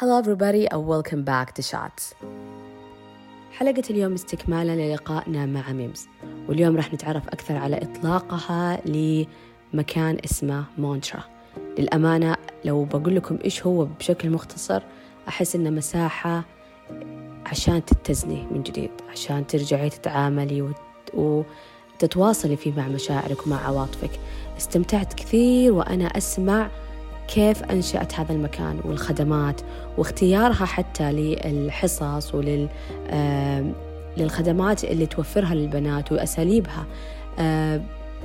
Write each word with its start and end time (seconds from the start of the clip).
Hello 0.00 0.16
everybody 0.16 0.66
and 0.66 0.86
welcome 0.86 1.24
back 1.24 1.52
to 1.52 1.62
Shots. 1.62 2.14
حلقة 3.52 3.82
اليوم 3.90 4.12
استكمالا 4.14 4.72
للقائنا 4.76 5.46
مع 5.46 5.72
ميمز 5.72 6.08
واليوم 6.48 6.76
راح 6.76 6.94
نتعرف 6.94 7.28
أكثر 7.28 7.56
على 7.56 7.76
إطلاقها 7.82 8.80
لمكان 8.86 10.18
اسمه 10.24 10.64
مانترا 10.78 11.22
للأمانة 11.78 12.36
لو 12.64 12.84
بقول 12.84 13.16
لكم 13.16 13.38
إيش 13.44 13.66
هو 13.66 13.84
بشكل 13.84 14.30
مختصر 14.30 14.82
أحس 15.28 15.56
إنه 15.56 15.70
مساحة 15.70 16.44
عشان 17.46 17.84
تتزني 17.84 18.46
من 18.50 18.62
جديد 18.62 18.90
عشان 19.10 19.46
ترجعي 19.46 19.90
تتعاملي 19.90 20.62
وت... 20.62 21.44
وتتواصلي 21.98 22.56
فيه 22.56 22.72
مع 22.72 22.88
مشاعرك 22.88 23.46
ومع 23.46 23.66
عواطفك 23.66 24.10
استمتعت 24.58 25.14
كثير 25.14 25.72
وأنا 25.72 26.06
أسمع 26.06 26.70
كيف 27.34 27.62
أنشأت 27.62 28.14
هذا 28.14 28.32
المكان 28.32 28.80
والخدمات 28.84 29.60
واختيارها 29.98 30.64
حتى 30.64 31.12
للحصص 31.12 32.34
ولل 32.34 32.68
للخدمات 34.16 34.84
اللي 34.84 35.06
توفرها 35.06 35.54
للبنات 35.54 36.12
وأساليبها. 36.12 36.86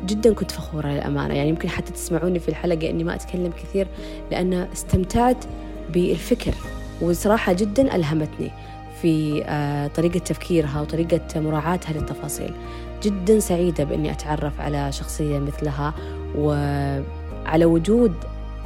جدا 0.05 0.33
كنت 0.33 0.51
فخورة 0.51 0.87
للأمانة. 0.87 1.33
يعني 1.33 1.49
يمكن 1.49 1.69
حتى 1.69 1.91
تسمعوني 1.91 2.39
في 2.39 2.49
الحلقة 2.49 2.89
إني 2.89 3.03
ما 3.03 3.15
أتكلم 3.15 3.51
كثير 3.51 3.87
لأن 4.31 4.53
استمتعت 4.53 5.45
بالفكر 5.93 6.53
وصراحة 7.01 7.53
جدا 7.53 7.95
ألهمتني 7.95 8.51
في 9.01 9.41
طريقة 9.95 10.19
تفكيرها 10.19 10.81
وطريقة 10.81 11.39
مراعاتها 11.39 11.93
للتفاصيل. 11.93 12.51
جدا 13.03 13.39
سعيدة 13.39 13.83
بإني 13.83 14.11
أتعرف 14.11 14.61
على 14.61 14.91
شخصية 14.91 15.39
مثلها 15.39 15.93
وعلى 16.37 17.65
وجود 17.65 18.13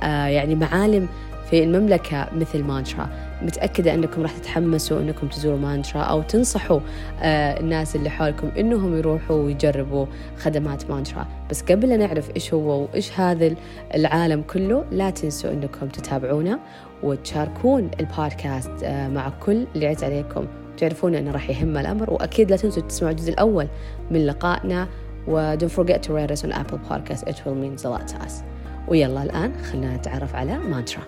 يعني 0.03 0.55
معالم 0.55 1.07
في 1.49 1.63
المملكة 1.63 2.27
مثل 2.35 2.63
مانترا 2.63 3.09
متأكدة 3.41 3.93
أنكم 3.93 4.21
راح 4.21 4.37
تتحمسوا 4.37 4.99
أنكم 4.99 5.27
تزوروا 5.27 5.59
مانترا 5.59 6.01
أو 6.01 6.21
تنصحوا 6.21 6.79
الناس 7.21 7.95
اللي 7.95 8.09
حولكم 8.09 8.47
أنهم 8.57 8.97
يروحوا 8.97 9.35
ويجربوا 9.35 10.05
خدمات 10.37 10.91
مانترا 10.91 11.27
بس 11.49 11.61
قبل 11.61 11.89
لا 11.89 11.97
نعرف 11.97 12.35
إيش 12.35 12.53
هو 12.53 12.81
وإيش 12.83 13.19
هذا 13.19 13.55
العالم 13.95 14.41
كله 14.41 14.85
لا 14.91 15.09
تنسوا 15.09 15.51
أنكم 15.51 15.87
تتابعونا 15.87 16.59
وتشاركون 17.03 17.91
البودكاست 17.99 18.85
مع 18.85 19.29
كل 19.29 19.65
اللي 19.75 19.87
عز 19.87 20.03
عليكم. 20.03 20.45
تعرفون 20.77 21.15
أنه 21.15 21.31
راح 21.31 21.49
يهم 21.49 21.77
الأمر 21.77 22.13
وأكيد 22.13 22.51
لا 22.51 22.57
تنسوا 22.57 22.83
تسمعوا 22.83 23.11
الجزء 23.11 23.29
الأول 23.29 23.67
من 24.11 24.25
لقائنا. 24.25 24.87
و 25.27 25.55
don't 25.57 25.71
forget 25.71 26.03
to 26.03 26.13
rate 26.13 26.31
us 26.31 26.43
on 26.43 26.51
Apple 26.51 26.79
Podcast 26.89 27.27
it 27.27 27.45
will 27.45 27.55
mean 27.55 27.77
a 27.85 27.89
lot 27.89 28.07
to 28.07 28.17
us. 28.25 28.43
ويلا 28.87 29.23
الآن 29.23 29.61
خلينا 29.61 29.97
نتعرف 29.97 30.35
على 30.35 30.57
مانترا. 30.57 31.03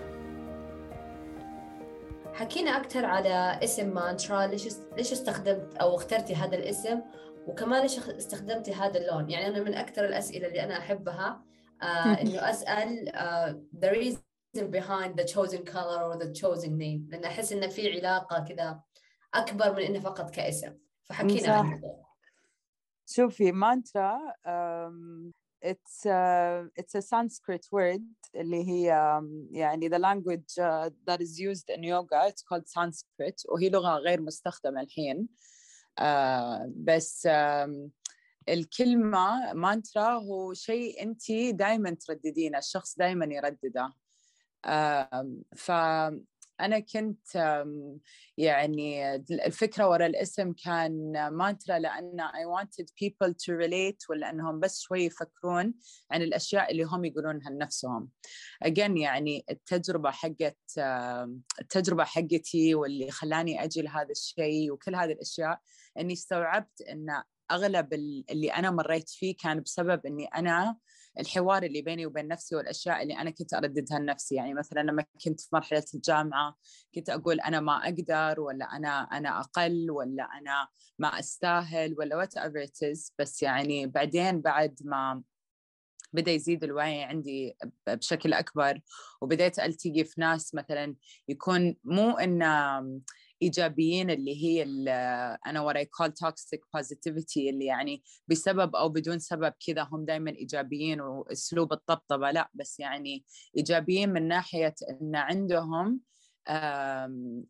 حكينا 2.34 2.70
أكثر 2.70 3.04
على 3.04 3.58
اسم 3.64 3.94
مانترا 3.94 4.46
ليش 4.46 4.68
ليش 4.96 5.12
استخدمت 5.12 5.76
أو 5.76 5.96
اخترتي 5.96 6.34
هذا 6.34 6.56
الاسم؟ 6.56 7.00
وكمان 7.46 7.82
ليش 7.82 7.98
استخدمتي 7.98 8.74
هذا 8.74 8.98
اللون؟ 9.00 9.30
يعني 9.30 9.46
أنا 9.46 9.64
من 9.64 9.74
أكثر 9.74 10.04
الأسئلة 10.04 10.48
اللي 10.48 10.64
أنا 10.64 10.78
أحبها 10.78 11.42
آه 11.82 12.20
إنه 12.20 12.50
أسأل 12.50 13.08
uh, 13.08 13.78
the 13.84 13.90
reason 13.90 14.70
behind 14.70 15.16
the 15.20 15.24
chosen 15.24 15.64
color 15.64 16.02
or 16.02 16.16
the 16.22 16.32
chosen 16.40 16.78
name. 16.78 17.10
لأن 17.10 17.24
أحس 17.24 17.52
إنه 17.52 17.66
في 17.66 17.98
علاقة 17.98 18.44
كذا 18.44 18.80
أكبر 19.34 19.72
من 19.72 19.82
إنه 19.82 20.00
فقط 20.00 20.30
كاسم. 20.30 20.76
فحكينا 21.04 21.52
عنه 21.52 21.80
شوفي 23.06 23.52
مانترا 23.52 24.18
it's 25.62 26.06
a, 26.06 26.66
it's 26.76 26.94
a 26.94 27.02
Sanskrit 27.02 27.66
word 27.72 28.02
اللي 28.34 28.68
هي 28.68 28.86
يعني 29.50 29.88
the 29.88 29.98
language 29.98 30.58
uh, 30.58 30.90
that 31.06 31.20
is 31.20 31.38
used 31.38 31.70
in 31.70 31.82
yoga. 31.82 32.26
It's 32.28 32.42
called 32.42 32.68
Sanskrit. 32.68 33.42
وهي 33.48 33.70
لغة 33.70 33.96
غير 33.96 34.20
مستخدمة 34.20 34.80
الحين. 34.80 35.28
Uh, 36.00 36.68
بس 36.76 37.28
um, 37.28 37.90
الكلمة 38.48 39.52
مانترا 39.52 40.18
هو 40.18 40.54
شيء 40.54 41.02
أنت 41.02 41.32
دائما 41.32 41.90
ترددينه. 41.90 42.58
الشخص 42.58 42.98
دائما 42.98 43.24
يردده. 43.24 43.92
Uh, 44.66 46.31
ف 46.58 46.62
أنا 46.62 46.78
كنت 46.78 47.64
يعني 48.38 49.14
الفكرة 49.30 49.88
وراء 49.88 50.08
الاسم 50.08 50.52
كان 50.52 51.28
مانترا 51.28 51.78
لأن 51.78 52.20
I 52.20 52.46
wanted 52.46 52.86
people 53.04 53.32
to 53.32 53.52
relate 53.66 54.10
ولا 54.10 54.30
أنهم 54.30 54.60
بس 54.60 54.80
شوي 54.80 55.04
يفكرون 55.04 55.74
عن 56.10 56.22
الأشياء 56.22 56.70
اللي 56.72 56.82
هم 56.82 57.04
يقولونها 57.04 57.50
لنفسهم. 57.50 58.08
Again 58.64 58.96
يعني 58.96 59.44
التجربة 59.50 60.10
حقت 60.10 60.58
التجربة 61.60 62.04
حقتي 62.04 62.74
واللي 62.74 63.10
خلاني 63.10 63.64
أجي 63.64 63.82
لهذا 63.82 64.10
الشيء 64.10 64.72
وكل 64.72 64.94
هذه 64.94 65.12
الأشياء 65.12 65.60
أني 65.98 66.12
استوعبت 66.12 66.80
أن 66.80 67.22
أغلب 67.54 67.92
اللي 68.30 68.48
أنا 68.48 68.70
مريت 68.70 69.08
فيه 69.10 69.36
كان 69.36 69.60
بسبب 69.60 70.06
أني 70.06 70.26
أنا 70.26 70.76
الحوار 71.20 71.62
اللي 71.62 71.82
بيني 71.82 72.06
وبين 72.06 72.28
نفسي 72.28 72.56
والأشياء 72.56 73.02
اللي 73.02 73.18
أنا 73.18 73.30
كنت 73.30 73.54
أرددها 73.54 73.98
لنفسي. 73.98 74.34
يعني 74.34 74.54
مثلا 74.54 74.80
لما 74.80 75.04
كنت 75.24 75.40
في 75.40 75.48
مرحلة 75.52 75.84
الجامعة 75.94 76.56
كنت 76.94 77.10
أقول 77.10 77.40
أنا 77.40 77.60
ما 77.60 77.84
أقدر 77.84 78.40
ولا 78.40 78.64
أنا 78.64 79.02
أنا 79.02 79.40
أقل 79.40 79.90
ولا 79.90 80.22
أنا 80.22 80.68
ما 80.98 81.08
أستاهل 81.08 81.94
ولا 81.98 82.16
وات 82.16 82.36
ايفر 82.36 82.92
بس 83.18 83.42
يعني 83.42 83.86
بعدين 83.86 84.40
بعد 84.40 84.78
ما 84.84 85.22
بدأ 86.12 86.32
يزيد 86.32 86.64
الوعي 86.64 87.02
عندي 87.02 87.56
بشكل 87.88 88.32
أكبر 88.32 88.80
وبديت 89.20 89.58
التقي 89.58 90.04
في 90.04 90.20
ناس 90.20 90.54
مثلا 90.54 90.96
يكون 91.28 91.76
مو 91.84 92.10
إن 92.10 92.42
إيجابيين 93.42 94.10
اللي 94.10 94.44
هي 94.44 94.62
اللي 94.62 94.90
أنا 95.46 95.72
what 95.72 95.76
I 95.76 95.84
call 95.84 96.10
toxic 96.10 96.60
positivity 96.76 97.36
اللي 97.36 97.64
يعني 97.64 98.02
بسبب 98.28 98.76
أو 98.76 98.88
بدون 98.88 99.18
سبب 99.18 99.52
كذا 99.66 99.88
هم 99.92 100.04
دائما 100.04 100.30
إيجابيين 100.30 101.00
وأسلوب 101.00 101.72
الطبطبة 101.72 102.30
لا 102.30 102.50
بس 102.54 102.80
يعني 102.80 103.24
إيجابيين 103.56 104.12
من 104.12 104.28
ناحية 104.28 104.74
إن 104.90 105.16
عندهم 105.16 106.00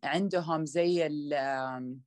عندهم 0.03 0.65
زي 0.65 1.07
التوكل 1.07 2.01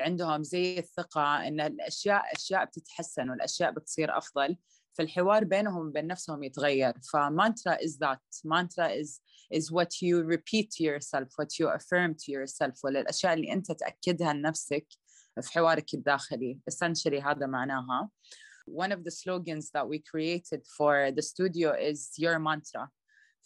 عندهم 0.00 0.42
زي 0.42 0.78
الثقة 0.78 1.48
إن 1.48 1.60
الأشياء 1.60 2.22
أشياء 2.36 2.64
بتتحسن 2.64 3.30
والأشياء 3.30 3.70
بتصير 3.70 4.18
أفضل. 4.18 4.56
فالحوار 4.92 5.44
بينهم 5.44 5.86
وبين 5.86 6.06
نفسهم 6.06 6.42
يتغير 6.42 6.94
فمانترا 7.12 7.76
is 7.76 7.98
that 7.98 8.20
mantra 8.44 8.88
is 8.88 9.20
is 9.50 9.70
what 9.70 10.02
you 10.02 10.22
repeat 10.22 10.70
to 10.70 10.82
yourself 10.82 11.28
what 11.36 11.58
you 11.58 11.68
affirm 11.68 12.14
to 12.14 12.32
yourself 12.32 12.84
ولا 12.84 13.00
الأشياء 13.00 13.32
اللي 13.34 13.52
أنت 13.52 13.72
تأكدها 13.72 14.32
لنفسك 14.32 14.86
في 15.40 15.52
حوارك 15.52 15.94
الداخلي 15.94 16.58
essentially 16.70 17.24
هذا 17.24 17.46
معناها 17.46 18.10
one 18.68 18.92
of 18.92 19.04
the 19.04 19.10
slogans 19.10 19.70
that 19.70 19.88
we 19.88 19.98
created 19.98 20.60
for 20.76 21.10
the 21.10 21.22
studio 21.22 21.72
is 21.90 22.12
your 22.18 22.38
mantra 22.38 22.88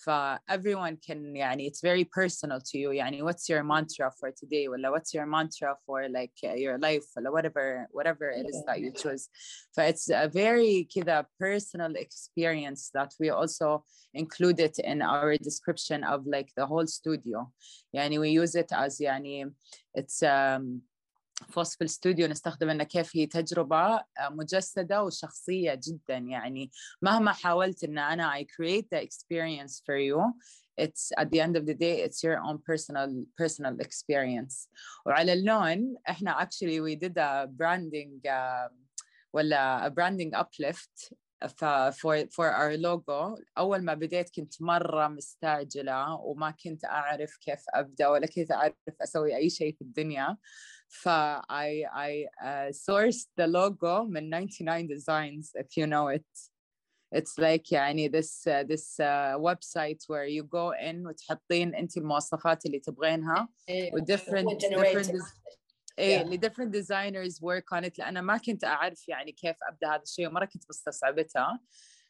ف 0.05 0.09
everyone 0.49 0.97
can 0.97 1.35
يعني 1.35 1.67
it's 1.67 1.81
very 1.81 2.03
personal 2.03 2.59
to 2.59 2.77
you 2.77 2.89
يعني 2.91 3.21
what's 3.21 3.47
your 3.49 3.63
mantra 3.63 4.11
for 4.19 4.31
today 4.31 4.67
ولا 4.67 4.89
what's 4.89 5.13
your 5.13 5.25
mantra 5.25 5.75
for 5.85 6.09
like 6.09 6.33
your 6.43 6.77
life 6.79 7.05
ولا 7.17 7.29
whatever 7.29 7.87
whatever 7.91 8.29
it 8.31 8.45
is 8.49 8.63
that 8.67 8.79
you 8.79 8.91
choose 8.91 9.29
ف 9.71 9.79
it's 9.79 10.09
a 10.09 10.27
very 10.27 10.87
كذا 10.95 11.25
personal 11.39 11.95
experience 11.95 12.89
that 12.93 13.13
we 13.19 13.29
also 13.29 13.83
included 14.13 14.73
in 14.79 15.01
our 15.01 15.37
description 15.37 16.03
of 16.03 16.25
like 16.25 16.49
the 16.57 16.65
whole 16.65 16.87
studio 16.87 17.51
يعني 17.93 18.19
we 18.19 18.29
use 18.29 18.55
it 18.55 18.71
as 18.71 19.01
يعني 19.01 19.53
it's 19.97 20.23
um, 20.23 20.81
في 21.36 21.60
وصف 21.60 21.80
الاستوديو 21.80 22.26
نستخدم 22.26 22.82
كيف 22.82 23.16
هي 23.16 23.26
تجربة 23.26 24.04
مجسدة 24.30 25.02
وشخصية 25.02 25.80
جدا. 25.84 26.16
يعني 26.16 26.70
مهما 27.02 27.32
حاولت 27.32 27.84
إن 27.84 27.98
أنا 27.98 28.40
I 28.40 28.44
create 28.44 28.86
the 28.94 29.02
experience 29.02 29.82
for 29.86 29.96
you 29.96 30.32
it's 30.78 31.12
at 31.20 31.30
the 31.30 31.40
end 31.40 31.56
of 31.56 31.64
the 31.66 31.74
day 31.74 32.02
it's 32.06 32.22
your 32.22 32.38
own 32.38 32.58
personal 32.58 33.10
personal 33.36 33.74
experience. 33.80 34.68
وعلى 35.06 35.32
اللون 35.32 35.96
إحنا 36.08 36.44
actually 36.44 36.80
we 36.80 36.96
did 36.96 37.18
a 37.18 37.46
branding 37.46 38.20
uh, 38.28 38.72
ولا 39.32 39.86
a 39.86 39.90
branding 39.90 40.32
uplift 40.34 41.12
for 41.60 42.26
for 42.30 42.48
our 42.50 42.76
logo. 42.76 43.42
أول 43.58 43.84
ما 43.84 43.94
بديت 43.94 44.30
كنت 44.36 44.62
مرة 44.62 45.08
مستعجلة 45.08 46.14
وما 46.14 46.50
كنت 46.50 46.84
أعرف 46.84 47.36
كيف 47.36 47.60
أبدأ 47.74 48.08
ولا 48.08 48.26
كيف 48.26 48.52
أعرف 48.52 48.74
أسوي 49.00 49.36
أي 49.36 49.50
شيء 49.50 49.74
في 49.74 49.82
الدنيا. 49.82 50.36
ف 50.87 51.09
I 51.49 51.85
I 51.93 52.25
uh, 52.43 52.71
sourced 52.71 53.27
the 53.37 53.47
logo 53.47 54.03
من 54.03 54.29
99 54.29 54.87
designs 54.87 55.51
if 55.55 55.77
you 55.77 55.87
know 55.87 56.07
it 56.07 56.25
it's 57.15 57.37
like 57.37 57.71
يعني 57.71 58.09
this 58.09 58.47
uh, 58.47 58.63
this 58.63 58.99
uh, 58.99 59.37
website 59.37 60.01
where 60.07 60.25
you 60.25 60.43
go 60.43 60.71
in 60.89 61.07
وتحطين 61.07 61.75
انت 61.75 61.97
المواصفات 61.97 62.65
اللي 62.65 62.79
تبغينها 62.79 63.49
و 63.93 63.99
different 63.99 64.57
different 64.59 65.23
ايه 65.99 66.21
اللي 66.21 66.37
different 66.37 66.71
designers 66.71 67.39
work 67.39 67.77
on 67.79 67.83
it 67.83 67.99
لأنا 67.99 68.21
ما 68.21 68.37
كنت 68.37 68.63
أعرف 68.63 69.09
يعني 69.09 69.31
كيف 69.31 69.55
أبدأ 69.63 69.87
هذا 69.87 70.01
الشيء 70.01 70.27
ومرة 70.27 70.45
كنت 70.45 70.63
مستسعبتها 70.69 71.59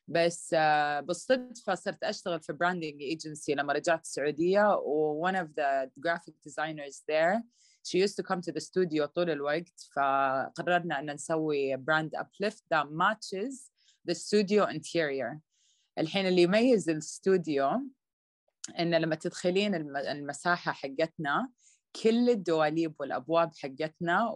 بس 0.07 0.55
uh, 0.55 0.57
بالصدفه 1.03 1.75
صرت 1.75 2.03
اشتغل 2.03 2.41
في 2.41 2.53
براندنج 2.53 3.01
ايجنسي 3.01 3.53
لما 3.53 3.73
رجعت 3.73 4.01
السعوديه 4.01 4.75
و 4.75 5.29
one 5.31 5.35
of 5.35 5.47
the 5.47 5.89
graphic 6.07 6.33
designers 6.47 7.03
there 7.11 7.41
she 7.86 7.98
used 7.98 8.16
to 8.16 8.22
come 8.22 8.40
to 8.40 8.52
the 8.52 8.60
studio 8.60 9.06
طول 9.06 9.30
الوقت 9.30 9.80
فقررنا 9.96 11.00
إن 11.00 11.10
نسوي 11.10 11.76
براند 11.76 12.16
uplift 12.16 12.62
that 12.74 12.86
matches 12.90 13.70
the 14.08 14.14
studio 14.14 14.66
interior. 14.66 15.40
الحين 15.98 16.26
اللي 16.26 16.42
يميز 16.42 16.90
الاستوديو 16.90 17.70
إن 18.78 18.94
لما 18.94 19.14
تدخلين 19.14 19.74
المساحة 19.96 20.72
حقتنا 20.72 21.50
كل 22.02 22.30
الدواليب 22.30 22.94
والأبواب 23.00 23.50
حقتنا 23.56 24.28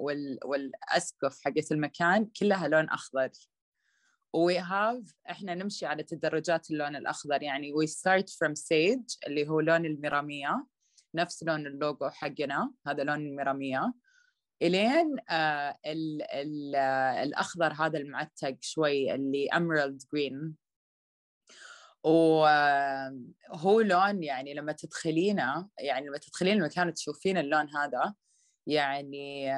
والأسقف 0.44 1.41
حقت 1.44 1.73
المكان 1.73 2.25
كلها 2.41 2.69
لون 2.69 2.88
أخضر. 2.88 3.31
We 4.37 4.55
have 4.55 5.12
إحنا 5.31 5.55
نمشي 5.55 5.87
على 5.87 6.02
تدرجات 6.02 6.70
اللون 6.70 6.97
الأخضر 6.97 7.43
يعني 7.43 7.73
we 7.73 7.87
start 7.87 8.26
from 8.29 8.55
sage 8.55 9.19
اللي 9.26 9.49
هو 9.49 9.61
لون 9.61 9.87
الميرامية. 9.87 10.67
نفس 11.14 11.42
لون 11.42 11.66
اللوجو 11.66 12.10
حقنا 12.10 12.72
هذا 12.86 13.04
لون 13.04 13.26
الميراميه 13.26 13.92
إلين 14.62 15.16
آه 15.30 15.78
آه 15.86 17.22
الأخضر 17.22 17.72
هذا 17.72 17.98
المعتق 17.98 18.56
شوي 18.60 19.14
اللي 19.14 19.48
emerald 19.52 20.02
green. 20.02 20.52
وهو 22.04 23.80
لون 23.80 24.22
يعني 24.22 24.54
لما 24.54 24.72
تدخلينه 24.72 25.68
يعني 25.78 26.06
لما 26.06 26.18
تدخلين 26.18 26.56
المكان 26.56 26.88
وتشوفين 26.88 27.38
اللون 27.38 27.68
هذا 27.76 28.14
يعني 28.66 29.54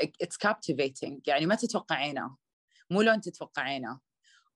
it's 0.00 0.36
captivating. 0.46 1.20
يعني 1.26 1.46
ما 1.46 1.54
تتوقعينه. 1.54 2.36
مو 2.90 3.02
لون 3.02 3.20
تتوقعينه. 3.20 4.00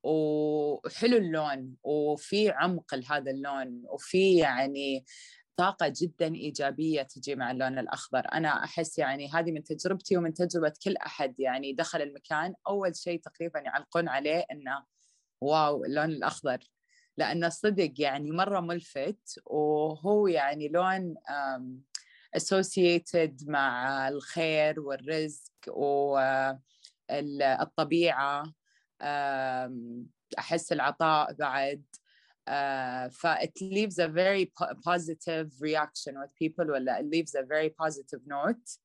وحلو 0.02 1.16
اللون 1.16 1.76
وفي 1.82 2.50
عمق 2.50 2.94
لهذا 2.94 3.30
اللون 3.30 3.82
وفي 3.88 4.36
يعني 4.36 5.04
طاقة 5.60 5.92
جدا 5.96 6.34
إيجابية 6.34 7.02
تجي 7.02 7.34
مع 7.34 7.50
اللون 7.50 7.78
الأخضر. 7.78 8.26
أنا 8.32 8.64
أحس 8.64 8.98
يعني 8.98 9.30
هذه 9.30 9.52
من 9.52 9.64
تجربتي 9.64 10.16
ومن 10.16 10.34
تجربة 10.34 10.72
كل 10.84 10.96
أحد 10.96 11.40
يعني 11.40 11.72
دخل 11.72 12.02
المكان 12.02 12.54
أول 12.68 12.96
شيء 12.96 13.20
تقريبا 13.20 13.60
يعلقون 13.60 14.08
عليه 14.08 14.44
أنه 14.52 14.84
واو 15.40 15.84
اللون 15.84 16.04
الأخضر. 16.04 16.58
لأنه 17.16 17.48
صدق 17.48 17.92
يعني 17.98 18.30
مرة 18.30 18.60
ملفت 18.60 19.40
وهو 19.46 20.26
يعني 20.26 20.68
لون 20.68 21.14
associated 22.36 23.48
مع 23.48 24.08
الخير 24.08 24.80
والرزق 24.80 25.52
والطبيعة 27.10 28.52
أحس 30.38 30.72
العطاء 30.72 31.32
بعد. 31.32 31.82
Uh, 32.48 33.08
it 33.40 33.52
leaves 33.60 33.98
a 33.98 34.08
very 34.08 34.52
positive 34.84 35.50
reaction 35.60 36.14
with 36.18 36.30
people 36.42 36.70
ولا 36.70 37.00
it 37.00 37.06
leaves 37.06 37.34
a 37.34 37.42
very 37.42 37.70
positive 37.70 38.20
note. 38.26 38.78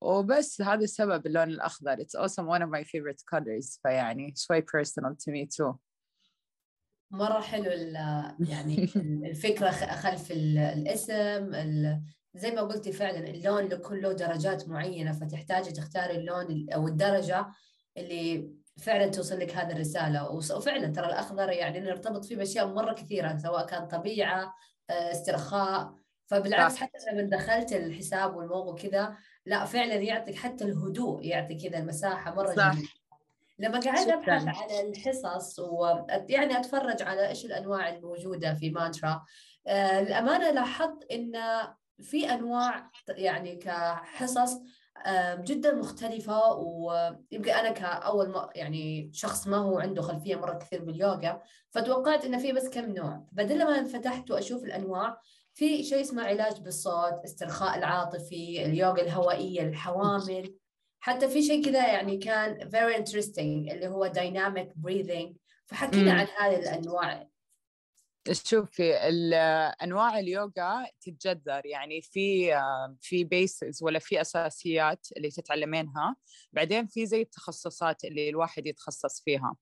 وبس 0.00 0.62
هذا 0.62 0.84
السبب 0.84 1.26
اللون 1.26 1.48
الأخضر. 1.50 1.96
It's 1.96 2.14
also 2.14 2.42
one 2.42 2.62
of 2.62 2.68
my 2.68 2.84
favorite 2.84 3.22
colors 3.26 3.78
فيعني 3.82 4.34
شوي 4.36 4.62
personal 4.62 5.14
to 5.14 5.30
me 5.30 5.46
too. 5.46 5.78
مرة 7.10 7.40
حلو 7.40 7.70
يعني 8.40 8.88
الفكرة 9.26 9.70
خلف 9.70 10.30
الاسم 10.30 11.52
زي 12.34 12.50
ما 12.50 12.62
قلتي 12.62 12.92
فعلا 12.92 13.30
اللون 13.30 13.64
لكل 13.64 14.02
له 14.02 14.12
درجات 14.12 14.68
معينة 14.68 15.12
فتحتاجي 15.12 15.72
تختاري 15.72 16.16
اللون 16.16 16.66
أو 16.70 16.88
الدرجة 16.88 17.46
اللي 17.96 18.54
فعلا 18.76 19.06
توصل 19.06 19.40
لك 19.40 19.56
هذه 19.56 19.72
الرسالة 19.72 20.30
وفعلا 20.30 20.86
ترى 20.86 21.06
الاخضر 21.06 21.50
يعني 21.50 21.80
نرتبط 21.80 22.24
فيه 22.24 22.36
بأشياء 22.36 22.66
مرة 22.66 22.92
كثيرة 22.92 23.36
سواء 23.36 23.66
كان 23.66 23.88
طبيعة 23.88 24.54
آه، 24.90 25.12
استرخاء 25.12 25.94
فبالعكس 26.26 26.76
حتى 26.76 26.98
لما 27.12 27.22
دخلت 27.22 27.72
الحساب 27.72 28.36
والموقع 28.36 28.88
كذا 28.88 29.16
لا 29.46 29.64
فعلا 29.64 29.94
يعطيك 29.94 30.36
حتى 30.36 30.64
الهدوء 30.64 31.24
يعطي 31.24 31.54
كذا 31.54 31.78
المساحة 31.78 32.34
مرة 32.34 32.54
صح. 32.54 32.72
جميلة. 32.72 32.88
لما 33.58 33.80
قعدت 33.80 34.08
أبحث 34.08 34.48
على 34.48 34.88
الحصص 34.88 35.58
ويعني 35.58 36.58
أتفرج 36.58 37.02
على 37.02 37.28
إيش 37.28 37.44
الأنواع 37.44 37.88
الموجودة 37.88 38.54
في 38.54 38.70
مانترا 38.70 39.24
آه 39.66 40.00
الامانه 40.00 40.50
لاحظت 40.50 41.04
إن 41.12 41.32
في 42.02 42.34
أنواع 42.34 42.90
يعني 43.08 43.56
كحصص 43.56 44.52
آه 44.52 44.62
جدا 45.38 45.74
مختلفة 45.74 46.52
ويبقى 46.52 47.60
أنا 47.60 47.70
كأول 47.70 48.28
ما 48.28 48.50
يعني 48.54 49.10
شخص 49.12 49.46
ما 49.48 49.56
هو 49.56 49.78
عنده 49.78 50.02
خلفية 50.02 50.36
مرة 50.36 50.58
كثير 50.58 50.84
باليوغا 50.84 51.42
فتوقعت 51.70 52.24
إنه 52.24 52.38
في 52.38 52.52
بس 52.52 52.68
كم 52.68 52.94
نوع. 52.94 53.26
بدل 53.32 53.64
ما 53.64 53.84
فتحت 53.84 54.30
وأشوف 54.30 54.64
الأنواع 54.64 55.20
في 55.54 55.84
شيء 55.84 56.00
اسمه 56.00 56.22
علاج 56.22 56.60
بالصوت 56.60 57.20
استرخاء 57.24 57.78
العاطفي 57.78 58.64
اليوغا 58.66 59.02
الهوائية 59.02 59.62
الحوامل. 59.62 60.54
حتى 61.00 61.28
في 61.28 61.42
شيء 61.42 61.64
كذا 61.64 61.86
يعني 61.86 62.16
كان 62.16 62.70
very 62.70 62.96
interesting 62.96 63.72
اللي 63.72 63.88
هو 63.88 64.12
dynamic 64.12 64.68
breathing. 64.86 65.32
فحكينا 65.66 66.12
عن 66.12 66.26
هذه 66.38 66.58
الأنواع. 66.58 67.28
شوفي 68.32 68.94
أنواع 69.82 70.18
اليوغا 70.18 70.86
تتجذر 71.00 71.66
يعني 71.66 72.02
في 72.02 72.54
في 73.00 73.24
بيسز 73.24 73.82
ولا 73.82 73.98
في 73.98 74.20
أساسيات 74.20 75.06
اللي 75.16 75.30
تتعلمينها. 75.30 76.16
بعدين 76.52 76.86
في 76.86 77.06
زي 77.06 77.22
التخصصات 77.22 78.04
اللي 78.04 78.28
الواحد 78.28 78.66
يتخصص 78.66 79.22
فيها. 79.24 79.56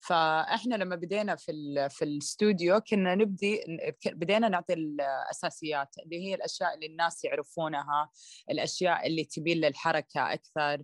فإحنا 0.00 0.74
لما 0.74 0.96
بدينا 0.96 1.36
في 1.36 1.52
في 1.90 2.04
الاستوديو 2.04 2.80
كنا 2.80 3.14
نبدي 3.14 3.60
بدينا 4.06 4.48
نعطي 4.48 4.72
الأساسيات 4.72 5.88
اللي 6.04 6.26
هي 6.26 6.34
الأشياء 6.34 6.74
اللي 6.74 6.86
الناس 6.86 7.24
يعرفونها 7.24 8.10
الأشياء 8.50 9.06
اللي 9.06 9.24
تبين 9.24 9.56
للحركة 9.56 10.32
أكثر 10.32 10.82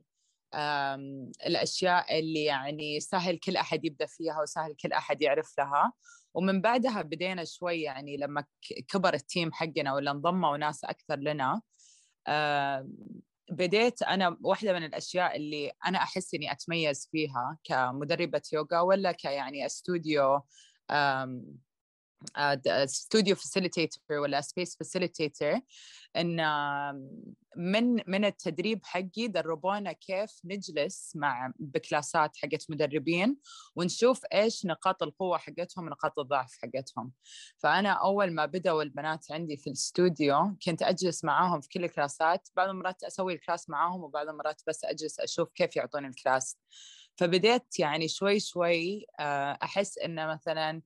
الأشياء 1.46 2.18
اللي 2.18 2.44
يعني 2.44 3.00
سهل 3.00 3.38
كل 3.38 3.56
أحد 3.56 3.84
يبدأ 3.84 4.06
فيها 4.06 4.42
وسهل 4.42 4.74
كل 4.74 4.92
أحد 4.92 5.22
يعرف 5.22 5.54
لها. 5.58 5.92
ومن 6.36 6.60
بعدها 6.60 7.02
بدينا 7.02 7.44
شوي 7.44 7.82
يعني 7.82 8.16
لما 8.16 8.44
كبر 8.88 9.14
التيم 9.14 9.52
حقنا 9.52 9.94
ولا 9.94 10.10
انضموا 10.10 10.56
ناس 10.56 10.84
أكثر 10.84 11.16
لنا 11.16 11.60
بديت 13.50 14.02
أنا 14.02 14.36
واحدة 14.42 14.72
من 14.72 14.84
الأشياء 14.84 15.36
اللي 15.36 15.72
أنا 15.86 15.98
أحس 15.98 16.34
إني 16.34 16.52
أتميز 16.52 17.08
فيها 17.12 17.58
كمدربة 17.64 18.42
يوغا 18.52 18.80
ولا 18.80 19.12
كيعني 19.12 19.66
استوديو 19.66 20.40
استوديو 22.36 23.36
facilitator 23.36 24.00
ولا 24.10 24.40
space 24.40 24.76
facilitator 24.76 25.60
إن 26.16 26.40
من 27.56 28.00
من 28.06 28.24
التدريب 28.24 28.84
حقي 28.84 29.28
دربونا 29.28 29.92
كيف 29.92 30.30
نجلس 30.44 31.12
مع 31.16 31.52
بكلاسات 31.58 32.36
حقت 32.36 32.70
مدربين 32.70 33.36
ونشوف 33.76 34.20
إيش 34.34 34.66
نقاط 34.66 35.02
القوة 35.02 35.38
حقتهم 35.38 35.86
ونقاط 35.86 36.18
الضعف 36.18 36.54
حقتهم. 36.62 37.12
فأنا 37.58 37.90
أول 37.90 38.30
ما 38.30 38.46
بدأوا 38.46 38.82
البنات 38.82 39.26
عندي 39.30 39.56
في 39.56 39.66
الاستوديو 39.66 40.56
كنت 40.66 40.82
أجلس 40.82 41.24
معاهم 41.24 41.60
في 41.60 41.68
كل 41.68 41.84
الكلاسات 41.84 42.48
بعض 42.56 42.68
المرات 42.68 43.02
أسوي 43.04 43.34
ال 43.34 43.40
class 43.40 43.70
معاهم 43.70 44.04
وبعض 44.04 44.28
المرات 44.28 44.62
بس 44.66 44.84
أجلس 44.84 45.20
أشوف 45.20 45.48
كيف 45.52 45.76
يعطون 45.76 46.06
الكلاس. 46.06 46.58
فبديت 47.16 47.78
يعني 47.78 48.08
شوي 48.08 48.40
شوي 48.40 49.06
آه، 49.20 49.58
أحس 49.62 49.98
انه 49.98 50.26
مثلا 50.26 50.82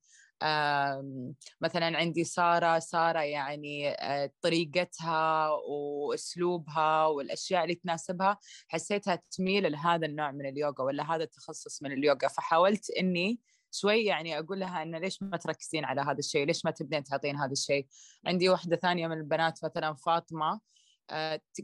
مثلا 1.61 1.99
عندي 1.99 2.25
سارة 2.25 2.79
سارة 2.79 3.21
يعني 3.21 3.91
آه، 3.91 4.31
طريقتها 4.43 5.49
وأسلوبها 5.69 7.07
والأشياء 7.07 7.63
اللي 7.63 7.75
تناسبها 7.75 8.39
حسيتها 8.69 9.23
تميل 9.31 9.73
لهذا 9.73 10.07
النوع 10.07 10.31
من 10.31 10.47
اليوغا 10.47 10.85
ولا 10.85 11.15
هذا 11.15 11.25
التخصص 11.25 11.83
من 11.83 11.93
اليوغا 11.93 12.29
فحاولت 12.29 12.91
إني 12.91 13.41
شوي 13.73 14.05
يعني 14.05 14.39
أقول 14.39 14.61
لها 14.61 14.83
إنه 14.83 14.99
ليش 14.99 15.23
ما 15.23 15.37
تركزين 15.37 15.85
على 15.85 16.01
هذا 16.01 16.19
الشيء؟ 16.19 16.47
ليش 16.47 16.65
ما 16.65 16.71
تبدين 16.71 17.05
تعطين 17.05 17.37
هذا 17.37 17.53
الشيء؟ 17.53 17.87
عندي 18.27 18.49
واحدة 18.49 18.77
ثانية 18.77 19.09
من 19.09 19.19
البنات 19.19 19.65
مثلا 19.65 19.95
فاطمة 19.95 20.61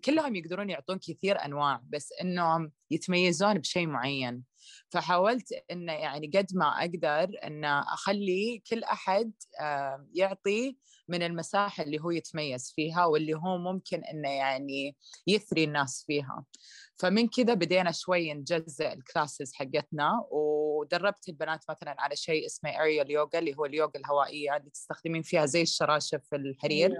كلهم 0.05 0.35
يقدرون 0.35 0.71
يعطون 0.71 0.99
كثير 0.99 1.45
أنواع 1.45 1.81
بس 1.88 2.12
إنهم 2.23 2.73
يتميزون 2.91 3.55
بشيء 3.55 3.87
معين. 3.87 4.43
فحاولت 4.91 5.53
إنه 5.71 5.93
يعني 5.93 6.26
قد 6.26 6.47
ما 6.55 6.81
أقدر 6.81 7.31
إن 7.45 7.65
أخلي 7.65 8.62
كل 8.71 8.85
أحد 8.85 9.33
آه، 9.61 10.07
يعطي 10.15 10.76
من 11.09 11.23
المساحة 11.23 11.83
اللي 11.83 11.99
هو 12.00 12.11
يتميز 12.11 12.73
فيها 12.76 13.05
واللي 13.05 13.35
هو 13.35 13.59
ممكن 13.59 14.05
إنه 14.05 14.29
يعني 14.29 14.97
يثري 15.26 15.65
الناس 15.65 16.05
فيها. 16.07 16.45
فمن 16.99 17.29
كذا 17.29 17.55
بدينا 17.55 17.93
شوي 17.93 18.35
نجزء 18.35 18.93
ال 18.93 19.00
classes 19.00 19.55
حقتنا 19.55 20.26
ودربت 20.31 21.29
البنات 21.29 21.65
مثلا 21.71 21.97
على 21.99 22.17
شيء 22.17 22.47
اسمه 22.47 22.71
اريال 22.71 23.11
يوغا 23.11 23.38
اللي 23.38 23.55
هو 23.55 23.65
اليوغا 23.65 23.93
الهوائية 23.97 24.57
اللي 24.57 24.71
تستخدمين 24.71 25.23
فيها 25.23 25.47
زي 25.47 25.62
الشراشف 25.62 26.21
في 26.31 26.37
الحرير. 26.37 26.91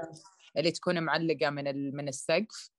اللي 0.57 0.71
تكون 0.71 1.03
معلقة 1.03 1.51
من 1.51 1.97
من 1.97 2.09
السقف. 2.09 2.71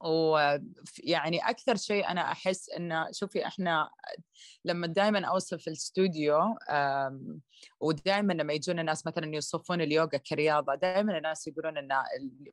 ويعني 0.00 1.38
أكثر 1.50 1.76
شيء 1.76 2.08
أنا 2.08 2.32
أحس 2.32 2.70
انه 2.70 3.08
شوفي 3.12 3.46
إحنا 3.46 3.90
لما 4.64 4.86
دائما 4.86 5.26
أوصف 5.26 5.56
في 5.62 5.68
الاستوديو 5.68 6.38
ودائما 7.80 8.32
لما 8.32 8.52
يجون 8.52 8.78
الناس 8.78 9.06
مثلا 9.06 9.34
يوصفون 9.34 9.80
اليوغا 9.80 10.16
كرياضة 10.16 10.74
دائما 10.74 11.18
الناس 11.18 11.46
يقولون 11.46 11.78
إن 11.78 11.88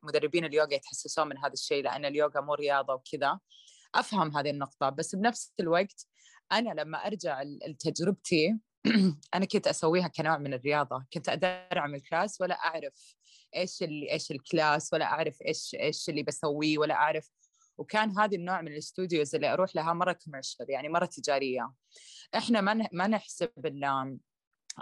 مدربين 0.02 0.44
اليوغا 0.44 0.74
يتحسسون 0.74 1.28
من 1.28 1.38
هذا 1.38 1.52
الشيء 1.52 1.84
لأن 1.84 2.04
اليوغا 2.04 2.40
مو 2.40 2.54
رياضة 2.54 2.94
وكذا. 2.94 3.38
أفهم 3.94 4.36
هذه 4.36 4.50
النقطة 4.50 4.88
بس 4.88 5.14
بنفس 5.14 5.52
الوقت 5.60 6.06
أنا 6.52 6.82
لما 6.82 6.98
أرجع 7.06 7.42
لتجربتي 7.42 8.58
أنا 9.34 9.44
كنت 9.44 9.66
أسويها 9.66 10.08
كنوع 10.08 10.38
من 10.38 10.54
الرياضة 10.54 11.04
كنت 11.14 11.28
ادرعم 11.28 11.94
ال 11.94 12.02
class 12.02 12.40
ولا 12.40 12.54
أعرف 12.54 13.16
إيش 13.56 13.82
اللي 13.82 14.12
إيش 14.12 14.30
ال 14.30 14.40
class 14.40 14.92
ولا 14.92 15.04
أعرف 15.04 15.42
إيش 15.46 15.76
إيش 15.80 16.08
اللي 16.08 16.22
بسويه 16.22 16.78
ولا 16.78 16.94
أعرف. 16.94 17.30
وكان 17.78 18.18
هذه 18.18 18.36
النوع 18.36 18.60
من 18.60 18.72
ال 18.72 18.80
studios 18.80 19.34
اللي 19.34 19.52
أروح 19.52 19.76
لها 19.76 19.92
مرة 19.92 20.12
commercial 20.12 20.70
يعني 20.70 20.88
مرة 20.88 21.06
تجارية. 21.06 21.72
إحنا 22.34 22.60
ما 22.60 22.88
ما 22.92 23.06
نحسب 23.06 23.50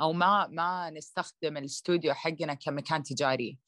أو 0.00 0.12
ما 0.12 0.47
ما 0.47 0.90
نستخدم 0.90 1.57
الاستوديو 1.57 2.14
حقنا 2.14 2.54
كمكان 2.54 3.02
تجاري. 3.02 3.59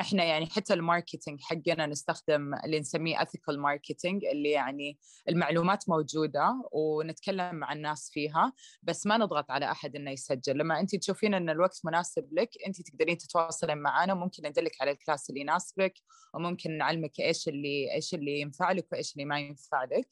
إحنا 0.00 0.24
يعني 0.24 0.46
حتى 0.46 0.74
ال 0.74 0.81
marketing 0.81 1.40
حقنا 1.40 1.86
نستخدم 1.86 2.54
اللي 2.64 2.80
نسميه 2.80 3.18
ethical 3.18 3.56
marketing 3.58 4.24
اللي 4.24 4.50
يعني 4.50 4.98
المعلومات 5.28 5.88
موجودة 5.88 6.62
ونتكلم 6.72 7.54
مع 7.54 7.72
الناس 7.72 8.10
فيها 8.12 8.52
بس 8.82 9.06
ما 9.06 9.16
نضغط 9.16 9.50
على 9.50 9.70
أحد 9.70 9.96
إنه 9.96 10.10
يسجل. 10.10 10.58
لما 10.58 10.80
أنت 10.80 10.96
تشوفين 10.96 11.34
إن 11.34 11.50
الوقت 11.50 11.80
مناسب 11.84 12.28
لك 12.32 12.50
أنت 12.66 12.82
تقدرين 12.82 13.18
تتواصلين 13.18 13.78
معنا 13.78 14.14
ممكن 14.14 14.46
ندلك 14.46 14.72
على 14.80 14.90
ال 14.90 14.97
class 14.97 15.30
اللي 15.30 15.40
يناسبك 15.40 15.94
وممكن 16.34 16.78
نعلمك 16.78 17.20
إيش 17.20 17.48
اللي 17.48 17.94
إيش 17.94 18.14
اللي 18.14 18.40
ينفع 18.40 18.72
لك 18.72 18.92
وإيش 18.92 19.12
اللي 19.12 19.24
ما 19.24 19.40
ينفع 19.40 19.84
لك. 19.84 20.08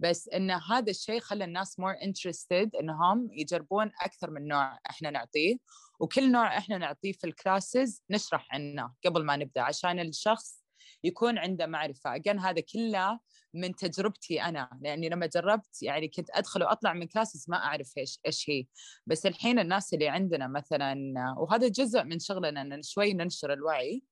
بس 0.00 0.28
إن 0.28 0.50
هذا 0.50 0.90
الشيء 0.90 1.20
خلى 1.20 1.44
الناس 1.44 1.78
more 1.78 1.94
interested 2.02 2.76
إنهم 2.76 3.28
يجربون 3.32 3.90
أكثر 4.02 4.30
من 4.30 4.48
نوع 4.48 4.78
إحنا 4.90 5.10
نعطيه. 5.10 5.56
وكل 6.00 6.32
نوع 6.32 6.58
إحنا 6.58 6.78
نعطيه 6.78 7.12
في 7.12 7.26
ال 7.26 7.36
classes 7.36 8.02
نشرح 8.10 8.54
عنه 8.54 8.94
قبل 9.06 9.24
ما 9.24 9.36
نبدأ 9.36 9.60
عشان 9.60 10.00
الشخص 10.00 10.64
يكون 11.04 11.38
عنده 11.38 11.66
معرفة. 11.66 12.14
again 12.14 12.38
هذا 12.38 12.60
كله 12.60 13.20
من 13.54 13.74
تجربتي 13.74 14.42
أنا 14.42 14.70
لأني 14.80 15.08
لما 15.08 15.26
جربت 15.26 15.82
يعني 15.82 16.08
كنت 16.08 16.30
أدخل 16.30 16.62
وأطلع 16.62 16.92
من 16.92 17.06
classes 17.06 17.44
ما 17.48 17.56
أعرف 17.56 17.92
إيش 17.98 18.20
إيش 18.26 18.50
هي. 18.50 18.66
بس 19.06 19.26
الحين 19.26 19.58
الناس 19.58 19.94
اللي 19.94 20.08
عندنا 20.08 20.48
مثلا 20.48 21.14
وهذا 21.38 21.68
جزء 21.68 22.04
من 22.04 22.18
شغلنا 22.18 22.60
إن 22.62 22.82
شوي 22.82 23.12
ننشر 23.12 23.52
الوعي 23.52 24.02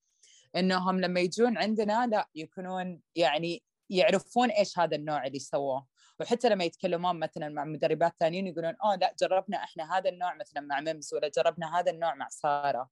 إنهم 0.56 1.00
لما 1.00 1.20
يجون 1.20 1.58
عندنا 1.58 2.06
لا 2.06 2.28
يكونون 2.34 3.00
يعني 3.16 3.62
يعرفون 3.90 4.50
إيش 4.50 4.78
هذا 4.78 4.96
النوع 4.96 5.26
اللي 5.26 5.38
سووه. 5.38 5.86
وحتى 6.20 6.48
لما 6.48 6.64
يتكلمون 6.64 7.20
مثلا 7.20 7.48
مع 7.48 7.64
مدربات 7.64 8.14
ثانيين 8.20 8.46
يقولون 8.46 8.74
آه 8.84 8.96
لا 8.96 9.14
جربنا 9.20 9.64
إحنا 9.64 9.98
هذا 9.98 10.10
النوع 10.10 10.34
مثلا 10.34 10.60
مع 10.60 10.80
ممس 10.80 11.12
ولا 11.12 11.28
جربنا 11.36 11.78
هذا 11.78 11.90
النوع 11.90 12.14
مع 12.14 12.28
ساره 12.28 12.90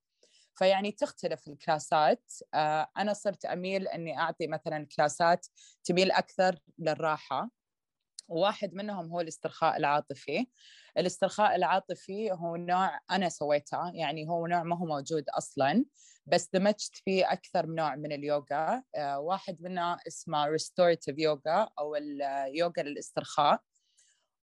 فيعني 0.59 0.92
تختلف 0.92 1.49
الكلاسات. 1.49 2.33
آه 2.54 2.88
أنا 2.99 3.12
صرت 3.12 3.45
أميل 3.45 3.88
إني 3.88 4.18
أعطي 4.18 4.47
مثلا 4.47 4.87
كلاسات 4.97 5.47
تميل 5.85 6.11
أكثر 6.11 6.59
للراحة. 6.78 7.50
وواحد 8.28 8.75
منهم 8.75 9.11
هو 9.11 9.21
الاسترخاء 9.21 9.76
العاطفي. 9.76 10.47
الاسترخاء 10.99 11.56
العاطفي 11.56 12.33
هو 12.33 12.56
نوع 12.56 13.00
أنا 13.11 13.28
سويته 13.28 13.90
يعني 13.95 14.28
هو 14.28 14.47
نوع 14.47 14.62
ما 14.62 14.78
هو 14.78 14.87
موجود 14.87 15.25
أصلا. 15.28 15.85
بس 16.26 16.49
دمجت 16.52 16.97
فيه 17.04 17.33
أكثر 17.33 17.66
من 17.66 17.75
نوع 17.75 17.97
من 17.97 18.12
اليوغا. 18.12 18.83
آه، 18.97 19.18
واحد 19.18 19.56
منها 19.61 19.99
اسمه 20.09 20.56
restorative 20.56 21.14
يوغا 21.18 21.68
أو 21.78 21.97
اليوغا 21.97 22.83
للاسترخاء. 22.83 23.61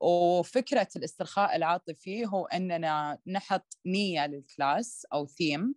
وفكرة 0.00 0.88
الاسترخاء 0.96 1.56
العاطفي 1.56 2.26
هو 2.26 2.46
أننا 2.46 3.18
نحط 3.26 3.78
نية 3.86 4.26
لل 4.26 4.49
class 4.49 5.06
أو 5.12 5.26
theme 5.26 5.74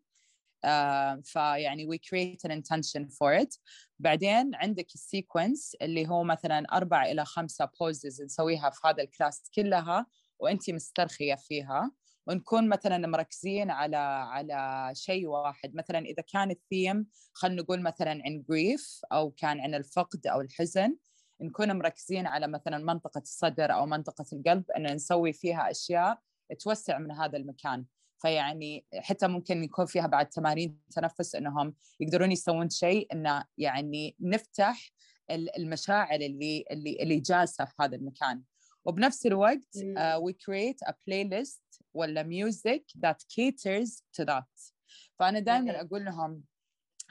uh, 0.66 1.22
فيعني 1.24 1.88
we 1.88 1.98
create 1.98 2.50
an 2.50 2.52
intention 2.52 3.10
for 3.10 3.44
it. 3.44 3.60
بعدين 4.00 4.56
عندك 4.56 4.96
ال 4.96 5.05
sequence 5.05 5.76
اللي 5.82 6.08
هو 6.08 6.24
مثلا 6.24 6.66
أربع 6.74 7.06
إلى 7.06 7.26
خمسة 7.26 7.70
poses 7.80 8.22
نسويها 8.22 8.70
في 8.70 8.80
هذا 8.86 9.04
ال 9.04 9.12
class 9.12 9.52
كلها 9.56 10.06
وأنت 10.40 10.70
مسترخية 10.70 11.36
فيها. 11.36 11.92
ونكون 12.28 12.70
مثلا 12.70 13.08
مركزين 13.08 13.72
على 13.72 13.98
على 13.98 14.90
شيء 14.96 15.28
واحد. 15.28 15.76
مثلا 15.76 16.00
إذا 16.00 16.24
كان 16.34 16.52
الثيم 16.52 17.08
خلينا 17.34 17.62
نقول 17.62 17.82
مثلا 17.82 18.12
عن 18.12 18.44
جريف 18.50 19.02
أو 19.12 19.32
كان 19.32 19.60
عن 19.60 19.76
الفقد 19.76 20.28
أو 20.28 20.42
الحزن 20.42 20.96
نكون 21.42 21.78
مركزين 21.78 22.28
على 22.28 22.48
مثلا 22.48 22.78
منطقة 22.78 23.22
الصدر 23.22 23.74
أو 23.74 23.86
منطقة 23.86 24.26
القلب 24.34 24.72
إن 24.72 24.94
نسوي 24.94 25.34
فيها 25.34 25.72
أشياء 25.72 26.20
توسع 26.60 26.98
من 26.98 27.12
هذا 27.12 27.38
المكان. 27.38 27.86
فيعني 28.22 28.86
حتى 28.96 29.28
ممكن 29.28 29.64
يكون 29.64 29.86
فيها 29.86 30.08
بعد 30.08 30.30
تمارين 30.30 30.80
تنفس 30.96 31.36
إنهم 31.36 31.76
يقدرون 32.00 32.32
يسوون 32.32 32.70
شيء 32.70 33.08
إنه 33.14 33.46
يعني 33.58 34.16
نفتح 34.20 34.92
المشاعر 35.32 36.20
اللي 36.20 36.66
اللي 36.72 36.98
اللي 37.02 37.20
جالسة 37.20 37.66
في 37.66 37.74
هذا 37.82 37.96
المكان. 37.96 38.44
وبنفس 38.86 39.26
الوقت 39.26 39.78
uh, 39.78 40.20
we 40.20 40.34
create 40.34 40.90
a 40.90 40.92
playlist 40.92 41.63
ولا 41.94 42.24
music 42.24 42.84
that 43.06 43.18
caters 43.36 44.04
to 44.18 44.26
that. 44.26 44.74
فأنا 45.20 45.40
دائما 45.40 45.82
أقول 45.82 46.06
لهم 46.06 46.44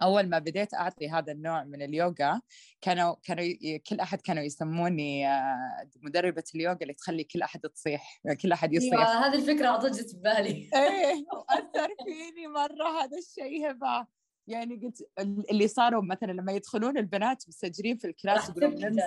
أول 0.02 0.28
ما 0.28 0.38
بديت 0.38 0.74
أعطي 0.74 1.10
هذا 1.10 1.32
النوع 1.32 1.64
من 1.64 1.82
اليوغا 1.82 2.40
كانوا 2.80 3.14
كانوا 3.22 3.44
كل 3.88 4.00
أحد 4.00 4.20
كانوا 4.20 4.42
يسموني 4.42 5.28
آه، 5.28 5.90
مدربة 6.02 6.44
اليوغا 6.54 6.78
اللي 6.82 6.94
تخلي 6.94 7.24
كل 7.24 7.42
أحد 7.42 7.60
تصيح 7.60 8.22
كل 8.42 8.52
أحد 8.52 8.72
يصيح. 8.72 8.92
أيوه 8.92 9.26
هذه 9.26 9.34
الفكرة 9.34 9.76
ضجت 9.76 10.16
ببالي 10.16 10.50
إيه 10.74 11.24
وأثر 11.32 11.88
فيني 12.04 12.46
مرة 12.46 13.02
هذا 13.02 13.18
الشيء 13.18 13.70
هبة. 13.70 14.06
يعني 14.46 14.76
قلت 14.76 15.10
اللي 15.50 15.68
صاروا 15.68 16.02
مثلا 16.02 16.32
لما 16.32 16.52
يدخلون 16.52 16.98
البنات 16.98 17.44
مسجلين 17.48 17.96
في 17.96 18.06
الكلاس 18.06 18.48
يقولون 18.48 18.70
ممس 18.70 19.02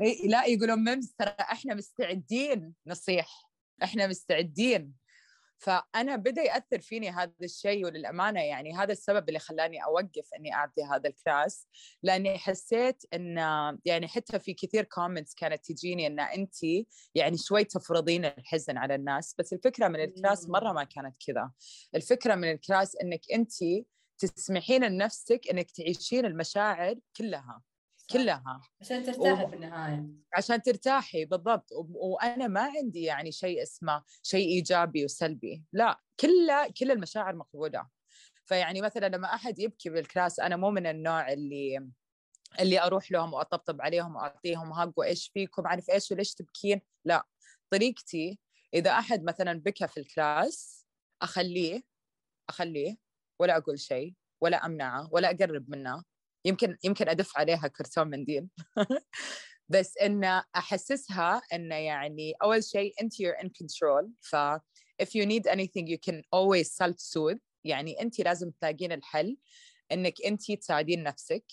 إيه 0.00 0.28
لا 0.28 0.44
يقولون 0.44 0.78
ميمز 0.78 1.14
ترى 1.14 1.34
إحنا 1.40 1.74
مستعدين 1.74 2.74
نصيح. 2.86 3.53
إحنا 3.82 4.06
مستعدين. 4.06 5.04
فأنا 5.58 6.16
بدأ 6.16 6.42
يأثر 6.42 6.78
فيني 6.78 7.10
هذا 7.10 7.32
الشيء 7.42 7.84
وللأمانة 7.84 8.40
يعني 8.40 8.76
هذا 8.76 8.92
السبب 8.92 9.28
اللي 9.28 9.38
خلاني 9.38 9.84
أوقف 9.84 10.28
إني 10.38 10.54
أعطي 10.54 10.82
هذا 10.84 11.08
ال 11.08 11.17
class. 11.17 11.68
لأني 12.02 12.38
حسيت 12.38 13.02
إن 13.14 13.36
يعني 13.84 14.08
حتى 14.08 14.38
في 14.38 14.54
كثير 14.54 14.84
comments 14.84 15.34
كانت 15.34 15.64
تجيني 15.64 16.06
إن 16.06 16.20
انت 16.20 16.56
يعني 17.14 17.38
شوي 17.38 17.64
تفرضين 17.64 18.24
الحزن 18.24 18.76
على 18.76 18.94
الناس. 18.94 19.34
بس 19.38 19.52
الفكرة 19.52 19.88
من 19.88 20.00
ال 20.00 20.08
class 20.08 20.48
مرة 20.48 20.72
ما 20.72 20.84
كانت 20.84 21.16
كذا. 21.26 21.50
الفكرة 21.94 22.34
من 22.34 22.50
ال 22.50 22.58
class 22.58 22.96
إنك 22.96 23.20
انت 23.32 23.52
تسمحين 24.18 24.84
لنفسك 24.84 25.40
إنك 25.50 25.70
تعيشين 25.70 26.26
المشاعر 26.26 26.94
كلها. 27.16 27.62
كلها. 28.10 28.60
عشان 28.80 29.04
ترتاحي 29.04 29.44
و... 29.44 29.48
في 29.48 29.56
النهاية. 29.56 30.06
عشان 30.32 30.62
ترتاحي 30.62 31.24
بالضبط. 31.24 31.72
و... 31.72 32.14
وأنا 32.14 32.46
ما 32.46 32.60
عندي 32.60 33.02
يعني 33.02 33.32
شيء 33.32 33.62
اسمه 33.62 34.02
شيء 34.22 34.48
إيجابي 34.48 35.04
وسلبي. 35.04 35.62
لا 35.72 36.00
كل 36.20 36.48
كل 36.80 36.90
المشاعر 36.90 37.36
مقبولة. 37.36 37.88
فيعني 38.44 38.82
مثلا 38.82 39.08
لما 39.08 39.34
أحد 39.34 39.58
يبكي 39.58 39.90
بال 39.90 40.04
class 40.04 40.40
أنا 40.40 40.56
مو 40.56 40.70
من 40.70 40.86
النوع 40.86 41.32
اللي 41.32 41.88
اللي 42.60 42.82
أروح 42.82 43.12
لهم 43.12 43.32
وأطبطب 43.32 43.82
عليهم 43.82 44.16
وأعطيهم 44.16 44.72
هاج 44.72 44.92
وايش 44.96 45.28
فيكم 45.28 45.66
عارف 45.66 45.90
إيش 45.90 46.12
وليش 46.12 46.34
تبكين. 46.34 46.80
لا. 47.04 47.26
طريقتي 47.70 48.38
إذا 48.74 48.90
أحد 48.90 49.24
مثلا 49.24 49.60
بكى 49.60 49.88
في 49.88 50.00
ال 50.00 50.14
class 50.14 50.86
أخليه 51.22 51.82
أخليه 52.48 52.96
ولا 53.38 53.56
أقول 53.56 53.78
شيء 53.78 54.14
ولا 54.40 54.66
أمنعه 54.66 55.08
ولا 55.12 55.30
أقرب 55.30 55.70
منه. 55.70 56.04
يمكن 56.44 56.76
يمكن 56.84 57.08
أدف 57.08 57.38
عليها 57.38 57.68
كرتون 57.68 58.08
منديل 58.08 58.48
بس 59.68 59.98
ان 59.98 60.24
أحسسها 60.56 61.42
إنه 61.52 61.74
يعني 61.74 62.34
أول 62.42 62.64
شيء 62.64 62.94
أنت 63.02 63.14
you're 63.14 63.44
in 63.44 63.48
control. 63.48 64.08
ف 64.20 64.36
if 65.02 65.08
you 65.14 65.26
need 65.26 65.46
anything 65.46 65.86
you 65.86 65.98
can 65.98 66.22
always 66.32 66.68
self 66.82 66.96
soothe 66.98 67.38
يعني 67.64 68.00
أنت 68.00 68.20
لازم 68.20 68.50
تلاقين 68.50 68.92
الحل 68.92 69.36
إنك 69.92 70.14
أنت 70.26 70.52
تساعدين 70.52 71.02
نفسك. 71.02 71.44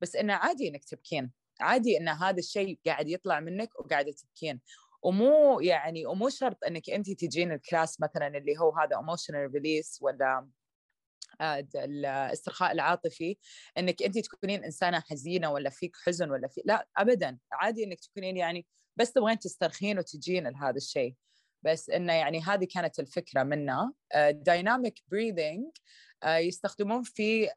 بس 0.00 0.16
إنه 0.16 0.34
عادي 0.34 0.68
إنك 0.68 0.84
تبكين. 0.84 1.30
عادي 1.60 1.98
إن 1.98 2.08
هذا 2.08 2.38
الشيء 2.38 2.78
قاعد 2.86 3.08
يطلع 3.08 3.40
منك 3.40 3.80
وقاعده 3.80 4.12
تبكين. 4.12 4.60
ومو 5.02 5.60
يعني 5.60 6.06
ومو 6.06 6.28
شرط 6.28 6.64
إنك 6.64 6.90
أنت 6.90 7.10
تجين 7.10 7.52
الكلاس 7.52 8.00
مثلا 8.00 8.26
اللي 8.26 8.58
هو 8.58 8.72
هذا 8.78 8.96
emotional 8.96 9.52
release 9.52 9.98
ولا 10.02 10.48
الاسترخاء 11.74 12.72
العاطفي 12.72 13.36
إنك 13.78 14.02
انت 14.02 14.18
تكونين 14.18 14.64
إنسانة 14.64 15.00
حزينة 15.00 15.50
ولا 15.50 15.70
فيك 15.70 15.96
حزن 15.96 16.30
ولا 16.30 16.48
في 16.48 16.62
لا 16.64 16.88
ابدا 16.96 17.38
عادي 17.52 17.84
إنك 17.84 18.00
تكونين 18.00 18.36
يعني 18.36 18.66
بس 18.96 19.12
تبغين 19.12 19.38
تسترخين 19.38 19.98
وتجين 19.98 20.48
لهذا 20.48 20.76
الشيء. 20.76 21.14
بس 21.62 21.90
انه 21.90 22.12
يعني 22.12 22.40
هذه 22.40 22.64
كانت 22.74 23.00
الفكرة 23.00 23.42
منه 23.42 23.92
dynamic 24.30 25.02
breathing 25.08 25.70
يستخدمون 26.26 27.02
في 27.02 27.46
uh, 27.46 27.50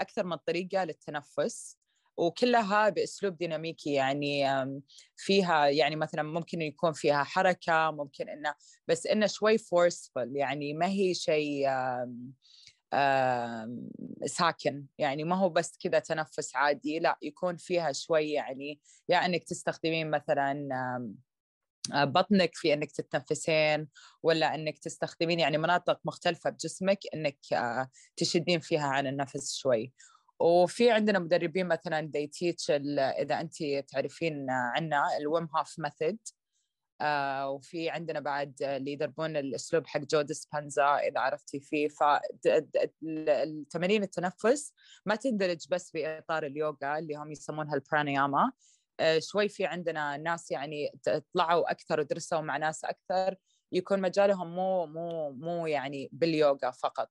أكثر 0.00 0.24
من 0.24 0.36
طريقة 0.36 0.84
للتنفس 0.84 1.78
وكلها 2.16 2.88
بأسلوب 2.88 3.36
ديناميكي 3.36 3.92
يعني 3.92 4.44
فيها 5.16 5.66
يعني 5.66 5.96
مثلا 5.96 6.22
ممكن 6.22 6.62
يكون 6.62 6.92
فيها 6.92 7.24
حركة 7.24 7.90
ممكن 7.90 8.28
إنه 8.28 8.54
بس 8.88 9.06
إنه 9.06 9.26
شوي 9.26 9.58
فورسفul 9.58 10.28
يعني 10.34 10.74
ما 10.74 10.86
هي 10.86 11.14
شيء 11.14 11.68
ساكن. 14.26 14.86
يعني 14.98 15.24
ما 15.24 15.36
هو 15.36 15.48
بس 15.48 15.78
كذا 15.82 15.98
تنفس 15.98 16.56
عادي 16.56 16.98
لا 16.98 17.18
يكون 17.22 17.56
فيها 17.56 17.92
شوي 17.92 18.30
يعني 18.30 18.80
يا 19.08 19.14
يعني 19.14 19.26
إنك 19.26 19.44
تستخدمين 19.44 20.10
مثلا 20.10 20.68
بطنك 21.92 22.50
في 22.54 22.72
إنك 22.72 22.92
تتنفسين 22.92 23.88
ولا 24.22 24.54
إنك 24.54 24.78
تستخدمين 24.78 25.40
يعني 25.40 25.58
مناطق 25.58 26.00
مختلفة 26.04 26.50
بجسمك 26.50 26.98
إنك 27.14 27.38
تشدين 28.16 28.60
فيها 28.60 28.86
عن 28.86 29.06
النفس 29.06 29.54
شوي. 29.56 29.92
وفي 30.40 30.90
عندنا 30.90 31.18
مدربين 31.18 31.66
مثلا 31.68 32.10
they 32.16 32.26
teach 32.26 32.70
إذا 32.70 33.40
انت 33.40 33.54
تعرفين 33.88 34.50
عنا 34.50 35.16
ال 35.20 35.27
Wim 35.27 35.48
Hof 35.56 35.74
method 35.78 36.18
آه 37.00 37.50
وفي 37.50 37.90
عندنا 37.90 38.20
بعد 38.20 38.62
اللي 38.62 38.92
يدربون 38.92 39.36
الأسلوب 39.36 39.86
حق 39.86 40.00
Joe 40.00 40.22
Dispenza 40.22 40.96
إذا 40.96 41.20
عرفتي 41.20 41.60
فيه. 41.60 41.88
فالتمارين 41.88 44.02
التنفس 44.02 44.72
ما 45.06 45.16
تندرج 45.16 45.66
بس 45.70 45.90
في 45.90 46.18
إطار 46.18 46.46
اليوغا 46.46 46.98
اللي 46.98 47.16
هم 47.16 47.32
يسمونها 47.32 47.74
البراناياما. 47.74 48.52
آه 49.00 49.18
شوي 49.18 49.48
في 49.48 49.66
عندنا 49.66 50.16
ناس 50.16 50.50
يعني 50.50 50.92
طلعوا 51.34 51.70
أكثر 51.70 52.00
ودرسوا 52.00 52.40
مع 52.40 52.56
ناس 52.56 52.84
أكثر. 52.84 53.36
يكون 53.72 54.00
مجالهم 54.00 54.54
مو 54.54 54.86
مو 54.86 55.30
مو 55.30 55.66
يعني 55.66 56.08
باليوغا 56.12 56.70
فقط. 56.70 57.10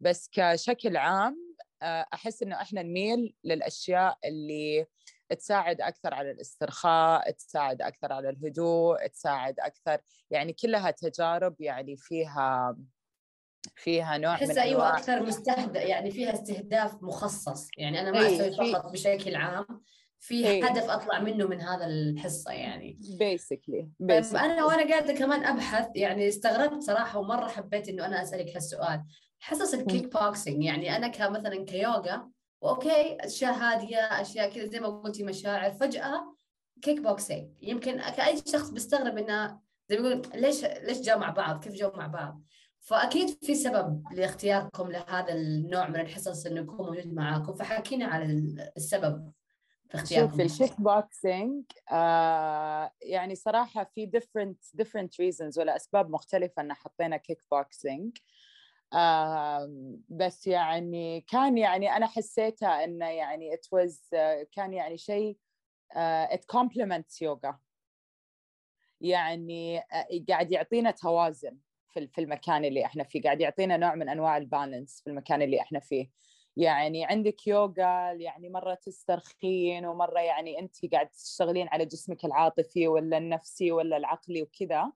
بس 0.00 0.28
كشكل 0.32 0.96
عام 0.96 1.48
آه، 1.82 2.06
أحس 2.14 2.42
إنه 2.42 2.62
إحنا 2.62 2.82
نميل 2.82 3.34
للأشياء 3.44 4.18
اللي 4.24 4.86
تساعد 5.34 5.80
أكثر 5.80 6.14
على 6.14 6.30
الاسترخاء 6.30 7.30
تساعد 7.30 7.82
أكثر 7.82 8.12
على 8.12 8.30
الهدوء 8.30 9.06
تساعد 9.06 9.60
أكثر 9.60 9.98
يعني 10.30 10.52
كلها 10.52 10.90
تجارب 10.90 11.60
يعني 11.60 11.96
فيها 11.96 12.76
فيها 13.76 14.18
نوع 14.18 14.42
من 14.42 14.58
أيوه 14.58 14.88
أكثر 14.96 15.22
مستهدف 15.22 15.74
يعني 15.74 16.10
فيها 16.10 16.34
استهداف 16.34 17.02
مخصص. 17.02 17.68
يعني 17.78 18.00
أنا 18.00 18.10
ما 18.10 18.26
إيه، 18.26 18.48
أسوي 18.48 18.72
فقط 18.72 18.92
بشكل 18.92 19.34
عام 19.34 19.66
في 20.20 20.46
إيه. 20.46 20.66
هدف 20.66 20.90
أطلع 20.90 21.20
منه 21.20 21.46
من 21.46 21.60
هذا 21.60 21.86
الحصة 21.86 22.52
يعني. 22.52 22.98
بيسكلي 23.18 23.88
أنا 24.34 24.64
وأنا 24.64 24.90
قاعدة 24.90 25.12
كمان 25.12 25.44
أبحث 25.44 25.88
يعني 25.94 26.28
استغربت 26.28 26.82
صراحة 26.82 27.18
ومرة 27.18 27.48
حبيت 27.48 27.88
إنه 27.88 28.06
أنا 28.06 28.22
أسألك 28.22 28.54
هالسؤال. 28.54 29.04
حصص 29.40 29.74
الكيك 29.74 30.12
بوكسينج 30.12 30.64
يعني 30.64 30.96
أنا 30.96 31.08
كمثلا 31.08 31.64
كيوغا 31.64 32.28
أوكي 32.62 33.16
أشياء 33.20 33.52
هادية 33.52 33.98
أشياء 33.98 34.50
كذا 34.50 34.66
زي 34.66 34.80
ما 34.80 34.88
قلتي 34.88 35.22
مشاعر. 35.22 35.70
فجأة 35.70 36.36
كيك 36.82 37.00
بوكسينج. 37.00 37.50
يمكن 37.62 38.00
كأي 38.00 38.36
شخص 38.46 38.70
بيستغرب 38.70 39.18
إنه 39.18 39.60
زي 39.88 39.98
ما 39.98 40.08
يقول 40.08 40.22
ليش 40.34 40.64
ليش 40.64 41.00
جاء 41.00 41.18
مع 41.18 41.30
بعض؟ 41.30 41.64
كيف 41.64 41.72
جاء 41.72 41.96
مع 41.96 42.06
بعض؟ 42.06 42.42
فأكيد 42.80 43.44
في 43.44 43.54
سبب 43.54 44.04
لاختياركم 44.12 44.90
لهذا 44.90 45.32
النوع 45.32 45.88
من 45.88 46.00
الحصص 46.00 46.46
إنه 46.46 46.60
يكون 46.60 46.86
موجود 46.86 47.12
معاكم. 47.14 47.54
فحكينا 47.54 48.06
على 48.06 48.24
السبب 48.76 49.32
في 49.88 49.94
اختياركم. 49.94 50.48
شوف 50.48 50.62
الكيك 50.62 50.80
بوكسينج 50.80 51.64
آه 51.92 52.90
يعني 53.02 53.34
صراحة 53.34 53.90
في 53.94 54.10
different 54.16 54.82
different 54.82 55.08
reasons 55.22 55.58
ولا 55.58 55.76
أسباب 55.76 56.10
مختلفة 56.10 56.62
إن 56.62 56.72
حطينا 56.72 57.16
كيك 57.16 57.42
بوكسينج. 57.50 58.18
بس 60.08 60.46
يعني 60.46 61.20
كان 61.20 61.58
يعني 61.58 61.96
أنا 61.96 62.06
حسيتها 62.06 62.84
إنه 62.84 63.06
يعني 63.06 63.56
it 63.56 63.78
was 63.78 64.08
كان 64.52 64.72
يعني 64.72 64.98
شيء 64.98 65.38
it 66.32 66.56
complements 66.56 67.18
yoga. 67.24 67.54
يعني 69.00 69.82
قاعد 70.28 70.52
يعطينا 70.52 70.90
توازن 70.90 71.58
في 71.88 72.08
في 72.08 72.20
المكان 72.20 72.64
اللي 72.64 72.84
إحنا 72.84 73.04
فيه 73.04 73.22
قاعد 73.22 73.40
يعطينا 73.40 73.76
نوع 73.76 73.94
من 73.94 74.08
أنواع 74.08 74.36
البالانس 74.36 75.00
في 75.04 75.10
المكان 75.10 75.42
اللي 75.42 75.60
إحنا 75.60 75.80
فيه. 75.80 76.10
يعني 76.56 77.04
عندك 77.04 77.46
يوغا 77.46 78.12
يعني 78.12 78.48
مرة 78.48 78.74
تسترخين 78.74 79.86
ومرة 79.86 80.20
يعني 80.20 80.58
انت 80.58 80.92
قاعد 80.92 81.08
تشتغلين 81.08 81.68
على 81.68 81.84
جسمك 81.86 82.24
العاطفي 82.24 82.88
ولا 82.88 83.18
النفسي 83.18 83.72
ولا 83.72 83.96
العقلي 83.96 84.42
وكذا. 84.42 84.92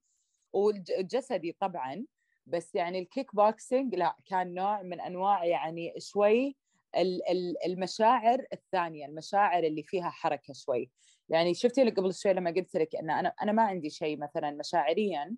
والجسدي 0.53 1.53
طبعا 1.61 2.07
بس 2.47 2.75
يعني 2.75 2.99
الكيك 2.99 3.35
بوكسينج 3.35 3.95
لا 3.95 4.17
كان 4.27 4.55
نوع 4.55 4.83
من 4.83 5.01
أنواع 5.01 5.45
يعني 5.45 5.95
شوي 5.99 6.57
المشاعر 7.67 8.47
الثانية 8.53 9.07
المشاعر 9.07 9.65
اللي 9.65 9.83
فيها 9.83 10.11
حركة 10.11 10.53
شوي. 10.53 10.91
يعني 11.29 11.55
شفتي 11.55 11.91
قبل 11.91 12.15
شوي 12.15 12.33
لما 12.33 12.51
قلت 12.51 12.77
لك 12.77 12.97
إن 12.97 13.11
أنا 13.11 13.35
أنا 13.43 13.53
ما 13.53 13.63
عندي 13.63 13.91
شيء 13.91 14.19
مثلا 14.19 14.51
مشاعريا 14.51 15.37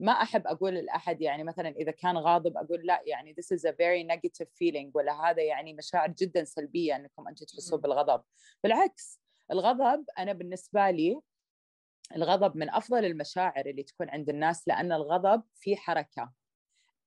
ما 0.00 0.12
أحب 0.12 0.46
أقول 0.46 0.74
لأحد 0.74 1.22
يعني 1.22 1.44
مثلا 1.44 1.68
إذا 1.68 1.90
كان 1.90 2.16
غاضب 2.18 2.56
أقول 2.56 2.86
لا 2.86 3.02
يعني 3.06 3.34
this 3.34 3.56
is 3.56 3.60
a 3.60 3.72
very 3.72 4.14
negative 4.14 4.48
feeling 4.48 4.90
ولا 4.94 5.30
هذا 5.30 5.42
يعني 5.42 5.74
مشاعر 5.74 6.08
جدا 6.08 6.44
سلبية 6.44 6.96
إنكم 6.96 7.28
أنتم 7.28 7.46
تحسوا 7.46 7.78
بالغضب. 7.78 8.22
بالعكس 8.62 9.20
الغضب 9.52 10.04
أنا 10.18 10.32
بالنسبة 10.32 10.90
لي 10.90 11.20
الغضب 12.16 12.56
من 12.56 12.70
أفضل 12.70 13.04
المشاعر 13.04 13.66
اللي 13.66 13.82
تكون 13.82 14.10
عند 14.10 14.28
الناس 14.28 14.68
لأن 14.68 14.92
الغضب 14.92 15.42
في 15.54 15.76
حركة. 15.76 16.32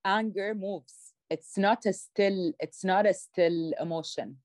Anger 0.05 0.53
moves. 0.55 1.13
It's 1.29 1.57
not 1.57 1.85
a 1.85 1.93
still 1.93 2.53
it's 2.59 2.83
not 2.83 3.05
a 3.05 3.13
still 3.13 3.73
emotion. 3.79 4.37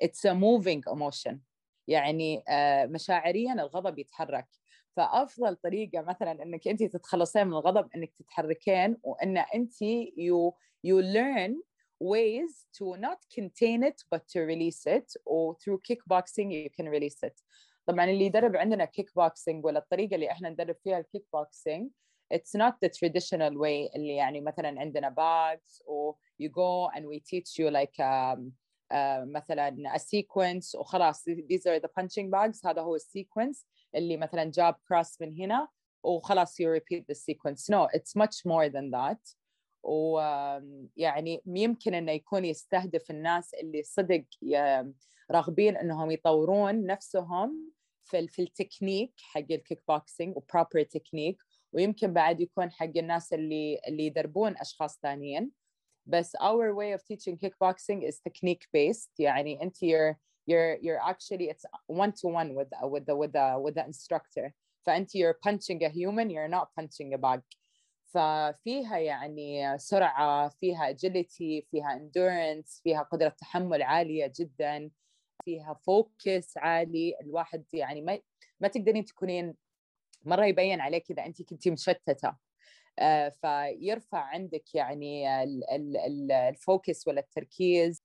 It's 0.00 0.24
a 0.24 0.34
moving 0.34 0.82
emotion. 0.92 1.40
يعني 1.88 2.44
مشاعريا 2.86 3.52
الغضب 3.52 3.98
يتحرك. 3.98 4.48
فأفضل 4.96 5.56
طريقة 5.56 6.00
مثلا 6.02 6.42
إنك 6.42 6.68
انت 6.68 6.82
تتخلصين 6.82 7.46
من 7.46 7.52
الغضب 7.52 7.88
إنك 7.96 8.12
تتحركين 8.18 8.96
وإن 9.02 9.38
انت 9.38 9.74
you 10.18 10.52
you 10.86 11.02
learn 11.02 11.54
ways 12.02 12.66
to 12.78 12.96
not 12.96 13.18
contain 13.38 13.82
it 13.82 14.02
but 14.14 14.22
to 14.28 14.40
release 14.40 14.86
it 14.86 15.08
or 15.24 15.56
through 15.60 15.80
kickboxing 15.88 16.50
you 16.52 16.70
can 16.70 16.88
release 16.88 17.22
it. 17.22 17.40
طبعا 17.86 18.04
اللي 18.04 18.24
يدرب 18.26 18.56
عندنا 18.56 18.84
كيك 18.84 19.10
بوكسينج 19.16 19.64
ولا 19.64 19.78
الطريقة 19.78 20.14
اللي 20.14 20.30
إحنا 20.30 20.50
ندرب 20.50 20.76
فيها 20.84 20.98
ال 20.98 21.24
kickboxing 21.32 21.90
it's 22.32 22.54
not 22.54 22.74
the 22.84 22.88
traditional 22.88 23.54
way 23.56 23.90
اللي 23.96 24.16
يعني 24.16 24.40
مثلا 24.40 24.80
عندنا 24.80 25.14
bags 25.18 25.82
or 25.86 26.14
you 26.42 26.48
go 26.48 26.88
and 26.96 27.04
we 27.06 27.20
teach 27.20 27.58
you 27.58 27.70
like 27.70 27.96
um, 28.00 28.52
uh, 28.92 29.24
مثلا 29.24 29.92
a 29.94 29.98
sequence 29.98 30.74
وخلاص 30.74 31.24
these 31.28 31.66
are 31.66 31.80
the 31.80 31.88
punching 31.88 32.30
bags. 32.30 32.66
هذا 32.66 32.82
هو 32.82 32.94
ال 32.96 33.04
sequence 33.04 33.66
اللي 33.94 34.16
مثلا 34.16 34.44
jab 34.44 34.74
cross 34.74 35.20
من 35.20 35.40
هنا 35.40 35.68
وخلاص 36.04 36.62
you 36.62 36.66
repeat 36.66 37.04
the 37.08 37.14
sequence. 37.14 37.68
No 37.68 37.88
it's 37.94 38.16
much 38.16 38.44
more 38.46 38.68
than 38.68 38.90
that. 38.90 39.36
ويعني 39.82 41.42
يمكن 41.46 41.94
إنه 41.94 42.12
يكون 42.12 42.44
يستهدف 42.44 43.10
الناس 43.10 43.54
اللي 43.54 43.82
صدق 43.82 44.24
راغبين 45.30 45.76
إنهم 45.76 46.10
يطورون 46.10 46.86
نفسهم 46.86 47.72
في 48.04 48.28
في 48.28 48.42
التكنيك 48.42 49.12
حق 49.18 49.46
ال 49.50 49.82
kickboxing 49.88 50.36
و 50.36 50.43
proper 50.43 50.82
technique 50.82 51.42
ويمكن 51.72 52.12
بعد 52.12 52.40
يكون 52.40 52.70
حق 52.70 52.96
الناس 52.96 53.32
اللي 53.32 53.80
اللي 53.88 54.06
يدربون 54.06 54.56
اشخاص 54.56 54.98
ثانيين 55.02 55.50
بس 56.06 56.36
our 56.36 56.74
way 56.74 56.98
of 56.98 57.02
teaching 57.02 57.36
kickboxing 57.36 58.02
is 58.10 58.20
technique 58.28 58.66
based 58.76 59.10
يعني 59.18 59.62
انت 59.62 59.76
you're 59.76 60.16
you're 60.50 60.78
you're 60.82 61.02
actually 61.10 61.48
it's 61.50 61.64
one 61.88 62.12
to 62.12 62.28
one 62.28 62.54
with 62.54 62.70
with 62.82 63.04
the 63.06 63.14
with 63.14 63.32
the 63.32 63.58
with 63.64 63.74
the 63.74 63.84
instructor 63.86 64.52
فانت 64.86 65.10
you're 65.16 65.38
punching 65.46 65.82
a 65.84 65.88
human 65.88 66.30
you're 66.30 66.52
not 66.58 66.66
punching 66.76 67.14
a 67.14 67.18
bag 67.18 67.42
ففيها 68.14 68.98
يعني 68.98 69.78
سرعة 69.78 70.48
فيها 70.48 70.92
agility 70.92 71.66
فيها 71.70 71.98
endurance 71.98 72.82
فيها 72.82 73.02
قدرة 73.02 73.28
تحمل 73.28 73.82
عالية 73.82 74.32
جدا 74.36 74.90
فيها 75.44 75.74
focus 75.74 76.56
عالي 76.56 77.14
الواحد 77.20 77.64
يعني 77.72 78.00
ما 78.00 78.18
ما 78.60 78.68
تقدرين 78.68 79.04
تكونين 79.04 79.54
مرة 80.24 80.46
يبين 80.46 80.80
عليك 80.80 81.10
اذا 81.10 81.26
انت 81.26 81.42
كنتي 81.42 81.70
مشتتة. 81.70 82.34
آه، 82.98 83.28
فيرفع 83.28 84.18
عندك 84.18 84.74
يعني 84.74 85.42
ال 86.48 86.58
focus 86.58 87.08
ولا 87.08 87.20
التركيز 87.20 88.02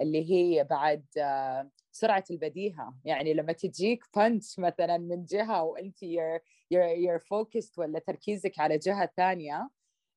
اللي 0.00 0.30
هي 0.30 0.64
بعد 0.64 1.04
آه، 1.18 1.70
سرعة 1.92 2.24
البديهة. 2.30 2.94
يعني 3.04 3.34
لما 3.34 3.52
تجيك 3.52 4.04
punch 4.16 4.58
مثلا 4.58 4.98
من 4.98 5.24
جهة 5.24 5.62
وانت 5.62 6.02
your 6.02 6.40
your 6.70 7.18
focus 7.18 7.78
ولا 7.78 7.98
تركيزك 7.98 8.58
على 8.58 8.78
جهة 8.78 9.10
ثانية 9.16 9.70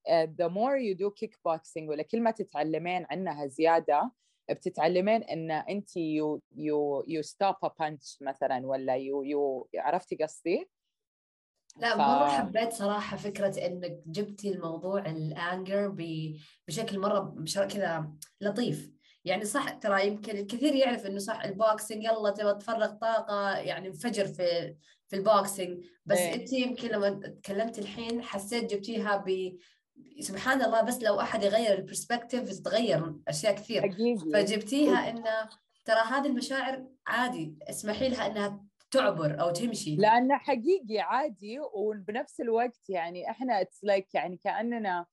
آه، 0.07 0.25
the 0.41 0.49
more 0.49 0.77
you 0.77 0.95
do 0.95 1.09
kickboxing 1.09 1.89
ولا 1.89 2.03
كل 2.03 2.21
ما 2.21 2.31
تتعلمين 2.31 3.05
عنها 3.11 3.47
زيادة 3.47 4.11
بتتعلمين 4.49 5.23
إن 5.23 5.51
أنت 5.51 5.97
you 5.97 6.41
you 6.55 7.03
you 7.07 7.21
stop 7.21 7.55
punch 7.79 8.17
مثلا 8.21 8.67
ولا 8.67 8.95
you 8.95 9.23
you 9.23 9.69
عرفتي 9.75 10.15
قصدي؟ 10.15 10.69
لا 11.77 11.93
ف... 11.93 11.97
مرة 11.97 12.27
حبيت 12.27 12.73
صراحة 12.73 13.17
فكرة 13.17 13.65
إنك 13.65 13.99
جبتي 14.05 14.51
الموضوع 14.51 15.05
ال 15.05 15.20
anger 15.20 15.95
بشكل 16.67 16.99
مرة 16.99 17.45
كذا 17.69 18.11
لطيف 18.41 18.91
يعني 19.25 19.45
صح 19.45 19.69
ترى 19.69 20.07
يمكن 20.07 20.37
الكثير 20.37 20.75
يعرف 20.75 21.05
إنه 21.05 21.19
صح 21.19 21.43
ال 21.43 21.52
boxing 21.52 22.03
يلا 22.03 22.29
تبغى 22.29 22.53
تفرغ 22.53 22.91
طاقة 22.91 23.57
يعني 23.57 23.87
انفجر 23.87 24.27
في 24.27 24.75
في 25.07 25.15
ال 25.15 25.25
boxing 25.25 25.85
بس 26.05 26.17
إيه. 26.17 26.35
أنت 26.35 26.53
يمكن 26.53 26.87
لما 26.87 27.09
تكلمت 27.09 27.79
الحين 27.79 28.21
حسيت 28.21 28.73
جبتيها 28.73 29.17
ب 29.17 29.57
سبحان 30.19 30.61
الله 30.61 30.81
بس 30.81 31.03
لو 31.03 31.19
أحد 31.19 31.43
يغير 31.43 31.77
ال 31.77 31.83
perspective 31.83 32.49
تتغير 32.49 33.13
أشياء 33.27 33.55
كثير. 33.55 33.81
حقيقي 33.81 34.31
فجبتيها 34.33 35.09
إنه 35.09 35.49
ترى 35.85 35.99
هذه 35.99 36.27
المشاعر 36.27 36.87
عادي 37.07 37.55
اسمحي 37.69 38.09
لها 38.09 38.27
إنها 38.27 38.65
تعبر 38.91 39.41
أو 39.41 39.49
تمشي. 39.49 39.95
لأنه 39.95 40.37
حقيقي 40.37 40.99
عادي 40.99 41.59
وبنفس 41.73 42.41
الوقت 42.41 42.89
يعني 42.89 43.29
إحنا 43.29 43.61
it's 43.61 43.83
like 43.83 44.15
يعني 44.15 44.37
كأننا 44.37 45.05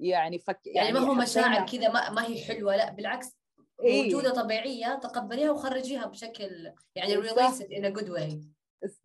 يعني 0.00 0.38
فك 0.38 0.60
يعني, 0.66 0.92
ما 0.92 1.00
هو 1.00 1.14
مشاعر 1.14 1.66
كذا 1.66 1.88
ما, 1.88 2.10
ما 2.10 2.26
هي 2.26 2.44
حلوة 2.44 2.76
لا 2.76 2.92
بالعكس 2.92 3.38
إيه. 3.82 4.04
موجودة 4.04 4.30
طبيعية 4.30 4.94
تقبليها 4.94 5.50
وخرجيها 5.50 6.06
بشكل 6.06 6.72
يعني 6.94 7.16
in 7.16 7.84
a 7.84 7.98
good 7.98 8.08
way. 8.08 8.57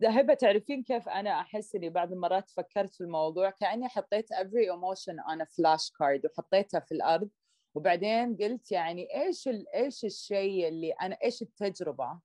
هبه 0.04 0.34
تعرفين 0.34 0.84
كيف 0.84 1.10
أنا 1.10 1.40
أحس 1.40 1.76
إني 1.76 1.90
بعض 1.90 2.12
المرات 2.12 2.50
فكرت 2.50 2.96
في 2.96 3.02
الموضوع؟ 3.02 3.50
كأني 3.50 3.90
حطيت 3.90 4.34
every 4.34 4.68
emotion 4.68 5.16
on 5.16 5.42
a 5.42 5.46
flash 5.46 5.90
card 5.90 6.26
وحطيتها 6.26 6.80
في 6.80 6.92
الأرض. 6.92 7.30
وبعدين 7.76 8.38
قلت 8.38 8.72
يعني 8.72 9.08
إيش. 9.24 9.50
إيش 9.76 10.06
الشيء 10.06 10.68
اللي 10.68 10.92
أنا 10.92 11.18
إيش 11.24 11.42
التجربة؟ 11.42 12.20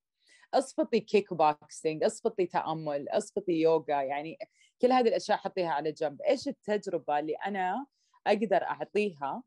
أصفطي 0.55 1.01
كيك 1.01 1.35
بوكسينج 1.35 2.05
أصفطي 2.05 2.47
تأمل 2.47 3.09
أصفطي 3.09 3.53
يوغا 3.53 4.03
يعني 4.03 4.39
كل 4.83 4.93
هذه 4.93 5.09
الأشياء 5.09 5.39
حطيها 5.39 5.71
على 5.71 5.93
جنب. 5.93 6.23
إيش 6.23 6.49
التجربة 6.49 7.19
اللي 7.19 7.35
أنا 7.35 7.87
أقدر 8.27 8.63
أعطيها 8.63 9.43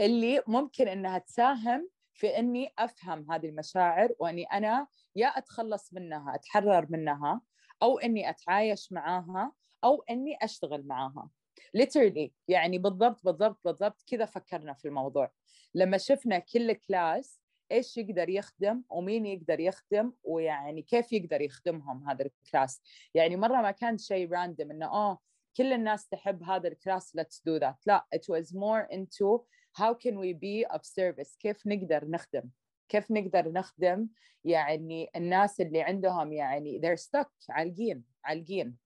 اللي 0.00 0.42
ممكن 0.46 0.88
إنها 0.88 1.18
تساهم 1.18 1.88
في 2.12 2.38
إني 2.38 2.72
أفهم 2.78 3.32
هذه 3.32 3.46
المشاعر 3.46 4.14
وإني 4.18 4.44
أنا 4.44 4.86
يا 5.16 5.26
أتخلص 5.26 5.94
منها 5.94 6.34
أتحرر 6.34 6.86
منها 6.90 7.40
أو 7.82 7.98
إني 7.98 8.30
أتعايش 8.30 8.92
معاها 8.92 9.52
أو 9.84 10.04
إني 10.10 10.38
أشتغل 10.42 10.86
معاها. 10.86 11.30
Literally 11.78 12.30
يعني 12.48 12.78
بالضبط 12.78 13.24
بالضبط 13.24 13.60
بالضبط 13.64 14.02
كذا 14.06 14.24
فكرنا 14.24 14.74
في 14.74 14.88
الموضوع. 14.88 15.32
لما 15.74 15.98
شفنا 15.98 16.38
كل 16.38 16.72
كلاس 16.72 17.40
إيش 17.72 17.96
يقدر 17.96 18.28
يخدم 18.28 18.82
ومين 18.90 19.26
يقدر 19.26 19.60
يخدم 19.60 20.12
ويعني 20.24 20.82
كيف 20.82 21.12
يقدر 21.12 21.40
يخدمهم 21.40 22.08
هذا 22.08 22.24
الكلاس 22.24 22.82
يعني 23.14 23.36
مرة 23.36 23.62
ما 23.62 23.70
كان 23.70 23.98
شيء 23.98 24.30
random 24.30 24.70
إنه 24.70 24.86
آه 24.86 25.18
كل 25.56 25.72
الناس 25.72 26.08
تحب 26.08 26.42
هذا 26.42 26.68
الكلاس 26.68 27.16
let's 27.16 27.40
do 27.48 27.60
that. 27.60 27.74
لا 27.86 28.06
it 28.16 28.34
was 28.34 28.52
more 28.52 28.94
into 28.96 29.44
how 29.80 29.94
can 29.94 30.14
we 30.14 30.32
be 30.32 30.76
of 30.76 30.80
service 30.84 31.36
كيف 31.38 31.66
نقدر 31.66 32.04
نخدم. 32.10 32.50
كيف 32.88 33.10
نقدر 33.10 33.52
نخدم 33.52 34.08
يعني 34.44 35.10
الناس 35.16 35.60
اللي 35.60 35.82
عندهم 35.82 36.32
يعني 36.32 36.80
they're 36.80 37.00
stuck 37.00 37.30
عالقين 37.50 38.04
عالقين. 38.24 38.76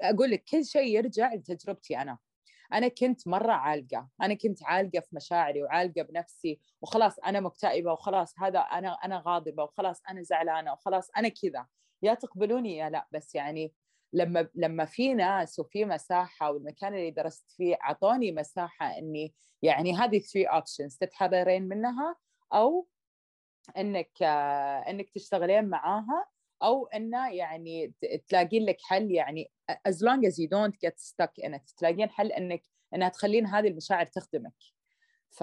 أقول 0.00 0.30
لك 0.30 0.44
كل 0.44 0.64
شيء 0.64 0.96
يرجع 0.96 1.34
لتجربتي 1.34 1.98
أنا. 1.98 2.18
أنا 2.72 2.88
كنت 2.88 3.28
مرة 3.28 3.52
عالقة. 3.52 4.08
أنا 4.22 4.34
كنت 4.34 4.62
عالقة 4.62 5.00
في 5.00 5.16
مشاعري 5.16 5.62
وعالقة 5.62 6.02
بنفسي 6.02 6.60
وخلاص 6.82 7.18
أنا 7.18 7.40
مكتئبة 7.40 7.92
وخلاص 7.92 8.34
هذا 8.38 8.58
أنا 8.58 8.92
أنا 8.92 9.22
غاضبة 9.26 9.64
وخلاص 9.64 10.02
أنا 10.10 10.22
زعلانة 10.22 10.72
وخلاص 10.72 11.10
أنا 11.16 11.28
كذا. 11.28 11.66
يا 12.02 12.14
تقبلوني 12.14 12.76
يا 12.76 12.90
لا 12.90 13.08
بس 13.12 13.34
يعني 13.34 13.72
لما 14.12 14.48
لما 14.54 14.84
في 14.84 15.14
ناس 15.14 15.58
وفي 15.58 15.84
مساحة 15.84 16.50
والمكان 16.50 16.94
اللي 16.94 17.10
درست 17.10 17.50
فيه 17.56 17.78
أعطوني 17.84 18.32
مساحة 18.32 18.98
إني 18.98 19.34
يعني 19.62 19.96
هذه 19.96 20.18
three 20.18 20.44
options 20.44 20.96
تتحررين 20.96 21.62
منها 21.62 22.16
أو 22.52 22.86
إنك 23.76 24.10
آه، 24.22 24.90
إنك 24.90 25.10
تشتغلين 25.10 25.64
معاها 25.64 26.26
أو 26.62 26.86
انه 26.86 27.30
يعني 27.32 27.94
تلاقين 28.28 28.64
لك 28.66 28.76
حل 28.80 29.10
يعني 29.10 29.50
as 29.88 29.94
long 29.94 30.26
as 30.30 30.34
you 30.34 30.48
don't 30.48 30.74
get 30.86 30.98
stuck 30.98 31.44
in 31.46 31.54
it. 31.54 31.74
تلاقين 31.76 32.10
حل 32.10 32.32
إنك 32.32 32.62
إنها 32.94 33.08
تخلين 33.08 33.46
هذه 33.46 33.68
المشاعر 33.68 34.06
تخدمك. 34.06 34.54
ف 35.30 35.40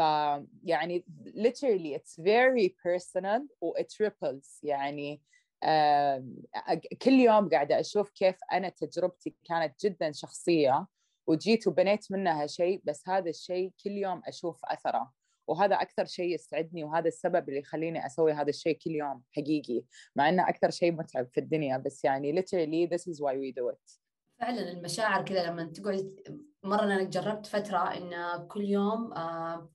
يعني 0.64 1.06
literally 1.26 1.96
it's 2.00 2.20
very 2.20 2.70
personal 2.70 3.42
و 3.62 3.74
it 3.78 4.06
ripples 4.08 4.60
يعني 4.64 5.22
أ- 5.66 6.98
كل 7.02 7.12
يوم 7.12 7.50
قاعدة 7.50 7.80
أشوف 7.80 8.10
كيف 8.12 8.36
أنا 8.52 8.70
تجربتي 8.70 9.36
كانت 9.46 9.86
جدا 9.86 10.12
شخصية 10.12 10.88
وجيت 11.28 11.68
وبنيت 11.68 12.12
منها 12.12 12.48
شيء 12.48 12.82
بس 12.84 13.10
هذا 13.10 13.30
الشيء 13.30 13.72
كل 13.84 13.92
يوم 13.92 14.22
أشوف 14.26 14.66
أثره. 14.66 15.12
وهذا 15.48 15.76
أكثر 15.76 16.06
شيء 16.06 16.34
يسعدني 16.34 16.84
وهذا 16.84 17.08
السبب 17.08 17.50
اللي 17.50 17.60
يخليني 17.60 18.06
أسوي 18.06 18.34
هذا 18.34 18.50
الشيء 18.50 18.78
كل 18.78 18.92
يوم 18.92 19.22
حقيقي 19.32 19.84
مع 20.16 20.30
إنه 20.30 20.50
أكثر 20.50 20.70
شيء 20.70 20.92
متعب 20.92 21.28
في 21.32 21.40
الدنيا 21.40 21.78
بس 21.78 22.06
يعني 22.06 22.42
literally 22.42 22.90
this 22.96 23.02
is 23.02 23.22
why 23.22 23.34
we 23.34 23.52
do 23.62 23.74
it. 23.74 24.00
فعلا 24.40 24.72
المشاعر 24.72 25.26
كذا 25.26 25.46
لما 25.46 25.64
تقعد 25.64 26.20
مرة 26.64 26.84
أنا 26.84 27.04
جربت 27.04 27.46
فترة 27.46 27.98
إن 27.98 28.44
كل 28.48 28.62
يوم 28.62 29.14
آه 29.14 29.70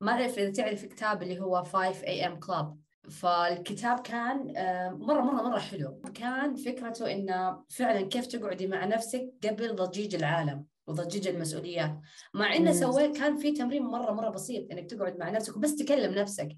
ما 0.00 0.12
أعرف 0.12 0.38
إذا 0.38 0.50
تعرف 0.50 0.84
كتاب 0.84 1.22
اللي 1.22 1.40
هو 1.40 1.64
5 1.64 1.92
AM 1.92 2.46
Club. 2.46 2.66
فالكتاب 3.10 4.00
كان 4.00 4.56
آه 4.56 4.90
مرة 4.90 5.20
مرة 5.20 5.42
مرة 5.42 5.58
حلو. 5.58 6.00
كان 6.14 6.56
فكرته 6.56 7.12
إنه 7.12 7.64
فعلا 7.68 8.08
كيف 8.08 8.26
تقعدي 8.26 8.66
مع 8.66 8.84
نفسك 8.84 9.32
قبل 9.44 9.74
ضجيج 9.74 10.14
العالم. 10.14 10.64
وضجيج 10.86 11.28
المسؤوليات. 11.28 12.00
مع 12.34 12.58
مم. 12.58 12.72
سويت 12.72 13.16
كان 13.18 13.36
في 13.36 13.52
تمرين 13.52 13.82
مرة 13.82 14.12
مرة 14.12 14.28
بسيط 14.28 14.70
إنك 14.72 14.90
تقعد 14.90 15.18
مع 15.18 15.30
نفسك 15.30 15.56
وبس 15.56 15.76
تكلم 15.76 16.14
نفسك. 16.14 16.48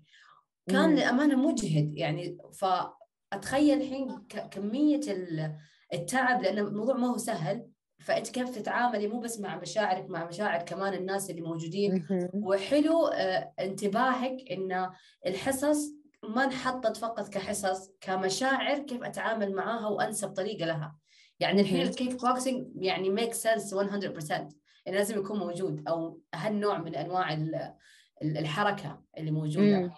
كان 0.68 0.90
مم. 0.90 0.94
للأمانة 0.96 1.36
مجهد 1.48 1.94
يعني 1.96 2.38
فأتخيل 3.32 3.80
الحين 3.82 4.18
ك- 4.28 4.48
كمية 4.48 5.00
ال- 5.08 5.56
التعب 5.94 6.42
لأن 6.42 6.58
الموضوع 6.58 6.96
ما 6.96 7.06
هو 7.06 7.16
سهل. 7.16 7.66
فأنت 7.98 8.28
كيف 8.28 8.48
تتعاملي 8.58 9.06
مو 9.08 9.20
بس 9.20 9.40
مع 9.40 9.56
مشاعرك 9.60 10.10
مع 10.10 10.26
مشاعر 10.26 10.62
كمان 10.62 10.94
الناس 10.94 11.30
اللي 11.30 11.40
موجودين. 11.42 12.06
وحلو 12.34 13.06
آه، 13.06 13.52
انتباهك 13.60 14.36
إن 14.50 14.90
الحصص 15.26 15.78
ما 16.28 16.44
انحطت 16.44 16.96
فقط 16.96 17.28
كحصص 17.28 17.90
كمشاعر 18.00 18.78
كيف 18.78 19.02
أتعامل 19.02 19.54
معاها 19.54 19.86
وأنسب 19.88 20.28
طريقة 20.28 20.66
لها. 20.66 20.96
يعني 21.40 21.60
الحين. 21.60 21.82
الكيك 21.82 22.20
بوكسينج 22.20 22.66
يعني 22.84 23.10
make 23.10 23.32
sense 23.34 23.74
100% 23.74 23.78
إنه 24.88 24.96
لازم 24.96 25.18
يكون 25.18 25.38
موجود 25.38 25.88
أو 25.88 26.20
هالنوع 26.34 26.78
من 26.78 26.94
أنواع 26.94 27.32
ال- 27.32 27.74
ال- 28.22 28.38
الحركة 28.38 29.02
اللي 29.18 29.30
موجودة. 29.30 29.78
مم. 29.80 29.90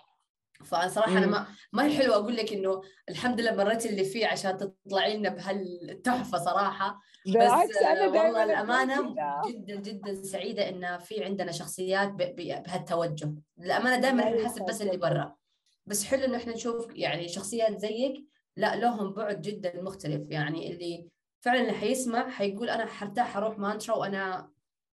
فصراحة 0.64 1.18
أنا. 1.18 1.26
ما 1.26 1.46
ما 1.72 1.84
هي 1.86 1.96
حلوة 1.98 2.14
أقول 2.16 2.36
لك 2.36 2.52
إنه 2.52 2.80
الحمد 3.08 3.40
لله 3.40 3.54
مريت 3.54 3.86
اللي 3.86 4.04
فيه 4.04 4.26
عشان 4.26 4.56
تطلعي 4.56 5.16
لنا 5.16 5.28
بهالتحفة 5.28 6.38
صراحة. 6.38 7.00
بس 7.26 7.76
أنا 7.82 8.06
والله 8.06 8.44
الأمانة 8.44 9.14
جدا 9.48 9.74
جدا 9.80 10.14
سعيدة 10.22 10.68
إن 10.68 10.98
في 10.98 11.24
عندنا 11.24 11.52
شخصيات 11.52 12.08
بهالتوجه. 12.12 13.34
الأمانة 13.58 13.96
دائما 14.00 14.30
نحسب 14.42 14.64
بس 14.64 14.82
اللي 14.82 14.96
برا. 14.96 15.36
بس 15.86 16.04
حلو 16.04 16.24
إنه 16.24 16.36
إحنا 16.36 16.52
نشوف 16.52 16.86
يعني 16.94 17.28
شخصيات 17.28 17.78
زيك 17.80 18.24
لا 18.56 18.76
لهم 18.76 19.12
بعد 19.12 19.40
جدا 19.42 19.82
مختلف. 19.82 20.30
يعني 20.30 20.72
اللي 20.72 21.08
فعلا 21.40 21.60
اللي 21.60 21.72
حيسمع 21.72 22.30
حيقول 22.30 22.70
أنا 22.70 22.86
حرتاح 22.86 23.36
أروح 23.36 23.58
مانترا 23.58 23.94
وأنا 23.96 24.50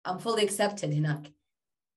I'm 0.07 0.19
fully 0.19 0.41
accepted 0.41 0.85
هناك. 0.85 1.33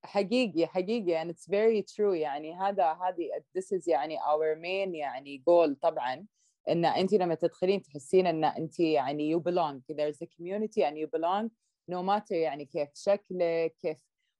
حقيقي 0.03 0.67
حقيقي. 0.67 1.23
And 1.23 1.31
it's 1.31 1.47
very 1.47 1.81
true. 1.95 2.13
يعني 2.13 2.55
هذا 2.55 2.83
هذه 2.83 3.29
this 3.57 3.77
is 3.77 3.87
يعني 3.87 4.17
our 4.19 4.55
main 4.55 4.95
يعني 4.95 5.43
goal 5.49 5.73
طبعا. 5.81 6.25
إن 6.69 6.85
انت 6.85 7.13
لما 7.13 7.35
تدخلين 7.35 7.81
تحسين 7.81 8.27
إن 8.27 8.43
انت 8.43 8.79
يعني 8.79 9.35
you 9.35 9.39
belong. 9.39 9.95
There's 9.95 10.21
a 10.21 10.27
community 10.27 10.83
and 10.83 10.97
you 10.97 11.07
belong. 11.17 11.49
No 11.91 12.03
matter 12.03 12.31
يعني 12.31 12.65
كيف 12.65 12.89
شكلك 12.93 13.75
كيف 13.81 13.97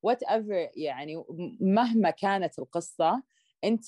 whatever 0.07 0.69
يعني 0.75 1.23
مهما 1.59 2.09
كانت 2.09 2.59
القصة 2.59 3.23
انت 3.63 3.85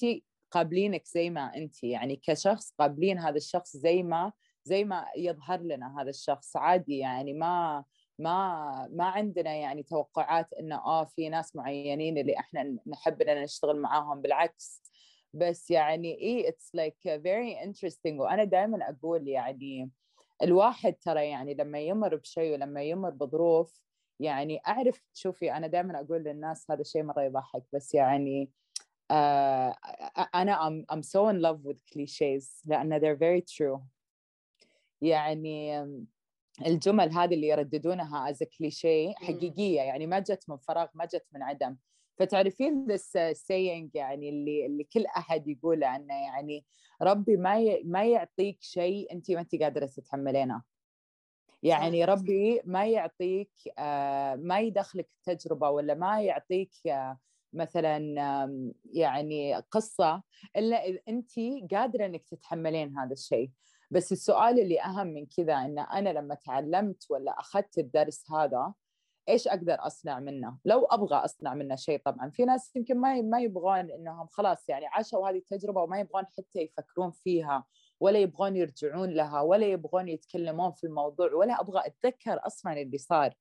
قابلينك 0.52 1.06
زي 1.06 1.30
ما 1.30 1.56
انت. 1.56 1.84
يعني 1.84 2.16
كشخص 2.24 2.74
قابلين 2.80 3.18
هذا 3.18 3.38
الشخص 3.38 3.78
زي 3.78 4.04
ما 4.04 4.32
زي 4.70 4.84
ما 4.84 5.06
يظهر 5.18 5.60
لنا 5.60 6.02
هذا 6.02 6.10
الشخص 6.10 6.58
عادي 6.58 6.98
يعني 6.98 7.34
ما 7.34 7.84
ما 8.20 8.88
ما 8.92 9.04
عندنا 9.06 9.54
يعني 9.56 9.84
توقعات 9.84 10.54
إنه 10.54 10.76
آه 10.76 11.06
في 11.06 11.30
ناس 11.30 11.56
معينين 11.56 12.18
اللي 12.18 12.40
إحنا 12.40 12.78
نحب 12.88 13.22
ان 13.22 13.44
نشتغل 13.44 13.80
معاهم 13.80 14.22
بالعكس. 14.22 14.82
بس 15.34 15.72
يعني 15.72 16.16
إيه 16.16 16.50
it's 16.50 16.76
like 16.76 16.96
very 17.02 17.64
interesting 17.64 18.20
وأنا 18.22 18.44
دائما 18.44 18.90
أقول 18.90 19.28
يعني 19.28 19.90
الواحد 20.44 20.94
ترى 20.94 21.26
يعني 21.30 21.54
لما 21.54 21.80
يمر 21.80 22.16
بشيء 22.16 22.54
ولما 22.54 22.84
يمر 22.84 23.10
بظروف 23.10 23.82
يعني 24.20 24.62
أعرف 24.68 25.02
شوفي 25.14 25.52
أنا 25.54 25.68
دائما 25.68 26.00
أقول 26.00 26.24
للناس 26.24 26.72
هذا 26.72 26.82
الشيء 26.82 27.04
مرة 27.04 27.22
يضحك 27.22 27.64
بس 27.74 27.94
يعني 27.96 28.50
آه 29.12 29.76
أنا 30.36 30.54
I'm, 30.70 30.96
I'm 30.96 31.02
so 31.04 31.22
in 31.34 31.42
love 31.42 31.60
with 31.70 31.80
cliches 31.94 32.62
لأن 32.66 33.00
they're 33.00 33.20
very 33.20 33.42
true. 33.58 33.80
يعني 35.02 35.84
الجمل 36.66 37.12
هذه 37.12 37.34
اللي 37.34 37.48
يرددونها 37.48 38.30
از 38.30 38.44
كليشيه 38.44 39.14
حقيقية 39.16 39.82
يعني 39.82 40.08
ما 40.08 40.20
جت 40.20 40.44
من 40.48 40.58
فراغ 40.58 40.88
ما 40.94 41.06
جت 41.06 41.26
من 41.32 41.44
عدم. 41.44 41.78
فتعرفين 42.18 42.88
this 42.88 43.34
saying 43.34 43.90
يعني 43.94 44.30
اللي 44.30 44.66
اللي 44.66 44.84
كل 44.84 45.06
أحد 45.06 45.48
يقول 45.48 45.84
عنه 45.84 46.14
يعني 46.14 46.66
ربي 47.02 47.38
ما 47.38 47.60
ي... 47.60 47.84
ما 47.84 48.06
يعطيك 48.06 48.58
شيء 48.62 49.12
أنت 49.12 49.32
ما 49.32 49.40
أنت 49.40 49.56
قادرة 49.56 49.86
تتحملينه. 49.86 50.62
يعني 51.64 52.06
ربي 52.06 52.62
ما 52.66 52.86
يعطيك 52.86 53.52
آه، 53.78 54.36
ما 54.36 54.60
يدخلك 54.60 55.10
تجربة 55.24 55.70
ولا 55.70 55.94
ما 55.94 56.22
يعطيك 56.22 56.72
آه، 56.88 57.18
مثلا 57.54 57.98
يعني 58.94 59.56
قصة 59.56 60.24
إلا 60.58 60.86
اذا 60.86 61.00
انت 61.08 61.32
قادرة 61.72 62.06
إنك 62.06 62.24
تتحملين 62.26 62.98
هذا 62.98 63.14
الشيء. 63.14 63.52
بس 63.92 64.12
السؤال 64.12 64.60
اللي 64.60 64.82
أهم 64.82 65.08
من 65.08 65.26
كذا 65.26 65.54
إن 65.54 65.80
أنا 65.80 66.10
لما 66.10 66.36
تعلمت 66.36 67.06
ولا 67.10 67.40
أخذت 67.40 67.78
الدرس 67.78 68.32
هذا 68.32 68.74
إيش 69.30 69.48
أقدر 69.48 69.78
أصنع 69.80 70.20
منه؟ 70.20 70.58
لو 70.66 70.86
أبغى 70.86 71.16
أصنع 71.16 71.54
منه 71.54 71.76
شيء 71.76 72.02
طبعا. 72.06 72.30
في 72.30 72.46
ناس 72.46 72.76
يمكن 72.76 72.98
ما 72.98 73.22
ما 73.22 73.40
يبغون 73.42 73.92
إنهم 73.92 74.28
خلاص 74.28 74.70
يعني 74.70 74.86
عاشوا 74.88 75.30
هذه 75.30 75.38
التجربة 75.38 75.82
وما 75.82 76.00
يبغون 76.00 76.26
حتى 76.26 76.60
يفكرون 76.60 77.12
فيها 77.12 77.66
ولا 78.00 78.20
يبغون 78.20 78.56
يرجعون 78.56 79.10
لها 79.10 79.42
ولا 79.42 79.66
يبغون 79.66 80.08
يتكلمون 80.08 80.72
في 80.72 80.84
الموضوع 80.84 81.34
ولا 81.34 81.62
أبغى 81.62 81.82
أتذكر 81.86 82.40
أصلا 82.48 82.82
اللي 82.82 82.98
صار. 82.98 83.34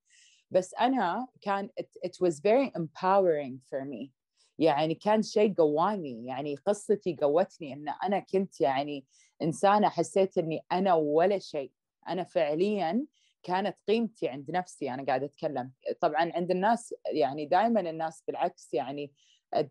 بس 0.51 0.75
أنا 0.75 1.29
كان 1.41 1.69
it, 1.81 2.27
was 2.27 2.35
very 2.41 2.73
empowering 2.79 3.59
for 3.71 3.85
me. 3.85 4.11
يعني 4.59 4.95
كان 4.95 5.23
شيء 5.23 5.55
قواني 5.55 6.27
يعني 6.27 6.57
قصتي 6.57 7.17
قوتني 7.23 7.73
إن 7.73 7.89
أنا 7.89 8.19
كنت 8.19 8.61
يعني 8.61 9.05
إنسانة 9.43 9.89
حسيت 9.89 10.39
إني 10.39 10.65
أنا 10.73 10.95
ولا 10.95 11.39
شيء. 11.39 11.73
أنا 12.09 12.25
فعليا 12.25 13.07
كانت 13.43 13.77
قيمتي 13.89 14.29
عند 14.29 14.51
نفسي 14.51 14.95
أنا 14.95 15.05
قاعدة 15.05 15.27
أتكلم. 15.27 15.73
طبعا 16.01 16.33
عند 16.35 16.51
الناس 16.51 16.95
يعني 17.13 17.47
دائما 17.47 17.81
الناس 17.81 18.23
بالعكس 18.27 18.75
يعني 18.75 19.13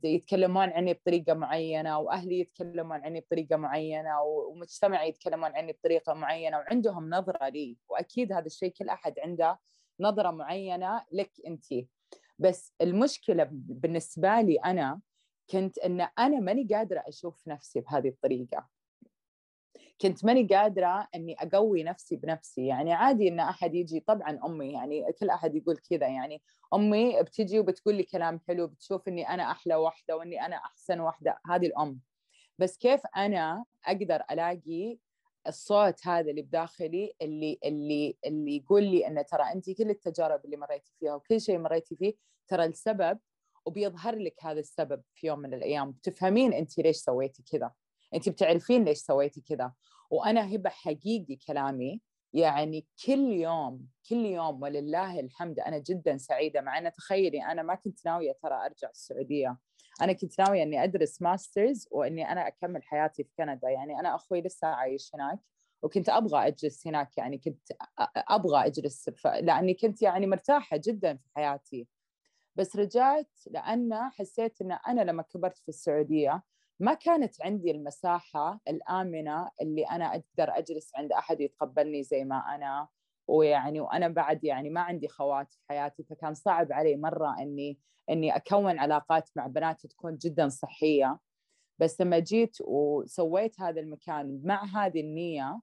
يتكلمون 0.03 0.69
عني 0.69 0.93
بطريقة 0.93 1.33
معينة 1.33 1.99
وأهلي 1.99 2.39
يتكلمون 2.39 3.03
عني 3.03 3.19
بطريقة 3.19 3.55
معينة 3.55 4.21
ومجتمعي 4.21 5.09
يتكلمون 5.09 5.55
عني 5.55 5.71
بطريقة 5.71 6.13
معينة 6.13 6.57
وعندهم 6.57 7.09
نظرة 7.09 7.49
لي. 7.49 7.77
وأكيد 7.89 8.33
هذا 8.33 8.45
الشيء 8.45 8.69
كل 8.69 8.89
أحد 8.89 9.19
عنده 9.19 9.59
نظرة 9.99 10.31
معينة 10.31 11.05
لك 11.11 11.31
انت. 11.47 11.65
بس 12.39 12.73
المشكلة 12.81 13.47
بالنسبة 13.51 14.41
لي 14.41 14.55
أنا 14.55 15.01
كنت 15.49 15.77
إن 15.77 16.01
أنا 16.19 16.39
ماني 16.39 16.67
قادرة 16.73 17.03
أشوف 17.07 17.47
نفسي 17.47 17.81
بهذه 17.81 18.07
الطريقة. 18.07 18.67
كنت 20.01 20.25
ماني 20.25 20.47
قادرة 20.47 21.07
إني 21.15 21.35
أقوي 21.39 21.83
نفسي 21.83 22.15
بنفسي. 22.15 22.67
يعني 22.67 22.93
عادي 22.93 23.27
إن 23.27 23.39
أحد 23.39 23.75
يجي 23.75 23.99
طبعا 23.99 24.39
أمي 24.45 24.73
يعني 24.73 25.13
كل 25.19 25.29
أحد 25.29 25.55
يقول 25.55 25.77
كذا. 25.77 26.07
يعني 26.07 26.41
أمي 26.73 27.23
بتجي 27.23 27.59
وبتقول 27.59 27.95
لي 27.95 28.03
كلام 28.03 28.39
حلو 28.47 28.67
بتشوف 28.67 29.07
إني 29.07 29.29
أنا 29.29 29.51
أحلى 29.51 29.75
واحدة 29.75 30.17
وإني 30.17 30.45
أنا 30.45 30.55
أحسن 30.55 30.99
واحدة. 30.99 31.39
هذه 31.49 31.65
الأم. 31.65 31.99
بس 32.59 32.77
كيف 32.77 33.01
أنا 33.17 33.65
أقدر 33.85 34.23
ألاقي 34.31 34.97
الصوت 35.47 36.07
هذا 36.07 36.29
اللي 36.29 36.41
بداخلي 36.41 37.13
اللي 37.21 37.59
اللي 37.65 38.17
اللي 38.25 38.57
يقول 38.57 38.83
لي 38.83 39.07
إنه 39.07 39.21
ترى 39.21 39.43
انت 39.53 39.69
كل 39.69 39.89
التجارب 39.89 40.45
اللي 40.45 40.57
مريتي 40.57 40.93
فيها 40.99 41.15
وكل 41.15 41.41
شيء 41.41 41.57
مريتي 41.57 41.95
فيه 41.95 42.13
ترى 42.47 42.65
السبب 42.65 43.19
وبيظهر 43.65 44.15
لك 44.15 44.45
هذا 44.45 44.59
السبب 44.59 45.01
في 45.13 45.27
يوم 45.27 45.39
من 45.39 45.53
الأيام. 45.53 45.91
بتفهمين 45.91 46.53
انت 46.53 46.77
ليش 46.77 46.97
سويتي 46.97 47.43
كذا. 47.51 47.71
انت 48.13 48.29
بتعرفين 48.29 48.83
ليش 48.83 48.97
سويتي 48.97 49.41
كذا. 49.41 49.73
وأنا 50.09 50.55
هبه 50.55 50.69
حقيقي 50.69 51.35
كلامي 51.35 52.01
يعني 52.33 52.85
كل 53.05 53.19
يوم 53.19 53.87
كل 54.09 54.25
يوم 54.25 54.61
ولله 54.61 55.19
الحمد 55.19 55.59
أنا 55.59 55.77
جدا 55.77 56.17
سعيدة 56.17 56.61
مع 56.61 56.77
إن 56.77 56.91
تخيلي 56.91 57.43
أنا 57.43 57.63
ما 57.63 57.75
كنت 57.75 58.05
ناوية 58.05 58.31
ترى 58.41 58.65
أرجع 58.65 58.89
السعودية. 58.89 59.57
أنا 60.01 60.13
كنت 60.13 60.39
ناوية 60.39 60.63
إني 60.63 60.83
أدرس 60.83 61.21
masters 61.21 61.87
وإني 61.91 62.31
أنا 62.31 62.47
أكمل 62.47 62.83
حياتي 62.83 63.23
في 63.23 63.29
كندا. 63.37 63.69
يعني 63.69 63.99
أنا 63.99 64.15
أخوي 64.15 64.41
لسه 64.41 64.67
عايش 64.67 65.11
هناك 65.15 65.39
وكنت 65.81 66.09
أبغى 66.09 66.47
أجلس 66.47 66.87
هناك. 66.87 67.17
يعني 67.17 67.37
كنت 67.37 67.71
أبغى 68.17 68.65
أجلس 68.65 69.09
لأني 69.25 69.73
كنت 69.73 70.01
يعني 70.01 70.27
مرتاحة 70.27 70.81
جدا 70.85 71.17
في 71.17 71.29
حياتي. 71.35 71.87
بس 72.55 72.75
رجعت 72.75 73.31
لأن 73.51 74.09
حسيت 74.11 74.61
إن 74.61 74.71
أنا 74.87 75.01
لما 75.01 75.23
كبرت 75.23 75.57
في 75.57 75.69
السعودية 75.69 76.43
ما 76.79 76.93
كانت 76.93 77.41
عندي 77.41 77.71
المساحة 77.71 78.59
الآمنة 78.67 79.51
اللي 79.61 79.83
أنا 79.83 80.05
أقدر 80.05 80.57
أجلس 80.57 80.91
عند 80.95 81.11
أحد 81.11 81.41
يتقبلني 81.41 82.03
زي 82.03 82.23
ما 82.23 82.55
أنا. 82.55 82.87
ويعني 83.27 83.81
وأنا 83.81 84.07
بعد 84.07 84.43
يعني 84.43 84.69
ما 84.69 84.81
عندي 84.81 85.07
خوات 85.07 85.53
في 85.53 85.59
حياتي 85.69 86.03
فكان 86.03 86.33
صعب 86.33 86.71
علي 86.71 86.95
مرة 86.95 87.35
إني 87.39 87.79
إني 88.09 88.35
أكون 88.35 88.79
علاقات 88.79 89.29
مع 89.35 89.47
بنات 89.47 89.87
تكون 89.87 90.17
جدا 90.17 90.49
صحية. 90.49 91.19
بس 91.79 92.01
لما 92.01 92.19
جيت 92.19 92.57
وسويت 92.61 93.61
هذا 93.61 93.81
المكان 93.81 94.41
مع 94.43 94.63
هذه 94.65 94.99
النية 94.99 95.61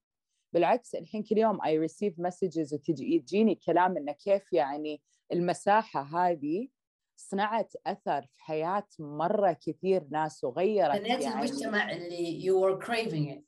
بالعكس 0.53 0.95
الحين 0.95 1.23
كل 1.23 1.39
يوم 1.39 1.59
I 1.61 1.89
receive 1.89 2.15
messages 2.15 2.73
وتجيني 2.73 3.55
كلام 3.55 3.97
إنه 3.97 4.13
كيف 4.13 4.53
يعني 4.53 5.03
المساحة 5.33 6.03
هذه 6.03 6.69
صنعت 7.17 7.73
أثر 7.87 8.23
في 8.23 8.43
حياة 8.43 8.87
مرة 8.99 9.53
كثير 9.67 10.05
ناس 10.11 10.45
وغيرت 10.45 11.01
بنيت 11.01 11.23
يعني 11.23 11.35
المجتمع 11.35 11.93
اللي 11.93 12.51
were 12.51 12.85
craving 12.85 13.37
it. 13.37 13.43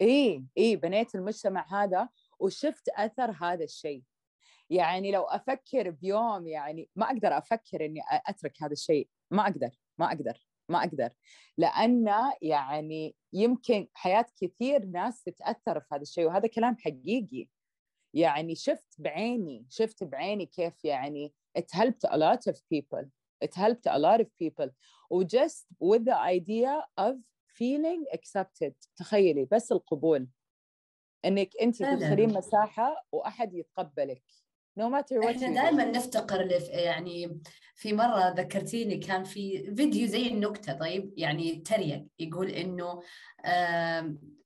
اي 0.00 0.44
اي 0.58 0.76
بنيت 0.76 1.14
المجتمع 1.14 1.82
هذا. 1.82 2.08
وشفت 2.40 2.88
أثر 2.88 3.30
هذا 3.30 3.64
الشيء. 3.64 4.02
يعني 4.70 5.12
لو 5.12 5.22
أفكر 5.22 5.90
بيوم 5.90 6.46
يعني 6.46 6.90
ما 6.96 7.06
أقدر 7.06 7.38
أفكر 7.38 7.84
إني 7.84 8.00
أترك 8.26 8.62
هذا 8.62 8.72
الشيء. 8.72 9.08
ما 9.30 9.42
أقدر 9.42 9.70
ما 9.98 10.06
أقدر 10.06 10.46
ما 10.68 10.78
أقدر. 10.78 11.10
لأن 11.58 12.10
يعني 12.42 13.16
يمكن 13.32 13.88
حياة 13.94 14.26
كثير 14.40 14.84
ناس 14.84 15.22
تتأثر 15.22 15.80
في 15.80 15.86
هذا 15.94 16.02
الشيء 16.02 16.26
وهذا 16.26 16.48
كلام 16.48 16.76
حقيقي. 16.78 17.48
يعني 18.14 18.54
شفت 18.54 18.94
بعيني 18.98 19.66
شفت 19.70 20.04
بعيني 20.04 20.46
كيف 20.46 20.84
يعني 20.84 21.34
it 21.58 21.78
helped 21.78 22.10
a 22.10 22.16
lot 22.16 22.52
of 22.52 22.56
people. 22.74 23.04
It 23.44 23.54
helped 23.54 23.86
a 23.86 23.98
lot 23.98 24.20
of 24.20 24.28
people. 24.42 24.70
وجست 25.10 25.68
with 25.84 26.04
the 26.04 26.18
idea 26.18 26.84
of 27.00 27.14
feeling 27.58 28.04
accepted. 28.14 28.74
تخيلي 28.96 29.44
بس 29.52 29.72
القبول. 29.72 30.28
إنك 31.24 31.50
أنت 31.62 31.82
تدخلين 31.82 32.34
مساحة 32.34 33.06
وأحد 33.12 33.54
يتقبلك. 33.54 34.22
No 34.78 34.88
matter 34.88 35.20
what 35.20 35.26
إحنا 35.26 35.62
دائما 35.62 35.84
نفتقر 35.84 36.42
لف 36.42 36.68
يعني 36.68 37.40
في 37.74 37.92
مرة 37.92 38.28
ذكرتيني 38.28 38.96
كان 38.96 39.24
في 39.24 39.74
فيديو 39.76 40.06
زي 40.06 40.26
النكتة 40.26 40.72
طيب؟ 40.72 41.12
يعني 41.16 41.56
تريق 41.56 42.06
يقول 42.18 42.50
إنه 42.50 43.02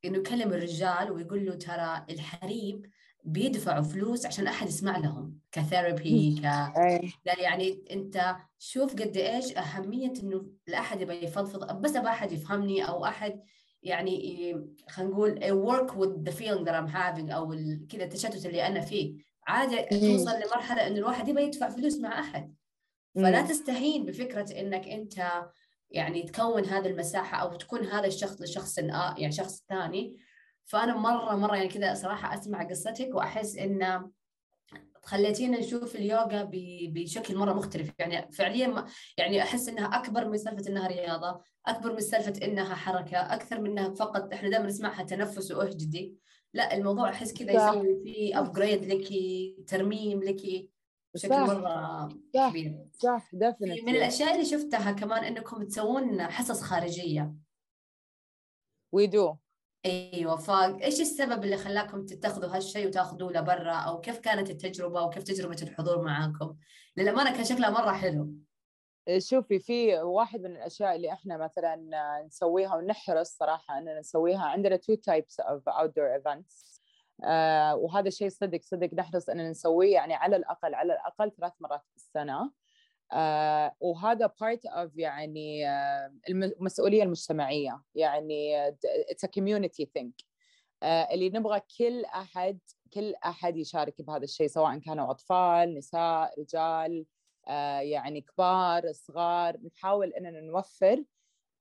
إنه 0.04 0.18
يكلم 0.18 0.52
الرجال 0.52 1.12
ويقول 1.12 1.46
له 1.46 1.54
ترى 1.54 2.06
الحريم 2.10 2.82
بيدفعوا 3.24 3.82
فلوس 3.82 4.26
عشان 4.26 4.46
أحد 4.46 4.68
يسمع 4.68 4.98
لهم 4.98 5.38
كثيرابي 5.52 6.34
ك 7.24 7.38
يعني 7.38 7.84
أنت 7.90 8.36
شوف 8.58 8.92
قد 8.92 9.16
إيش 9.16 9.56
أهمية 9.56 10.12
إنه 10.22 10.46
الأحد 10.68 11.00
يبغى 11.00 11.24
يفضفض 11.24 11.80
بس 11.80 11.96
أبغى 11.96 12.10
أحد 12.10 12.32
يفهمني 12.32 12.88
أو 12.88 13.04
أحد 13.04 13.40
يعني 13.82 14.54
خلينا 14.88 15.10
نقول 15.12 15.40
work 15.66 15.90
with 15.90 16.30
the 16.30 16.36
feeling 16.36 16.64
that 16.64 16.74
I'm 16.74 16.94
having 16.94 17.32
أو 17.32 17.48
كذا 17.90 18.04
التشتت 18.04 18.46
اللي 18.46 18.66
أنا 18.66 18.80
فيه. 18.80 19.14
عادي 19.46 19.82
توصل 19.82 20.30
لمرحلة 20.30 20.86
انه 20.86 20.98
الواحد 20.98 21.28
يبغى 21.28 21.44
يدفع 21.44 21.68
فلوس 21.68 22.00
مع 22.00 22.20
أحد. 22.20 22.54
فلا 23.14 23.42
تستهين 23.42 24.06
بفكرة 24.06 24.60
إنك 24.60 24.88
أنت 24.88 25.28
يعني 25.90 26.22
تكون 26.22 26.64
هذه 26.64 26.86
المساحة 26.86 27.36
أو 27.38 27.56
تكون 27.56 27.86
هذا 27.86 28.06
الشخص 28.06 28.42
لشخص 28.42 28.78
يعني 28.78 29.32
شخص 29.32 29.64
ثاني. 29.68 30.16
فأنا 30.64 30.96
مرة 30.96 31.36
مرة 31.36 31.56
يعني 31.56 31.68
كذا 31.68 31.94
صراحة 31.94 32.34
أسمع 32.34 32.68
قصتك 32.68 33.14
وأحس 33.14 33.56
إن 33.56 34.10
خليتينا 35.02 35.58
نشوف 35.58 35.96
اليوغا 35.96 36.50
بشكل 36.88 37.36
مرة 37.36 37.52
مختلف. 37.52 37.92
يعني 37.98 38.32
فعليا 38.32 38.84
يعني 39.18 39.42
أحس 39.42 39.68
إنها 39.68 39.86
أكبر 39.86 40.28
من 40.28 40.38
سالفة 40.38 40.70
إنها 40.70 40.88
رياضة. 40.88 41.40
أكبر 41.66 41.92
من 41.92 42.00
سالفة 42.00 42.46
إنها 42.46 42.74
حركة 42.74 43.16
أكثر 43.16 43.60
منها 43.60 43.94
فقط 43.94 44.32
إحنا 44.32 44.50
دائما 44.50 44.66
نسمعها 44.66 45.02
تنفس 45.02 45.50
واهدي. 45.50 46.16
لا 46.54 46.76
الموضوع 46.76 47.10
أحس 47.10 47.32
كذا 47.32 47.52
يسوي 47.52 48.02
فيه 48.04 48.38
upgrade 48.38 48.84
لك 48.84 49.08
ترميم 49.68 50.22
لك 50.22 50.70
بشكل 51.14 51.40
مرة 51.40 52.08
كبير. 52.34 52.84
صح 52.92 53.28
من 53.86 53.96
الأشياء 53.96 54.34
اللي 54.34 54.44
شفتها 54.44 54.92
كمان 54.92 55.24
إنكم 55.24 55.64
تسوون 55.64 56.22
حصص 56.22 56.62
خارجية. 56.62 57.34
We 58.92 59.06
do 59.06 59.36
أيوه 59.84 60.36
فايش 60.36 61.00
السبب 61.00 61.44
اللي 61.44 61.56
خلاكم 61.56 62.06
تتخذوا 62.06 62.56
هالشيء 62.56 62.86
وتاخذوه 62.86 63.32
لبرا؟ 63.32 63.72
أو 63.72 64.00
كيف 64.00 64.18
كانت 64.18 64.50
التجربة؟ 64.50 65.02
وكيف 65.02 65.22
تجربة 65.22 65.56
الحضور 65.62 66.02
معاكم؟ 66.02 66.56
للأمانة 66.96 67.32
كان 67.32 67.44
شكلها 67.44 67.70
مرة 67.70 67.92
حلو. 67.92 68.34
شوفي 69.18 69.58
في 69.58 69.98
واحد 69.98 70.40
من 70.40 70.50
الأشياء 70.56 70.96
اللي 70.96 71.12
إحنا 71.12 71.36
مثلا 71.36 71.76
نسويها 72.26 72.76
ونحرص 72.76 73.36
صراحة 73.36 73.78
إننا 73.78 74.00
نسويها 74.00 74.44
عندنا 74.44 74.76
two 74.76 74.94
types 74.94 75.40
of 75.40 75.68
outdoor 75.68 76.14
events 76.14 76.82
وهذا 77.74 78.08
الشيء 78.08 78.28
صدق 78.28 78.60
صدق 78.62 78.94
نحرص 78.94 79.28
إننا 79.28 79.50
نسويه 79.50 79.92
يعني 79.94 80.14
على 80.14 80.36
الأقل 80.36 80.74
على 80.74 80.92
الأقل 80.92 81.32
ثلاث 81.36 81.52
مرات 81.60 81.82
في 81.90 81.96
السنة. 81.96 82.52
آه 83.12 83.76
وهذا 83.80 84.26
part 84.26 84.70
of 84.74 84.90
يعني 84.96 85.68
آه 85.68 86.12
المسؤوليه 86.28 87.02
المجتمعية. 87.02 87.82
يعني 87.94 88.72
community 89.36 89.84
thing. 89.98 90.10
آه 90.82 91.08
اللي 91.14 91.28
نبغى 91.30 91.60
كل 91.78 92.04
أحد 92.04 92.58
كل 92.94 93.14
أحد 93.14 93.56
يشارك 93.56 94.02
بهذا 94.02 94.24
الشيء 94.24 94.46
سواء 94.46 94.78
كانوا 94.78 95.10
أطفال 95.10 95.74
نساء 95.74 96.40
رجال. 96.40 96.98
آه 97.00 97.11
يعني 97.80 98.20
كبار 98.20 98.92
صغار 98.92 99.56
نحاول 99.66 100.08
إننا 100.12 100.40
نوفر 100.40 101.04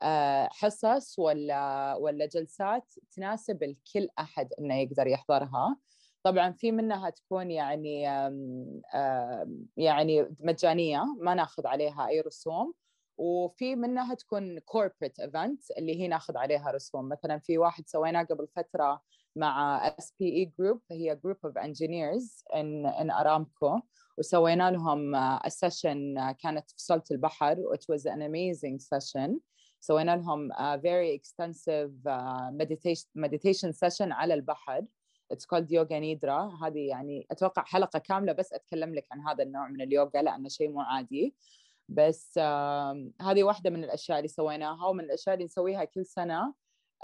آه 0.01 0.49
حصص 0.51 1.19
ولا 1.19 1.95
ولا 1.95 2.25
جلسات 2.25 2.93
تناسب 3.15 3.63
الكل 3.63 4.07
أحد 4.19 4.49
إنه 4.59 4.75
يقدر 4.81 5.07
يحضرها. 5.07 5.77
طبعا 6.23 6.51
في 6.51 6.71
منها 6.71 7.09
تكون 7.09 7.51
يعني 7.51 8.01
يعني 9.77 10.35
مجانية 10.39 11.03
ما 11.19 11.33
ناخذ 11.33 11.67
عليها 11.67 12.07
أي 12.07 12.21
رسوم. 12.21 12.73
وفي 13.17 13.75
منها 13.75 14.13
تكون 14.13 14.59
corporate 14.59 15.23
event 15.27 15.77
اللي 15.77 16.01
هي 16.01 16.07
ناخذ 16.07 16.37
عليها 16.37 16.71
رسوم. 16.71 17.09
مثلا 17.09 17.39
في 17.39 17.57
واحد 17.57 17.87
سويناه 17.87 18.23
قبل 18.23 18.47
فترة 18.55 19.01
مع 19.35 19.87
SPE 19.99 20.25
group 20.35 20.81
هي 20.91 21.15
group 21.15 21.37
of 21.45 21.57
engineers 21.57 22.43
in 22.55 22.85
in 22.85 23.11
ارامكو 23.11 23.79
وسوينا 24.21 24.71
لهم 24.71 25.15
session 25.47 26.31
كانت 26.31 26.69
في 26.69 26.81
صلة 26.81 27.11
البحر 27.11 27.55
which 27.55 27.85
was 27.95 28.01
an 28.05 28.21
amazing 28.21 28.79
session. 28.79 29.39
سوينا 29.79 30.15
لهم 30.15 30.49
very 30.77 31.19
extensive 31.19 31.91
meditation 32.51 33.07
meditation 33.15 33.71
session 33.73 34.11
على 34.11 34.33
البحر. 34.33 34.85
it's 35.31 35.45
called 35.45 35.71
يوغا 35.71 35.99
نيدرا 35.99 36.57
هذه 36.63 36.87
يعني 36.87 37.27
أتوقع 37.31 37.63
حلقة 37.63 37.99
كاملة 37.99 38.33
بس 38.33 38.53
أتكلم 38.53 38.95
لك 38.95 39.05
عن 39.11 39.27
هذا 39.27 39.43
النوع 39.43 39.67
من 39.67 39.81
اليوغا 39.81 40.21
لأنه 40.21 40.49
شيء 40.49 40.69
مو 40.69 40.81
عادي. 40.81 41.35
بس 41.89 42.37
هذه 43.21 43.43
واحدة 43.43 43.69
من 43.69 43.83
الأشياء 43.83 44.17
اللي 44.17 44.27
سويناها 44.27 44.87
ومن 44.87 45.03
الأشياء 45.03 45.33
اللي 45.33 45.45
نسويها 45.45 45.83
كل 45.83 46.05
سنة 46.05 46.41
آه 46.41 46.53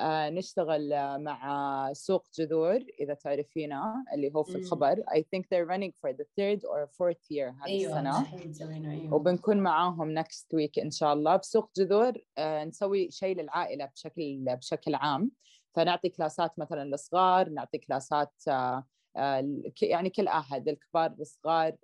نشتغل 0.02 0.90
مع 1.20 1.90
سوق 1.94 2.26
جذور 2.40 2.80
إذا 3.00 3.14
تعرفينه 3.14 4.04
اللي 4.14 4.32
هو 4.36 4.44
في 4.44 4.56
الخبر. 4.56 4.96
I 4.96 5.20
think 5.20 5.44
they're 5.44 5.68
running 5.68 5.92
for 6.02 6.14
the 6.14 6.26
third 6.40 6.60
or 6.64 6.88
fourth 6.88 7.24
year 7.32 7.54
هذه 7.62 7.68
أيوة 7.68 8.00
السنة. 8.00 8.92
أيوة. 8.92 9.14
وبنكون 9.14 9.58
معاهم 9.58 10.22
next 10.24 10.48
week 10.56 10.84
إن 10.84 10.92
شاء 10.92 11.14
الله. 11.14 11.36
بسوق 11.36 11.72
جذور 11.78 12.14
آه 12.38 12.64
نسوي 12.64 13.12
شيء 13.12 13.42
للعائلة 13.42 13.86
بشكل 13.86 14.46
بشكل 14.48 14.96
عام. 14.96 15.32
فنعطي 15.76 16.10
كلاسات 16.10 16.60
مثلا 16.60 16.84
للصغار 16.84 17.50
نعطي 17.50 17.78
كلاسات 17.78 18.34
آه، 18.48 18.86
آه، 19.18 19.62
يعني 19.82 20.10
كل 20.10 20.28
أحد 20.28 20.68
الكبار 20.68 21.16
الصغار 21.20 21.76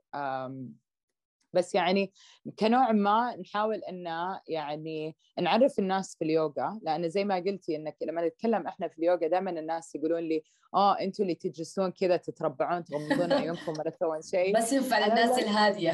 بس 1.54 1.76
يعني 1.76 2.13
كنوع 2.60 2.92
ما 2.92 3.36
نحاول 3.36 3.76
ان 3.76 4.38
يعني 4.48 5.16
نعرف 5.42 5.80
الناس 5.80 6.16
في 6.16 6.26
اليوغا 6.26 6.80
لأن 6.84 7.10
زي 7.10 7.26
ما 7.26 7.36
قلتي 7.36 7.76
إنك 7.76 7.98
لما 8.02 8.28
نتكلم 8.28 8.68
إحنا 8.68 8.88
في 8.88 9.00
اليوغا 9.00 9.28
دائما 9.28 9.52
الناس 9.52 9.96
يقولون 9.96 10.20
لي 10.20 10.44
آه 10.74 11.00
أنتم 11.00 11.24
اللي 11.24 11.36
تجلسون 11.36 11.92
كذا 11.92 12.18
تتربعون 12.18 12.84
تغمضون 12.84 13.34
عيونكم 13.42 13.74
ولا 13.80 13.89
تسوون 13.89 14.22
شيء. 14.22 14.58
بس 14.58 14.74
ينفع 14.74 15.08
للناس 15.08 15.39
الهادية. 15.39 15.94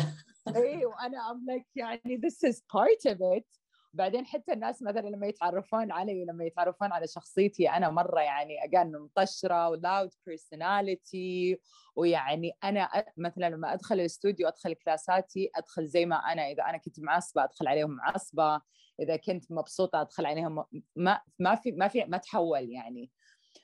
اي 0.56 0.86
وأنا 0.86 1.32
I'm 1.32 1.46
like 1.48 1.66
يعني 1.76 2.22
this 2.26 2.50
is 2.50 2.56
part 2.56 3.12
of 3.12 3.18
it. 3.18 3.59
بعدين 3.94 4.26
حتى 4.26 4.54
الناس 4.54 4.84
مثلا 4.84 5.10
لما 5.10 5.28
يتعرفون 5.28 5.92
علي 5.92 6.26
لما 6.26 6.46
يتعرفون 6.46 6.92
على 6.92 7.08
شخصيتي 7.08 7.70
أنا 7.70 7.90
مرة 7.90 8.22
يعني 8.22 8.64
اجان 8.64 8.92
مطشرة 8.92 9.70
و 9.70 9.78
loud 9.78 10.10
personality 10.26 11.60
ويعني 11.96 12.52
أنا 12.64 13.06
مثلا 13.18 13.50
لما 13.50 13.74
أدخل 13.74 13.96
الاستوديو 13.96 14.48
أدخل 14.48 14.74
كلاساتي 14.74 15.50
أدخل 15.56 15.86
زي 15.86 16.06
ما 16.06 16.16
أنا 16.16 16.52
إذا 16.52 16.64
أنا 16.64 16.78
كنت 16.78 17.00
معصبه 17.00 17.44
أدخل 17.44 17.68
عليهم 17.68 17.92
معصبه 17.92 18.62
إذا 19.00 19.16
كنت 19.16 19.52
مبسوطة 19.52 20.02
أدخل 20.02 20.26
عليهم 20.26 20.64
ما 20.96 21.22
ما 21.40 21.56
في 21.56 21.72
ما 21.72 21.88
في 21.88 22.06
ما 22.06 22.18
تحول 22.18 22.70
يعني. 22.70 23.12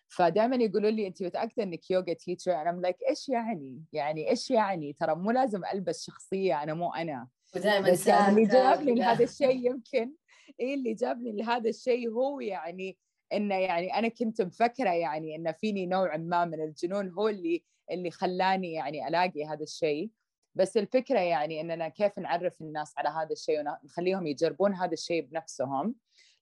فدائما 0.08 0.56
يقولوا 0.56 0.90
لي 0.90 1.08
انت 1.08 1.24
متأكدة 1.24 1.64
إنك 1.64 1.92
يوجا 1.92 2.14
teacher 2.14 2.62
أنا 2.62 2.82
like 2.82 2.98
إيش 3.10 3.30
يعني؟ 3.30 3.84
يعني 3.94 4.30
إيش 4.30 4.52
يعني؟ 4.52 4.94
ترى 4.94 5.16
مو 5.16 5.32
لازم 5.32 5.66
ألبس 5.74 6.06
شخصية 6.06 6.64
أنا 6.64 6.74
مو 6.74 6.94
أنا. 6.94 7.28
ودائما 7.56 7.92
بس 7.92 8.08
يعني 8.08 8.30
اللي 8.30 8.46
جابني 8.46 8.96
لهذا 8.96 9.24
الشيء 9.24 9.72
يمكن 9.72 10.14
إيه 10.60 10.74
اللي 10.76 10.94
جابني 10.94 11.32
لهذا 11.32 11.70
الشيء 11.70 12.10
هو 12.10 12.40
يعني 12.40 12.98
إنه 13.34 13.56
يعني 13.56 14.00
أنا 14.00 14.08
كنت 14.08 14.42
مفكرة 14.42 14.90
يعني 14.90 15.36
إنه 15.36 15.52
فيني 15.52 15.86
نوع 15.86 16.18
ما 16.18 16.46
من 16.46 16.62
الجنون 16.62 17.10
هو 17.10 17.28
اللي 17.30 17.64
اللي 17.92 18.12
خلاني 18.12 18.74
يعني 18.74 19.08
ألاقي 19.08 19.46
هذا 19.46 19.64
الشيء. 19.64 20.12
بس 20.56 20.78
الفكرة 20.78 21.20
يعني 21.20 21.62
إننا 21.62 21.88
كيف 21.88 22.20
نعرف 22.20 22.62
الناس 22.62 22.94
على 22.98 23.10
هذا 23.10 23.32
الشيء 23.32 23.60
ونخليهم 23.60 24.28
يجربون 24.28 24.74
هذا 24.74 24.94
الشيء 24.94 25.22
بنفسهم. 25.22 25.96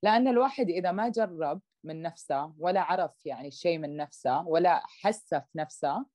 لأن 0.03 0.27
الواحد 0.27 0.69
إذا 0.69 0.91
ما 0.91 1.09
جرب 1.09 1.61
من 1.83 2.01
نفسه 2.01 2.53
ولا 2.59 2.81
عرف 2.81 3.25
يعني 3.25 3.51
شيء 3.51 3.77
من 3.77 3.97
نفسه 3.97 4.47
ولا 4.47 4.81
حس 4.85 5.33
في 5.33 5.57
نفسه 5.57 6.05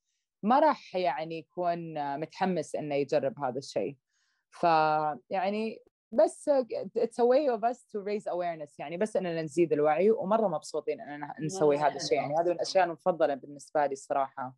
ما 0.42 0.60
راح 0.60 0.96
يعني 0.96 1.38
يكون 1.38 1.78
متحمس 2.20 2.74
إنه 2.74 2.94
يجرب 2.94 3.38
هذا 3.38 3.58
الشيء. 3.58 3.96
فيعني 4.50 5.82
بس 6.12 6.50
it's 6.98 7.18
a 7.20 7.24
way 7.24 7.56
of 7.56 7.60
us 7.70 7.78
to 7.78 8.00
raise 8.04 8.32
awareness 8.32 8.74
يعني 8.78 8.96
بس 8.96 9.16
إننا 9.16 9.42
نزيد 9.42 9.72
الوعي 9.72 10.10
ومرة 10.10 10.48
مبسوطين 10.48 11.00
إننا 11.00 11.34
نسوي 11.40 11.76
هذا 11.76 11.96
الشيء. 11.96 12.18
يعني 12.18 12.34
هذه 12.34 12.44
من 12.44 12.52
الأشياء 12.52 12.84
المفضلة 12.84 13.34
بالنسبة 13.34 13.86
لي 13.86 13.92
الصراحة. 13.92 14.56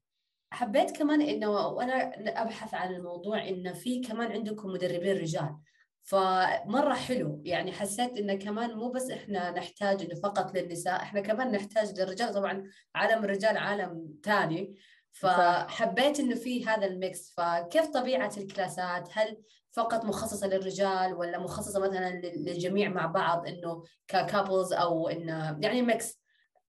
حبيت 0.53 0.96
كمان 0.96 1.22
إنه 1.22 1.50
وأنا 1.50 2.12
أبحث 2.42 2.74
عن 2.74 2.94
الموضوع 2.94 3.48
إنه 3.48 3.72
في 3.72 4.00
كمان 4.00 4.33
عندكم 4.33 4.68
مدربين 4.68 5.16
رجال. 5.16 5.57
فمرة 6.03 6.94
حلو. 6.94 7.42
يعني 7.44 7.72
حسيت 7.72 8.18
إنه 8.18 8.35
كمان 8.35 8.74
مو 8.74 8.90
بس 8.90 9.11
إحنا 9.11 9.50
نحتاج 9.50 10.03
إنه 10.03 10.14
فقط 10.14 10.55
للنساء 10.55 11.03
إحنا 11.03 11.20
كمان 11.20 11.53
نحتاج 11.53 12.00
للرجال. 12.00 12.35
طبعا 12.35 12.70
عالم 12.94 13.24
الرجال 13.24 13.57
عالم 13.57 14.14
ثاني 14.24 14.74
فحبيت 15.12 16.20
إنه 16.20 16.35
في 16.35 16.66
هذا 16.66 16.87
الـ 16.87 16.96
mix. 16.96 17.35
فكيف 17.37 17.87
طبيعة 17.87 18.33
الكلاسات؟ 18.37 19.09
هل 19.12 19.42
فقط 19.73 20.05
مخصصة 20.05 20.47
للرجال 20.47 21.15
ولا 21.15 21.39
مخصصة 21.39 21.81
مثلا 21.81 22.21
للجميع 22.21 22.89
مع 22.89 23.07
بعض 23.07 23.47
إنه 23.47 23.85
كـ 24.09 24.16
couples 24.16 24.73
أو 24.73 25.09
انه 25.09 25.59
يعني 25.61 25.83
mix 25.83 26.21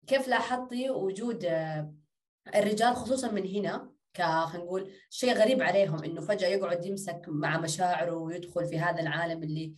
كيف 0.08 0.28
لاحظتي 0.28 0.90
وجود 0.90 1.46
الرجال 2.56 2.96
خصوصا 2.96 3.32
من 3.32 3.48
هنا 3.48 3.92
ك 4.14 4.22
خلينا 4.22 4.66
نقول 4.66 4.92
شيء 5.10 5.34
غريب 5.34 5.62
عليهم 5.62 6.04
إنه 6.04 6.22
فجأة 6.22 6.48
يقعد 6.48 6.86
يمسك 6.86 7.22
مع 7.28 7.58
مشاعره 7.58 8.14
ويدخل 8.16 8.66
في 8.66 8.80
هذا 8.80 9.02
العالم 9.02 9.44
اللي 9.44 9.74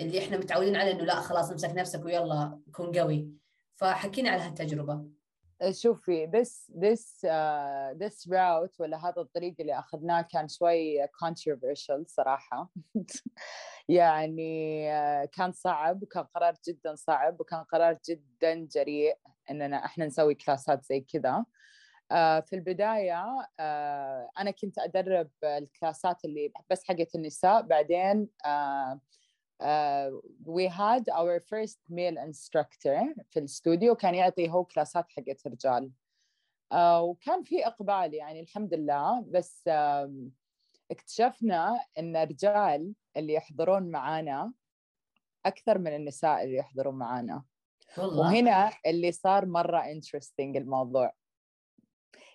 اللي 0.00 0.18
إحنا 0.18 0.38
متعودين 0.38 0.76
عليه 0.76 0.92
إنه 0.92 1.04
لا 1.04 1.20
خلاص 1.20 1.50
امسك 1.50 1.70
نفسك 1.70 2.04
ويلا 2.04 2.58
كن 2.72 2.98
قوي. 2.98 3.28
فحكينا 3.76 4.30
على 4.30 4.42
هالتجربة. 4.42 5.04
شوفي 5.70 6.26
this 6.26 6.74
this 6.74 7.24
uh, 7.24 7.94
this 8.02 8.26
route 8.26 8.80
ولا 8.80 8.96
هذا 8.96 9.22
الطريق 9.22 9.54
اللي 9.60 9.78
أخذناه 9.78 10.22
كان 10.22 10.48
شوي 10.48 11.06
controversial 11.06 12.06
صراحة. 12.06 12.70
يعني 13.88 14.88
uh, 14.90 15.28
كان 15.30 15.52
صعب 15.52 16.02
وكان 16.02 16.24
قرار 16.24 16.54
جدا 16.68 16.94
صعب 16.94 17.40
وكان 17.40 17.62
قرار 17.62 17.98
جدا 18.08 18.54
جريء 18.54 19.16
إننا 19.50 19.84
إحنا 19.84 20.06
نسوي 20.06 20.34
كلاسات 20.34 20.84
زي 20.84 21.00
كذا. 21.00 21.44
uh, 22.12 22.40
في 22.46 22.52
البداية 22.52 23.24
uh, 23.40 24.40
أنا 24.40 24.50
كنت 24.50 24.78
أدرب 24.78 25.30
الكلاسات 25.44 26.24
اللي 26.24 26.52
بس 26.70 26.84
حقت 26.84 27.14
النساء 27.14 27.62
بعدين 27.62 28.28
uh, 29.60 29.64
uh, 29.64 30.10
we 30.46 30.66
had 30.66 31.08
our 31.08 31.40
first 31.40 31.78
male 31.88 32.18
instructor 32.18 33.14
في 33.30 33.38
الاستوديو 33.38 33.94
كان 33.94 34.14
يعطي 34.14 34.50
هو 34.50 34.64
كلاسات 34.64 35.04
حقت 35.08 35.46
رجال 35.46 35.90
uh, 36.74 36.76
وكان 36.76 37.42
في 37.42 37.66
إقبال 37.66 38.14
يعني 38.14 38.40
الحمد 38.40 38.74
لله. 38.74 39.24
بس 39.28 39.62
uh, 39.68 40.10
اكتشفنا 40.90 41.80
إن 41.98 42.16
الرجال 42.16 42.94
اللي 43.16 43.34
يحضرون 43.34 43.90
معانا 43.90 44.52
أكثر 45.46 45.78
من 45.78 45.96
النساء 45.96 46.44
اللي 46.44 46.56
يحضرون 46.56 46.94
معانا. 46.94 47.44
والله. 47.98 48.20
وهنا 48.20 48.72
اللي 48.86 49.12
صار 49.12 49.46
مرة 49.46 49.78
interesting 49.78 50.56
الموضوع. 50.56 51.12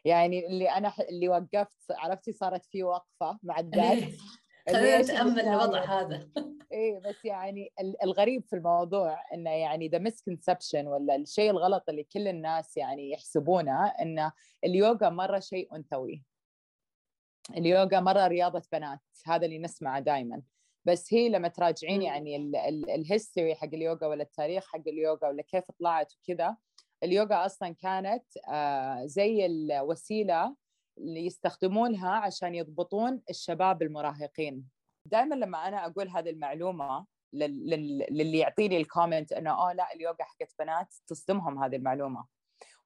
يعني 0.05 0.47
اللي 0.47 0.69
أنا 0.69 0.93
اللي 1.09 1.29
وقفت 1.29 1.91
عرفتي 1.91 2.31
صارت 2.31 2.65
في 2.65 2.83
وقفة 2.83 3.39
مع 3.43 3.59
الدرس 3.59 4.17
خلينا 4.69 5.01
نتامل 5.01 5.39
الوضع 5.39 5.83
هذا. 5.83 6.29
إيه 6.71 6.99
بس 6.99 7.25
يعني 7.25 7.73
الغريب 8.03 8.45
في 8.45 8.55
الموضوع 8.55 9.23
إنه 9.33 9.49
يعني 9.49 9.87
the 9.87 9.97
misconception 9.97 10.87
ولا 10.87 11.15
الشيء 11.15 11.51
الغلط 11.51 11.89
اللي 11.89 12.03
كل 12.03 12.27
الناس 12.27 12.77
يعني 12.77 13.11
يحسبونه 13.11 13.87
إنه 13.87 14.31
اليوغا 14.63 15.09
مرة 15.09 15.39
شيء 15.39 15.75
أنثوي. 15.75 16.23
اليوغا 17.57 17.99
مرة 17.99 18.27
رياضة 18.27 18.63
بنات 18.71 18.99
هذا 19.25 19.45
اللي 19.45 19.59
نسمعه 19.59 19.99
دائما 19.99 20.41
بس 20.85 21.13
هي 21.13 21.29
لما 21.29 21.47
تراجعين 21.47 22.01
يعني 22.01 22.35
ال 22.95 23.03
history 23.03 23.55
حق 23.55 23.67
اليوغا 23.73 24.07
ولا 24.07 24.23
التاريخ 24.23 24.67
حق 24.67 24.87
اليوغا 24.87 25.27
ولا 25.27 25.41
كيف 25.43 25.63
طلعت 25.79 26.13
وكذا 26.13 26.57
اليوغا 27.03 27.45
أصلا 27.45 27.69
كانت 27.73 28.23
آه 28.47 29.05
زي 29.05 29.45
الوسيلة 29.45 30.55
اللي 30.97 31.25
يستخدمونها 31.25 32.09
عشان 32.09 32.55
يضبطون 32.55 33.21
الشباب 33.29 33.81
المراهقين. 33.81 34.78
دائما 35.05 35.35
لما 35.35 35.67
أنا 35.67 35.85
أقول 35.85 36.09
هذه 36.09 36.29
المعلومة 36.29 37.05
للي 37.33 38.37
يعطيني 38.37 38.77
ال 38.77 38.84
comment 38.84 39.31
إنه 39.33 39.51
آه 39.51 39.73
لا 39.73 39.93
اليوغا 39.93 40.23
حقت 40.23 40.53
بنات 40.59 40.93
تصدمهم 41.07 41.63
هذه 41.63 41.75
المعلومة. 41.75 42.25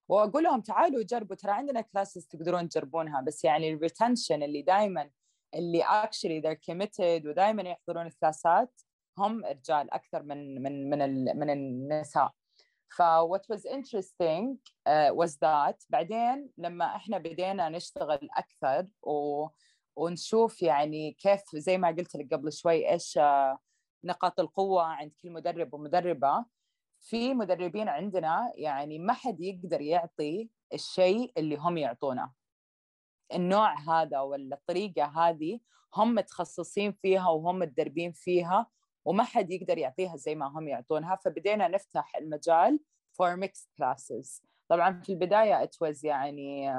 وأقول 0.10 0.44
لهم 0.44 0.62
تعالوا 0.62 1.04
جربوا 1.04 1.36
ترى 1.36 1.52
عندنا 1.52 1.82
classes 1.82 2.26
تقدرون 2.26 2.70
تجربونها 2.70 3.22
بس 3.22 3.44
يعني 3.44 3.74
ال 3.74 3.81
retention 3.81 4.44
اللي 4.44 4.62
دائما 4.62 5.10
اللي 5.56 5.82
اكشلي 5.84 6.42
they're 6.42 6.72
committed 6.72 7.26
ودائما 7.28 7.62
يحضرون 7.64 8.08
الكلاسات 8.08 8.82
هم 9.18 9.46
رجال 9.46 9.94
أكثر 9.94 10.24
من 10.24 10.64
من 10.64 10.90
من 10.90 11.24
من 11.40 11.50
النساء. 11.50 12.32
ف 12.98 13.02
what 13.02 13.56
was 13.56 13.66
interesting 13.66 14.58
uh, 14.88 15.12
was 15.22 15.32
that 15.38 15.86
بعدين 15.90 16.50
لما 16.58 16.86
إحنا 16.96 17.18
بدينا 17.18 17.70
نشتغل 17.70 18.30
أكثر 18.38 18.88
و 19.04 19.48
ونشوف 19.96 20.62
يعني 20.62 21.12
كيف 21.12 21.42
زي 21.56 21.78
ما 21.78 21.88
قلت 21.88 22.16
لك 22.16 22.34
قبل 22.34 22.54
شوي 22.54 22.90
إيش 22.92 23.20
uh, 23.20 23.58
نقاط 24.04 24.40
القوة 24.40 24.84
عند 24.84 25.12
كل 25.22 25.32
مدرب 25.32 25.74
ومدربة. 25.74 26.46
في 27.00 27.34
مدربين 27.34 27.90
عندنا 27.90 28.52
يعني 28.56 29.00
ما 29.00 29.14
حد 29.14 29.42
يقدر 29.42 29.82
يعطي 29.82 30.50
الشيء 30.74 31.32
اللي 31.38 31.56
هم 31.56 31.78
يعطونه. 31.78 32.32
النوع 33.34 33.80
هذا 33.80 34.20
ولا 34.20 34.56
الطريقة 34.56 35.06
هذه 35.06 35.60
هم 35.96 36.16
متخصصين 36.16 36.92
فيها 36.92 37.30
وهم 37.30 37.60
متدربين 37.60 38.12
فيها 38.12 38.68
وما 39.06 39.24
حد 39.24 39.52
يقدر 39.52 39.78
يعطيها 39.78 40.16
زي 40.16 40.36
ما 40.36 40.48
هم 40.48 40.68
يعطونها. 40.68 41.16
فبدينا 41.16 41.68
نفتح 41.68 42.16
المجال 42.16 42.80
for 43.14 43.38
mixed 43.46 43.68
classes. 43.78 44.42
طبعا 44.70 45.02
في 45.02 45.10
البداية 45.10 45.66
it 45.66 45.88
was 45.88 46.04
يعني 46.04 46.74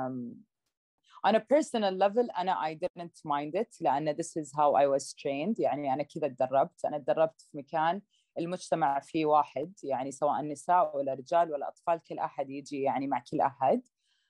on 1.26 1.34
a 1.34 1.40
personal 1.40 1.94
level 1.94 2.28
أنا 2.38 2.54
I 2.62 2.74
didn't 2.74 3.20
mind 3.24 3.54
it 3.54 3.76
لأن 3.80 4.14
this 4.16 4.36
is 4.36 4.52
how 4.52 4.74
I 4.74 4.86
was 4.86 5.12
trained. 5.12 5.60
يعني 5.60 5.92
أنا 5.94 6.02
كذا 6.02 6.28
تدربت 6.28 6.84
أنا 6.84 6.98
تدربت 6.98 7.40
في 7.40 7.58
مكان 7.58 8.02
المجتمع 8.38 9.00
فيه 9.00 9.26
واحد. 9.26 9.72
يعني 9.82 10.12
سواء 10.12 10.42
نساء 10.42 10.96
ولا 10.96 11.14
رجال 11.14 11.52
ولا 11.52 11.68
أطفال 11.68 12.00
كل 12.02 12.18
أحد 12.18 12.50
يجي 12.50 12.82
يعني 12.82 13.06
مع 13.06 13.22
كل 13.30 13.40
أحد. 13.40 13.82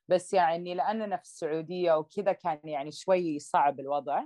بس 0.09 0.33
يعني 0.33 0.75
لأننا 0.75 1.17
في 1.17 1.23
السعودية 1.23 1.93
وكذا 1.99 2.33
كان 2.33 2.61
يعني 2.65 2.93
شوي 2.93 3.39
صعب 3.39 3.81
الوضع. 3.81 4.25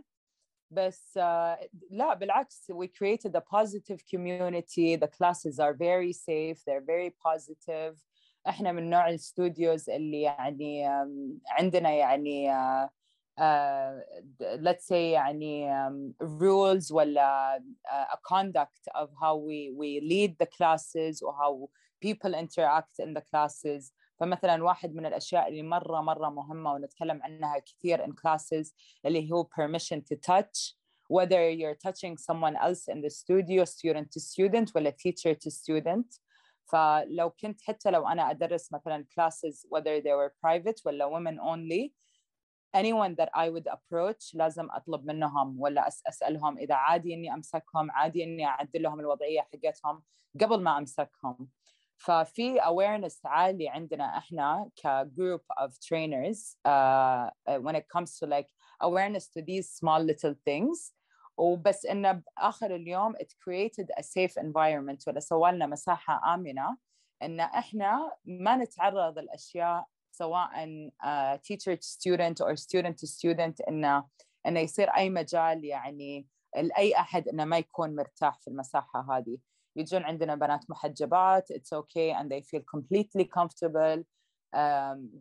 بس 0.71 1.19
uh, 1.19 1.69
لا 1.91 2.14
بالعكس 2.14 2.73
we 2.73 2.87
created 2.87 3.37
a 3.37 3.41
positive 3.41 4.01
community. 4.11 4.97
The 4.97 5.09
classes 5.09 5.59
are 5.59 5.75
very 5.75 6.12
safe. 6.12 6.59
They're 6.66 6.87
very 6.87 7.11
positive. 7.11 7.95
إحنا 8.49 8.72
من 8.72 8.90
نوع 8.90 9.09
الاستوديوز 9.09 9.90
اللي 9.90 10.22
يعني 10.22 10.88
um, 10.88 11.38
عندنا 11.49 11.90
يعني 11.90 12.53
uh, 12.53 12.88
uh, 13.38 14.03
let's 14.57 14.86
say 14.86 14.92
يعني 14.92 15.70
um, 15.72 16.14
rules 16.40 16.92
ولا 16.92 17.59
uh, 17.88 18.14
a 18.14 18.18
conduct 18.34 18.88
of 18.94 19.09
how 19.22 19.36
we 19.36 19.70
we 19.80 20.01
lead 20.01 20.36
the 20.38 20.46
classes 20.57 21.22
or 21.22 21.32
how 21.42 21.68
people 22.01 22.34
interact 22.34 22.99
in 23.01 23.14
the 23.14 23.22
classes 23.30 23.92
فمثلا 24.20 24.64
واحد 24.64 24.94
من 24.94 25.07
الاشياء 25.07 25.49
اللي 25.49 25.62
مره 25.62 26.01
مره 26.01 26.28
مهمه 26.28 26.72
ونتكلم 26.72 27.22
عنها 27.22 27.59
كثير 27.59 28.07
in 28.07 28.11
classes 28.11 28.72
اللي 29.07 29.32
هو 29.32 29.44
permission 29.44 29.96
to 29.96 30.16
touch 30.16 30.78
whether 31.09 31.51
you're 31.51 31.78
touching 31.88 32.16
someone 32.16 32.57
else 32.57 32.88
in 32.88 33.01
the 33.01 33.11
studio 33.11 33.64
student 33.64 34.07
to 34.12 34.20
student 34.20 34.72
ولا 34.76 34.90
teacher 34.90 35.34
to 35.34 35.51
student 35.51 36.20
فلو 36.69 37.31
كنت 37.31 37.61
حتى 37.62 37.91
لو 37.91 38.09
أنا 38.09 38.31
ادرس 38.31 38.73
مثلا 38.73 39.07
classes 39.14 39.66
whether 39.75 40.01
they 40.01 40.12
were 40.14 40.33
private 40.47 40.83
ولا 40.87 41.07
women 41.11 41.39
only 41.41 41.93
anyone 42.77 43.14
that 43.14 43.31
I 43.35 43.49
would 43.49 43.66
approach 43.66 44.35
لازم 44.35 44.69
اطلب 44.71 45.05
منهم 45.07 45.61
ولا 45.61 45.89
اسالهم 45.89 46.59
اذا 46.59 46.75
عادي 46.75 47.14
اني 47.14 47.35
امسكهم 47.35 47.91
عادي 47.91 48.25
اني 48.25 48.47
اعدل 48.47 48.83
لهم 48.83 49.01
الوضعيه 49.01 49.41
حقتهم 49.41 50.03
قبل 50.41 50.62
ما 50.62 50.79
امسكهم 50.79 51.49
ففي 51.97 52.61
awareness 52.61 53.21
عالي 53.25 53.69
عندنا 53.69 54.19
إحنا 54.19 54.71
ك 54.77 55.09
group 55.16 55.43
of 55.64 55.71
trainers 55.81 56.57
uh, 56.64 57.31
when 57.61 57.75
it 57.75 57.87
comes 57.89 58.19
to 58.19 58.27
like 58.27 58.49
awareness 58.81 59.29
to 59.29 59.43
these 59.43 59.71
small 59.71 60.01
little 60.01 60.35
things 60.45 60.93
وبس 61.39 61.86
انه 61.86 62.12
بآخر 62.12 62.74
اليوم 62.74 63.16
it 63.16 63.28
created 63.45 63.86
a 63.99 64.03
safe 64.03 64.43
environment 64.43 65.09
ولا 65.09 65.20
سوى 65.20 65.53
لنا 65.53 65.66
مساحة 65.66 66.34
آمنة 66.34 66.76
إن 67.22 67.41
إحنا 67.41 68.12
ما 68.24 68.57
نتعرض 68.57 69.18
الاشياء 69.18 69.86
سواء 70.11 70.51
uh, 71.03 71.39
teacher 71.39 71.76
to 71.76 71.86
student 71.86 72.41
or 72.41 72.57
student 72.57 72.97
to 72.99 73.07
student 73.07 73.68
انه 73.68 74.05
انه 74.47 74.61
يصير 74.61 74.89
أي 74.91 75.11
مجال 75.11 75.64
يعني 75.64 76.26
لاي 76.57 76.97
أحد 76.97 77.28
إنه 77.28 77.45
ما 77.45 77.59
يكون 77.59 77.95
مرتاح 77.97 78.41
في 78.41 78.49
المساحة 78.49 79.16
هذه. 79.16 79.39
يجون 79.76 80.03
عندنا 80.05 80.34
بنات 80.34 80.70
محجبات 80.70 81.53
it's 81.53 81.72
okay 81.72 82.12
and 82.12 82.28
they 82.30 82.43
feel 82.43 82.62
completely 82.76 83.24
comfortable 83.24 84.03
um, 84.57 85.20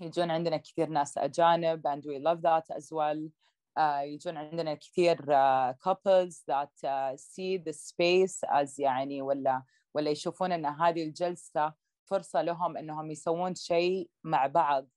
يجون 0.00 0.30
عندنا 0.30 0.56
كثير 0.56 0.88
ناس 0.88 1.18
أجانب 1.18 1.88
and 1.88 2.02
we 2.04 2.18
love 2.18 2.40
that 2.42 2.76
as 2.76 2.92
well. 2.92 3.30
يجون 3.78 4.36
عندنا 4.36 4.74
كثير 4.74 5.16
uh, 5.16 5.74
couples 5.74 6.44
that 6.46 6.74
uh, 6.84 7.16
see 7.16 7.58
the 7.58 7.72
space 7.72 8.40
as 8.48 8.78
يعني 8.78 9.22
ولا 9.22 9.62
ولا 9.94 10.10
يشوفون 10.10 10.52
إن 10.52 10.66
هذه 10.66 11.02
الجلسة 11.04 11.74
فرصة 12.04 12.42
لهم 12.42 12.76
إنهم 12.76 13.10
يسوون 13.10 13.54
شيء 13.54 14.10
مع 14.24 14.46
بعض. 14.46 14.88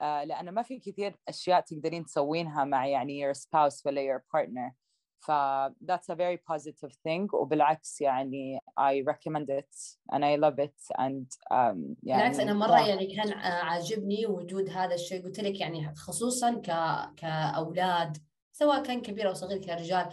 لأنه 0.00 0.50
ما 0.50 0.62
في 0.62 0.78
كثير 0.78 1.16
أشياء 1.28 1.60
تقدرين 1.60 2.04
تسوينها 2.04 2.64
مع 2.64 2.86
يعني 2.86 3.32
your 3.32 3.36
spouse 3.36 3.86
ولا 3.86 4.00
your 4.00 4.20
partner. 4.20 4.87
ف 5.20 5.32
that's 5.68 6.08
a 6.10 6.14
very 6.14 6.38
positive 6.52 6.92
thing. 6.92 7.34
وبالعكس 7.34 8.00
يعني 8.00 8.60
I 8.80 9.04
recommend 9.10 9.50
it 9.50 9.96
and 10.12 10.24
I 10.24 10.36
love 10.36 10.58
it 10.58 10.96
and 10.98 11.26
um, 11.52 11.96
يعني 12.02 12.22
بالعكس 12.22 12.40
أنا 12.40 12.52
مرة 12.52 12.88
يعني 12.88 13.06
كان 13.16 13.32
عاجبني 13.32 14.26
وجود 14.26 14.70
هذا 14.70 14.94
الشيء. 14.94 15.24
قلت 15.24 15.40
لك 15.40 15.60
يعني 15.60 15.94
خصوصا 15.94 16.54
ك 16.54 16.70
كأولاد 17.16 18.16
سواء 18.52 18.82
كان 18.82 19.00
كبير 19.00 19.28
أو 19.28 19.34
صغير 19.34 19.58
كرجال 19.58 20.06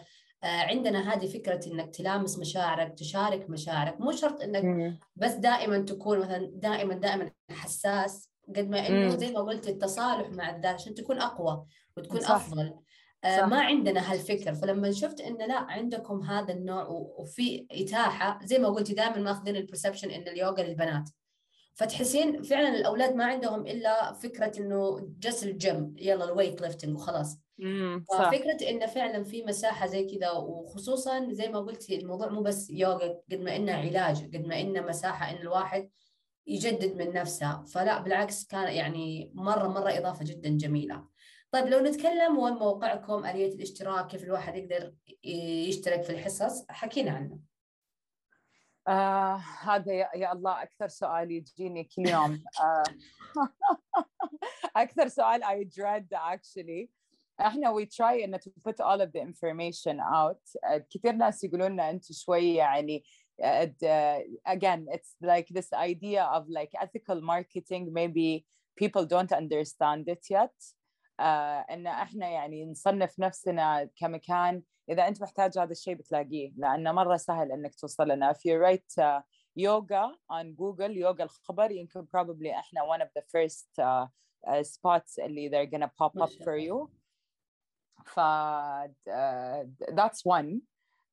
عندنا 0.43 1.13
هذه 1.13 1.27
فكرة 1.27 1.67
إنك 1.67 1.95
تلامس 1.95 2.39
مشاعرك 2.39 2.93
تشارك 2.93 3.49
مشاعرك. 3.49 4.01
مو 4.01 4.11
شرط 4.11 4.41
إنك 4.41 4.97
بس 5.15 5.31
دائما 5.31 5.79
تكون 5.79 6.19
مثلا 6.19 6.51
دائما 6.53 6.93
دائما 6.93 7.31
حساس 7.51 8.31
قد 8.47 8.69
ما 8.69 8.87
إنه 8.87 9.15
زي 9.15 9.31
ما 9.31 9.39
قلت 9.39 9.67
التصالح 9.67 10.29
مع 10.29 10.49
الذات 10.49 10.75
عشان 10.75 10.93
تكون 10.95 11.19
أقوى 11.19 11.65
وتكون 11.97 12.19
صح. 12.19 12.31
أفضل. 12.31 12.73
صح. 13.25 13.47
ما 13.47 13.61
عندنا 13.61 14.11
هالفكر. 14.11 14.53
فلما 14.53 14.91
شفت 14.91 15.21
إن 15.21 15.37
لا 15.37 15.57
عندكم 15.57 16.21
هذا 16.21 16.53
النوع 16.53 16.87
وفي 16.89 17.67
إتاحة 17.71 18.39
زي 18.43 18.57
ما 18.57 18.67
قلتي 18.67 18.93
دائما 18.93 19.17
ماخذين 19.17 19.55
ال 19.55 19.60
perception 19.60 20.11
إن 20.11 20.27
اليوغا 20.27 20.63
للبنات. 20.63 21.09
فتحسين 21.73 22.41
فعلا 22.41 22.75
الأولاد 22.75 23.15
ما 23.15 23.25
عندهم 23.25 23.67
إلا 23.67 24.13
فكرة 24.13 24.51
إنه 24.59 25.09
just 25.19 25.43
ال 25.43 25.56
gym 25.56 25.93
يلا 25.97 26.25
ال 26.25 26.30
weight 26.30 26.61
lifting 26.61 26.95
وخلاص. 26.95 27.39
ففكرة 28.09 28.69
انه 28.69 28.85
فعلا 28.85 29.23
في 29.23 29.43
مساحة 29.43 29.87
زي 29.87 30.05
كذا 30.05 30.31
وخصوصا 30.31 31.27
زي 31.31 31.47
ما 31.47 31.59
قلتي 31.59 31.95
الموضوع 31.95 32.29
مو 32.29 32.41
بس 32.41 32.69
يوغا 32.69 33.07
قد 33.31 33.35
ما 33.35 33.55
انه 33.55 33.73
علاج 33.73 34.35
قد 34.35 34.45
ما 34.45 34.61
انه 34.61 34.81
مساحة 34.81 35.31
إن 35.31 35.37
الواحد 35.41 35.89
يجدد 36.47 36.95
من 36.95 37.13
نفسه. 37.13 37.63
فلا 37.63 38.01
بالعكس 38.01 38.45
كان 38.47 38.67
يعني 38.67 39.31
مرة 39.33 39.67
مرة 39.67 39.89
إضافة 39.89 40.25
جدا 40.25 40.49
جميلة. 40.49 41.14
طيب 41.55 41.67
لو 41.67 41.79
نتكلم 41.79 42.37
وين 42.37 42.53
موقعكم 42.53 43.25
آلية 43.25 43.53
الاشتراك 43.55 44.07
كيف 44.07 44.23
الواحد 44.23 44.55
يقدر 44.55 44.93
يشترك 45.23 46.01
في 46.01 46.09
الحصص؟ 46.09 46.65
حكينا 46.69 47.11
عنه. 47.11 47.39
آه 48.87 49.35
هذا 49.61 49.93
يا, 49.93 50.09
يا 50.15 50.31
الله 50.33 50.63
أكثر 50.63 50.87
سؤال 50.87 51.31
يجيني 51.31 51.83
كل 51.83 52.09
يوم. 52.09 52.43
آه 52.61 52.83
أكثر 54.83 55.07
سؤال 55.07 55.43
I 55.43 55.63
dread 55.63 56.07
actually. 56.13 56.89
إحنا 57.39 57.73
we 57.73 57.85
try 57.85 58.23
إن 58.23 58.37
to 58.37 58.49
put 58.69 58.79
all 58.81 59.01
of 59.01 59.11
the 59.13 59.21
information 59.21 59.99
out. 59.99 60.41
uh, 60.69 60.79
كثير 60.89 61.11
ناس 61.11 61.43
يقولون 61.43 61.71
لنا 61.71 61.89
أنتم 61.89 62.13
شوي 62.13 62.55
يعني 62.55 63.03
uh, 63.41 64.19
again 64.47 64.85
it's 64.91 65.15
like 65.21 65.47
this 65.51 65.73
idea 65.73 66.23
of 66.23 66.49
like 66.49 66.71
ethical 66.81 67.21
marketing. 67.21 67.93
Maybe 67.93 68.45
people 68.75 69.05
don't 69.05 69.31
understand 69.31 70.09
it 70.09 70.25
yet. 70.29 70.53
آه 71.19 71.65
ان 71.69 71.87
إحنا 71.87 72.29
يعني 72.29 72.65
نصنف 72.65 73.19
نفسنا 73.19 73.89
كمكان 73.95 74.61
اذا 74.89 75.07
انت 75.07 75.21
محتاج 75.21 75.57
هذا 75.57 75.71
الشيء 75.71 75.93
بتلاقيه 75.95 76.51
لأنه 76.57 76.91
مره 76.91 77.17
سهل 77.17 77.51
انك 77.51 77.75
توصل 77.75 78.07
لنا 78.07 78.33
if 78.33 78.37
you 78.37 78.59
write 78.61 79.03
uh, 79.03 79.21
yoga 79.59 80.05
on 80.31 80.45
Google 80.55 80.89
يوغا 80.97 81.23
الخبر 81.23 81.71
يمكن 81.71 82.05
probably 82.17 82.47
إحنا 82.47 82.81
one 82.81 83.01
of 83.01 83.09
the 83.17 83.21
first 83.21 83.69
uh, 83.79 84.07
uh, 84.47 84.63
spots 84.63 85.19
اللي 85.19 85.49
they're 85.49 85.71
gonna 85.77 85.89
pop 86.01 86.21
up 86.23 86.31
for 86.43 86.57
you 86.57 86.89
ف 88.05 88.19
uh, 88.19 89.63
that's 89.91 90.21
one 90.25 90.61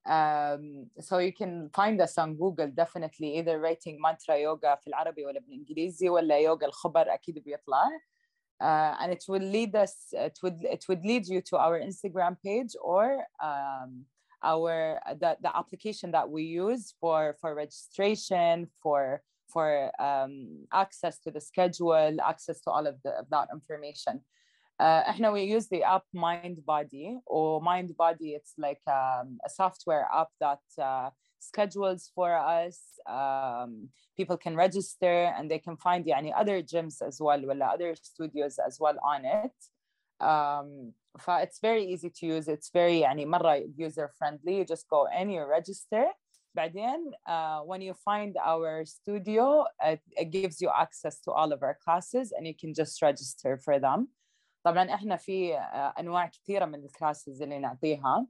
Um, 0.04 0.90
so 0.98 1.18
you 1.18 1.32
can 1.32 1.70
find 1.78 2.00
us 2.00 2.18
on 2.18 2.34
Google 2.34 2.70
definitely 2.82 3.38
either 3.38 3.60
writing 3.60 4.00
mantra 4.00 4.36
yoga 4.36 4.74
في 4.80 4.86
العربي 4.86 5.26
ولا 5.26 5.40
بالانجليزي 5.40 6.08
ولا 6.08 6.38
يوغا 6.38 6.66
الخبر 6.66 7.14
أكيد 7.14 7.38
بيطلع 7.38 7.84
uh, 8.61 8.95
and 8.99 9.11
it 9.11 9.23
will 9.27 9.41
lead 9.41 9.75
us 9.75 10.07
it 10.13 10.37
would 10.41 10.57
it 10.63 10.85
would 10.89 11.03
lead 11.05 11.27
you 11.27 11.41
to 11.41 11.57
our 11.57 11.79
instagram 11.79 12.35
page 12.43 12.73
or 12.81 13.23
um, 13.43 14.05
our 14.43 14.99
the, 15.19 15.37
the 15.41 15.55
application 15.55 16.11
that 16.11 16.29
we 16.29 16.43
use 16.43 16.93
for 16.99 17.35
for 17.39 17.55
registration 17.55 18.67
for 18.81 19.21
for 19.47 19.91
um, 20.01 20.65
access 20.73 21.19
to 21.19 21.31
the 21.31 21.41
schedule 21.41 22.17
access 22.23 22.61
to 22.61 22.69
all 22.69 22.85
of, 22.85 22.95
the, 23.03 23.11
of 23.11 23.29
that 23.29 23.47
information 23.53 24.21
uh, 24.79 25.03
احنا 25.09 25.31
we 25.31 25.41
use 25.41 25.67
the 25.67 25.83
app 25.83 26.05
mind 26.13 26.65
body 26.65 27.17
or 27.25 27.61
mind 27.61 27.95
body 27.97 28.29
it's 28.33 28.53
like 28.57 28.81
um, 28.87 29.39
a 29.45 29.49
software 29.49 30.07
app 30.13 30.29
that 30.39 30.65
uh, 30.81 31.09
schedules 31.41 32.11
for 32.15 32.35
us 32.35 32.77
um, 33.07 33.89
people 34.17 34.37
can 34.37 34.55
register 34.55 35.33
and 35.37 35.49
they 35.49 35.59
can 35.59 35.75
find 35.77 36.05
يعني 36.07 36.33
other 36.35 36.61
gyms 36.61 37.01
as 37.01 37.19
well 37.21 37.45
ولا 37.45 37.73
other 37.73 37.95
studios 37.95 38.59
as 38.59 38.79
well 38.79 38.97
on 39.03 39.25
it 39.25 39.57
um, 40.19 40.93
ف 41.19 41.29
it's 41.29 41.59
very 41.59 41.85
easy 41.93 42.09
to 42.09 42.25
use 42.25 42.47
it's 42.47 42.69
very 42.69 43.01
يعني 43.01 43.25
مرة 43.25 43.63
user 43.77 44.07
friendly 44.07 44.57
you 44.57 44.65
just 44.65 44.87
go 44.89 45.07
in 45.21 45.29
you 45.29 45.43
register 45.45 46.13
بعدين 46.55 47.11
uh, 47.27 47.59
when 47.61 47.81
you 47.81 47.93
find 47.93 48.37
our 48.43 48.85
studio 48.85 49.65
it, 49.83 50.01
it 50.17 50.31
gives 50.31 50.61
you 50.61 50.69
access 50.69 51.19
to 51.19 51.31
all 51.31 51.51
of 51.53 51.61
our 51.63 51.77
classes 51.85 52.31
and 52.35 52.47
you 52.47 52.55
can 52.55 52.73
just 52.73 53.01
register 53.01 53.57
for 53.57 53.79
them 53.79 54.07
طبعا 54.63 54.93
احنا 54.93 55.15
في 55.15 55.55
انواع 55.99 56.27
كثيره 56.27 56.65
من 56.65 56.85
الكلاسز 56.85 57.41
اللي 57.41 57.59
نعطيها 57.59 58.27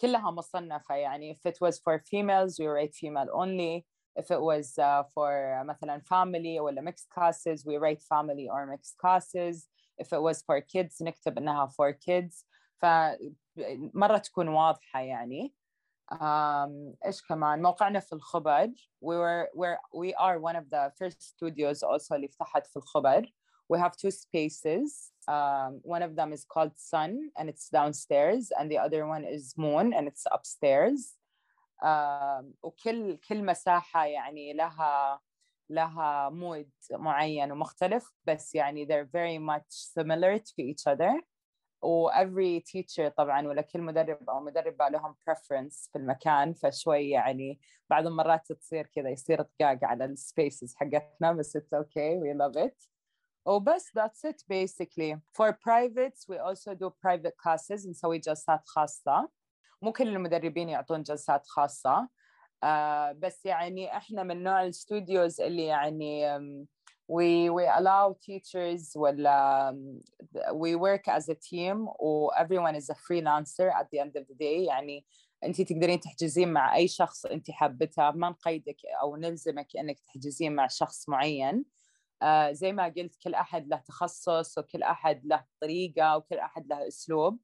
وكلها 0.00 0.30
مصنفه 0.30 0.94
يعني 0.94 1.34
if 1.34 1.50
it 1.50 1.56
was 1.66 1.74
for 1.78 1.98
females 1.98 2.58
we 2.58 2.66
rate 2.66 2.94
female 2.94 3.30
only 3.32 3.84
if 4.18 4.30
it 4.30 4.40
was 4.40 4.78
uh, 4.78 5.02
for 5.14 5.64
مثلا 5.64 6.00
family 6.00 6.60
ولا 6.60 6.90
mixed 6.90 7.08
classes 7.10 7.64
we 7.64 7.76
rate 7.78 8.02
family 8.02 8.48
or 8.48 8.66
mixed 8.66 8.96
classes 8.98 9.68
if 9.98 10.12
it 10.12 10.22
was 10.22 10.42
for 10.42 10.60
kids 10.60 11.02
نكتب 11.02 11.38
انها 11.38 11.66
for 11.66 11.92
kids 11.92 12.44
فمره 12.82 14.18
تكون 14.18 14.48
واضحه 14.48 15.00
يعني 15.00 15.54
um, 16.12 16.96
ايش 17.06 17.22
كمان 17.28 17.62
موقعنا 17.62 18.00
في 18.00 18.12
الخبر 18.12 18.66
we 19.04 19.14
were 19.16 19.48
we're, 19.54 19.78
we 19.94 20.14
are 20.14 20.38
one 20.38 20.56
of 20.56 20.70
the 20.70 20.92
first 20.98 21.22
studios 21.22 21.82
also 21.82 22.12
اللي 22.12 22.28
فتحت 22.28 22.66
في 22.66 22.76
الخبر 22.76 23.32
we 23.70 23.78
have 23.78 23.96
two 23.96 24.10
spaces. 24.10 25.10
Um, 25.28 25.80
one 25.82 26.02
of 26.02 26.14
them 26.14 26.32
is 26.32 26.44
called 26.44 26.72
Sun 26.76 27.30
and 27.36 27.48
it's 27.48 27.68
downstairs, 27.68 28.52
and 28.58 28.70
the 28.70 28.78
other 28.78 29.06
one 29.06 29.24
is 29.24 29.54
Moon 29.56 29.92
and 29.92 30.06
it's 30.06 30.24
upstairs. 30.30 31.14
Um, 31.82 32.54
وكل 32.62 33.18
كل 33.28 33.44
مساحة 33.44 34.04
يعني 34.06 34.52
لها 34.52 35.20
لها 35.70 36.28
مود 36.28 36.70
معين 36.90 37.52
ومختلف 37.52 38.12
بس 38.24 38.54
يعني 38.54 38.86
they're 38.86 39.08
very 39.12 39.38
much 39.38 39.70
similar 39.70 40.38
to 40.38 40.62
each 40.62 40.86
other 40.86 41.22
و 41.82 42.10
every 42.10 42.60
teacher 42.60 43.08
طبعا 43.08 43.48
ولا 43.48 43.62
كل 43.62 43.80
مدرب 43.80 44.30
او 44.30 44.40
مدربه 44.40 44.88
لهم 44.88 45.14
preference 45.30 45.90
في 45.92 45.98
المكان 45.98 46.52
فشوي 46.52 47.10
يعني 47.10 47.60
بعض 47.90 48.06
المرات 48.06 48.52
تصير 48.52 48.86
كذا 48.86 49.10
يصير 49.10 49.42
طقاق 49.42 49.78
على 49.82 50.04
السبيسز 50.04 50.74
حقتنا 50.74 51.32
بس 51.32 51.56
it's 51.56 51.78
okay 51.78 52.20
we 52.22 52.38
love 52.38 52.56
it 52.66 52.88
وبس 53.45 53.91
that's 53.97 54.23
it 54.23 54.43
basically. 54.49 55.15
For 55.37 55.53
privates 55.53 56.27
we 56.29 56.37
also 56.37 56.75
do 56.75 56.89
private 56.89 57.35
classes 57.37 57.87
نسوي 57.89 58.19
جلسات 58.19 58.67
خاصة. 58.67 59.29
مو 59.81 59.91
كل 59.91 60.07
المدربين 60.07 60.69
يعطون 60.69 61.03
جلسات 61.03 61.47
خاصة. 61.47 62.09
uh, 62.65 63.11
بس 63.15 63.45
يعني 63.45 63.97
إحنا 63.97 64.23
من 64.23 64.43
نوع 64.43 64.63
الاستوديوز 64.63 65.41
اللي 65.41 65.65
يعني 65.65 66.37
um, 66.37 66.67
we 67.11 67.49
we 67.49 67.65
allow 67.79 68.13
teachers 68.13 68.95
ولا 68.95 69.71
we 70.53 70.75
work 70.75 71.07
as 71.07 71.29
a 71.29 71.35
team 71.35 71.87
و 71.99 72.31
everyone 72.37 72.75
is 72.75 72.89
a 72.89 72.95
freelancer 72.95 73.69
at 73.79 73.87
the 73.91 73.99
end 73.99 74.15
of 74.15 74.25
the 74.27 74.35
day. 74.35 74.67
يعني 74.67 75.05
أنت 75.43 75.61
تقدرين 75.61 75.99
تحجزين 75.99 76.53
مع 76.53 76.75
أي 76.75 76.87
شخص 76.87 77.25
أنت 77.25 77.51
حابته 77.51 78.11
ما 78.11 78.29
نقيدك 78.29 78.77
أو 79.01 79.15
نلزمك 79.15 79.67
إنك 79.77 79.99
تحجزين 79.99 80.55
مع 80.55 80.67
شخص 80.67 81.09
معين. 81.09 81.65
آه 82.21 82.51
زي 82.51 82.73
ما 82.73 82.85
قلت 82.97 83.15
كل 83.23 83.33
أحد 83.33 83.67
له 83.67 83.77
تخصص 83.77 84.57
وكل 84.57 84.83
أحد 84.83 85.25
له 85.25 85.45
طريقة 85.61 86.17
وكل 86.17 86.37
أحد 86.37 86.67
له 86.67 86.87
أسلوب. 86.87 87.39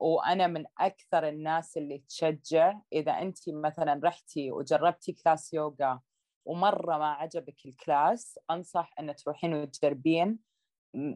وأنا 0.00 0.46
من 0.46 0.64
أكثر 0.78 1.28
الناس 1.28 1.76
اللي 1.76 1.98
تشجع 2.08 2.80
إذا 2.92 3.12
أنت 3.12 3.38
مثلا 3.48 4.00
رحتي 4.04 4.52
وجربتي 4.52 5.12
class 5.12 5.54
يوغا 5.54 6.00
ومرة 6.44 6.98
ما 6.98 7.12
عجبك 7.12 7.66
ال 7.66 7.78
class 7.78 8.38
أنصح 8.50 8.90
إن 9.00 9.16
تروحين 9.16 9.54
وتجربين. 9.54 10.38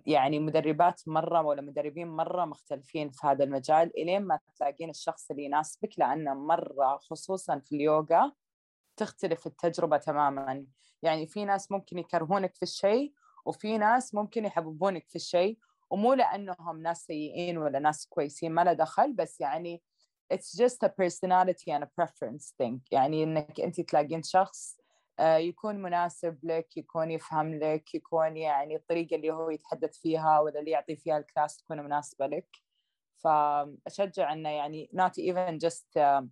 يعني 0.06 0.38
مدربات 0.38 1.02
مرة 1.06 1.42
ولا 1.42 1.62
مدربين 1.62 2.09
مرة 2.09 2.44
مختلفين 2.44 3.11
في 3.11 3.26
هذا 3.26 3.44
المجال 3.44 3.98
إلين 3.98 4.22
ما 4.22 4.38
تلاقين 4.56 4.90
الشخص 4.90 5.30
اللي 5.30 5.44
يناسبك 5.44 5.98
لأنه 5.98 6.34
مرة 6.34 6.96
خصوصا 6.96 7.59
في 7.59 7.76
اليوغا 7.76 8.32
تختلف 8.99 9.46
التجربة 9.46 9.96
تماما. 9.96 10.66
يعني 11.03 11.26
في 11.26 11.44
ناس 11.44 11.72
ممكن 11.72 11.99
يكرهونك 11.99 12.55
في 12.55 12.62
الشيء 12.62 13.12
وفي 13.44 13.78
ناس 13.78 14.14
ممكن 14.14 14.44
يحببونك 14.44 15.09
في 15.09 15.16
الشيء. 15.16 15.59
ومو 15.90 16.14
لأنهم 16.14 16.82
ناس 16.82 17.05
سيئين 17.05 17.59
ولا 17.59 17.78
ناس 17.78 18.07
كويسين 18.07 18.53
ما 18.53 18.64
له 18.64 18.72
دخل 18.72 19.12
بس 19.12 19.40
يعني 19.40 19.82
it's 20.34 20.57
just 20.62 20.78
a 20.84 20.88
personality 20.88 21.70
and 21.72 21.82
a 21.82 21.88
preference 22.01 22.53
thing. 22.62 22.78
يعني 22.90 23.22
إنك 23.22 23.61
أنت 23.61 23.80
تلاقين 23.80 24.22
شخص 24.22 24.78
يكون 25.20 25.82
مناسب 25.82 26.38
لك 26.42 26.76
يكون 26.76 27.11
يفهم 27.11 27.55
لك 27.55 27.94
يكون 27.94 28.36
يعني 28.36 28.76
الطريقة 28.76 29.16
اللي 29.16 29.30
هو 29.30 29.51
يتحدث 29.51 29.96
فيها 29.96 30.40
ولا 30.40 30.61
اللي 30.61 30.70
يعطي 30.70 30.96
فيها 30.96 31.18
الكلاس 31.18 31.57
تكون 31.57 31.80
مناسبة 31.80 32.26
لك. 32.26 32.57
فأشجع 33.16 34.32
إنه 34.32 34.49
يعني 34.49 34.90
not 34.94 35.12
even 35.18 35.59
just 35.68 35.86
uh, 35.96 36.24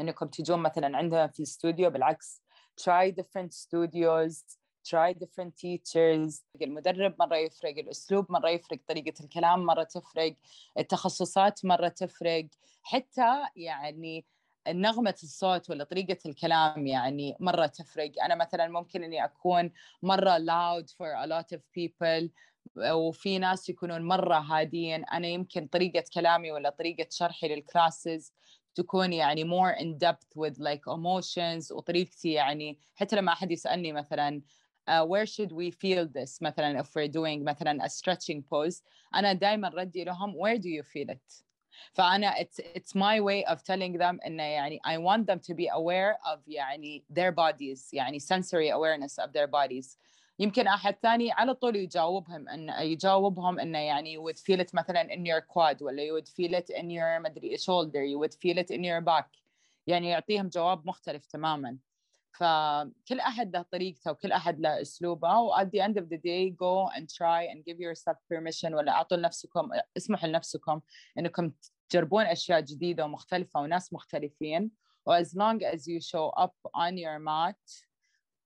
انكم 0.00 0.26
تجون 0.26 0.58
مثلا 0.58 0.96
عندنا 0.96 1.26
في 1.26 1.38
الاستوديو 1.38 1.90
بالعكس 1.90 2.42
try 2.80 3.12
different 3.12 3.52
studios 3.52 4.58
try 4.88 5.12
different 5.12 5.52
teachers. 5.64 6.42
المدرب 6.62 7.14
مرة 7.18 7.36
يفرق 7.36 7.78
الأسلوب 7.78 8.32
مرة 8.32 8.48
يفرق 8.48 8.78
طريقة 8.88 9.24
الكلام 9.24 9.66
مرة 9.66 9.82
تفرق 9.82 10.34
التخصصات 10.78 11.64
مرة 11.64 11.88
تفرق. 11.88 12.46
حتى 12.82 13.42
يعني 13.56 14.24
نغمة 14.68 15.14
الصوت 15.22 15.70
ولا 15.70 15.84
طريقة 15.84 16.18
الكلام 16.26 16.86
يعني 16.86 17.36
مرة 17.40 17.66
تفرق. 17.66 18.12
أنا 18.24 18.34
مثلا 18.34 18.68
ممكن 18.68 19.02
أني 19.02 19.24
أكون 19.24 19.72
مرة 20.02 20.38
loud 20.38 20.86
for 20.86 21.24
a 21.24 21.26
lot 21.26 21.56
of 21.56 21.60
people 21.60 22.30
وفي 22.78 23.38
ناس 23.38 23.68
يكونون 23.68 24.02
مرة 24.02 24.38
هادين. 24.38 25.04
أنا 25.04 25.26
يمكن 25.26 25.66
طريقة 25.66 26.04
كلامي 26.14 26.52
ولا 26.52 26.70
طريقة 26.70 27.06
شرحي 27.10 27.48
للكلاسز 27.48 28.32
تكون 28.77 29.13
يعني 29.13 29.43
more 29.43 29.75
in 29.79 29.97
depth 29.97 30.35
with 30.35 30.59
like 30.59 30.81
emotions 30.87 31.71
وطريقتي 31.71 32.31
يعني 32.31 32.79
حتى 32.95 33.15
لما 33.15 33.31
أحد 33.31 33.51
يسألني 33.51 33.93
مثلا 33.93 34.41
uh, 34.89 35.05
where 35.05 35.25
should 35.25 35.51
we 35.51 35.71
feel 35.71 36.07
this 36.07 36.41
مثلا 36.41 36.83
if 36.83 36.87
we're 36.95 37.11
doing 37.11 37.43
مثلا 37.43 37.85
a 37.85 37.89
stretching 37.89 38.41
pose 38.41 38.81
أنا 39.15 39.33
دائما 39.33 39.69
ردي 39.69 40.03
لهم 40.03 40.33
where 40.33 40.57
do 40.57 40.67
you 40.67 40.83
feel 40.83 41.09
it 41.09 41.43
فأنا 41.93 42.35
it's, 42.39 42.59
it's 42.59 42.95
my 42.95 43.19
way 43.19 43.45
of 43.45 43.63
telling 43.63 43.97
them 43.97 44.19
إنه 44.25 44.43
يعني 44.43 44.79
I 44.85 44.97
want 44.97 45.27
them 45.27 45.39
to 45.39 45.53
be 45.53 45.67
aware 45.67 46.17
of 46.25 46.39
يعني 46.47 47.03
their 47.09 47.31
bodies 47.31 47.93
يعني 47.93 48.19
sensory 48.19 48.69
awareness 48.69 49.19
of 49.19 49.31
their 49.33 49.47
bodies 49.47 49.97
يمكن 50.38 50.66
أحد 50.66 50.96
ثاني 51.02 51.32
على 51.32 51.54
طول 51.54 51.76
يجاوبهم 51.76 52.48
ان 52.48 52.68
يجاوبهم 52.68 53.60
إنه 53.60 53.78
يعني 53.78 54.18
you 54.18 54.22
would 54.22 54.38
feel 54.38 54.60
it 54.60 54.74
مثلا 54.74 55.08
in 55.14 55.26
your 55.26 55.40
quad 55.40 55.82
ولا 55.82 56.02
you 56.02 56.20
would 56.20 56.28
feel 56.28 56.54
it 56.54 56.74
in 56.74 56.90
your 56.90 57.20
مدري 57.20 57.56
shoulder 57.56 58.02
you 58.02 58.18
would 58.18 58.34
feel 58.34 58.58
it 58.58 58.70
in 58.70 58.84
your 58.84 59.00
back. 59.00 59.42
يعني 59.86 60.08
يعطيهم 60.08 60.48
جواب 60.48 60.86
مختلف 60.86 61.26
تماما. 61.26 61.78
فكل 62.32 63.20
أحد 63.20 63.56
له 63.56 63.62
طريقته 63.62 64.10
وكل 64.10 64.32
أحد 64.32 64.60
له 64.60 64.80
أسلوبه 64.80 65.38
و 65.38 65.56
at 65.56 65.66
the 65.66 65.80
end 65.80 65.96
of 65.98 66.08
the 66.08 66.18
day 66.18 66.50
go 66.50 66.88
and 66.96 67.08
try 67.08 67.42
and 67.42 67.64
give 67.64 67.80
yourself 67.80 68.16
permission 68.32 68.74
ولا 68.74 68.92
أعطوا 68.92 69.16
لنفسكم 69.16 69.70
اسمحوا 69.96 70.28
لنفسكم 70.28 70.80
إنكم 71.18 71.52
تجربون 71.88 72.24
أشياء 72.24 72.60
جديدة 72.60 73.04
ومختلفة 73.04 73.60
وناس 73.60 73.92
مختلفين. 73.92 74.70
و 75.06 75.22
as 75.22 75.34
long 75.34 75.62
as 75.74 75.88
you 75.88 76.00
show 76.00 76.28
up 76.44 76.54
on 76.74 76.96
your 76.96 77.18
mat 77.18 77.87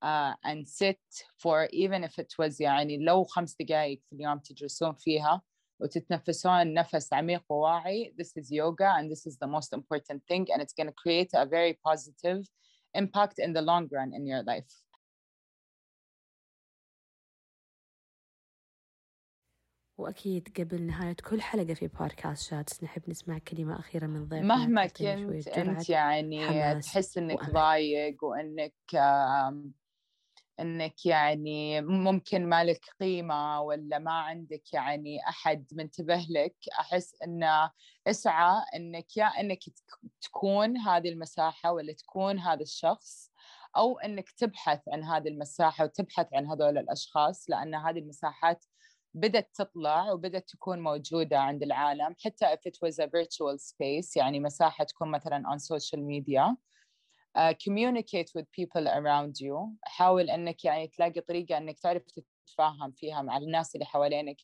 uh, 0.03 0.35
and 0.45 0.69
sit 0.69 1.01
for 1.39 1.69
even 1.73 2.05
if 2.05 2.19
it 2.19 2.33
was 2.39 2.61
يعني 2.61 2.99
لو 2.99 3.25
خمس 3.25 3.57
دقائق 3.61 4.01
في 4.11 4.17
اليوم 4.17 4.39
تجلسون 4.39 4.95
فيها 4.95 5.43
وتتنفسون 5.81 6.75
نفس 6.75 7.13
عميق 7.13 7.45
وواعي 7.49 8.15
this 8.21 8.43
is 8.43 8.51
yoga 8.51 8.91
and 8.99 9.11
this 9.11 9.27
is 9.27 9.37
the 9.39 9.47
most 9.47 9.73
important 9.73 10.23
thing 10.29 10.47
and 10.53 10.63
it's 10.63 10.75
going 10.75 10.89
to 10.89 10.97
create 11.05 11.31
a 11.35 11.47
very 11.47 11.79
positive 11.89 12.47
impact 12.95 13.39
in 13.39 13.53
the 13.53 13.63
long 13.63 13.89
run 13.93 14.13
in 14.15 14.27
your 14.27 14.43
life. 14.43 14.83
وأكيد 19.99 20.49
قبل 20.59 20.83
نهاية 20.83 21.17
كل 21.31 21.41
حلقة 21.41 21.75
في 21.75 21.89
بودكاست 21.89 22.51
شاتس 22.51 22.85
نحب 22.85 23.03
نسمع 23.09 23.39
كلمة 23.39 23.79
أخيرة 23.79 24.07
من 24.07 24.29
ضيفنا 24.29 24.57
مهما 24.57 24.87
كنت 24.87 25.49
أنت 25.49 25.91
يعني 25.91 26.81
تحس 26.81 27.19
إنك 27.19 27.51
ضايق 27.51 28.25
وإنك 28.25 28.75
إنك 30.61 31.07
يعني 31.07 31.81
ممكن 31.81 32.49
ما 32.49 32.65
لك 32.65 32.87
قيمة 33.01 33.61
ولا 33.61 33.99
ما 33.99 34.13
عندك 34.13 34.73
يعني 34.73 35.29
أحد 35.29 35.67
منتبه 35.73 36.27
لك 36.31 36.57
أحس 36.81 37.15
إنه 37.25 37.71
اسعى 38.07 38.65
إنك 38.77 39.17
يا 39.17 39.25
إنك 39.25 39.61
تكون 40.21 40.77
هذه 40.77 41.09
المساحة 41.09 41.73
ولا 41.73 41.93
تكون 41.93 42.39
هذا 42.39 42.63
الشخص 42.63 43.33
أو 43.77 43.99
إنك 43.99 44.31
تبحث 44.31 44.81
عن 44.89 45.05
هذه 45.05 45.29
المساحة 45.29 45.85
وتبحث 45.85 46.27
عن 46.35 46.47
هذول 46.47 46.79
الأشخاص 46.79 47.51
لأن 47.51 47.75
هذه 47.75 47.99
المساحات 47.99 48.65
بدأت 49.15 49.51
تطلع 49.55 50.13
وبدأت 50.13 50.49
تكون 50.49 50.81
موجودة 50.81 51.39
عند 51.41 51.63
العالم 51.63 52.15
حتى 52.25 52.47
if 52.47 52.61
it 52.67 52.77
was 52.87 52.99
a 52.99 53.07
virtual 53.07 53.59
space 53.59 54.17
يعني 54.17 54.41
مساحة 54.41 54.85
تكون 54.85 55.11
مثلا 55.11 55.43
on 55.55 55.59
social 55.59 56.01
media. 56.01 56.57
Communicate 57.39 58.31
with 58.37 58.47
people 58.53 58.87
around 58.87 59.41
you. 59.41 59.69
حاول 59.85 60.31
إنك 60.31 60.65
يعني 60.65 60.89
تلاقي 60.89 61.21
طريقة 61.21 61.59
إنك 61.59 61.79
تعرف 61.79 62.03
تتفاهم 62.03 62.93
فيها 62.93 63.23
مع 63.23 63.37
الناس 63.37 63.75
اللي 63.75 63.87
حوالينك. 63.87 64.37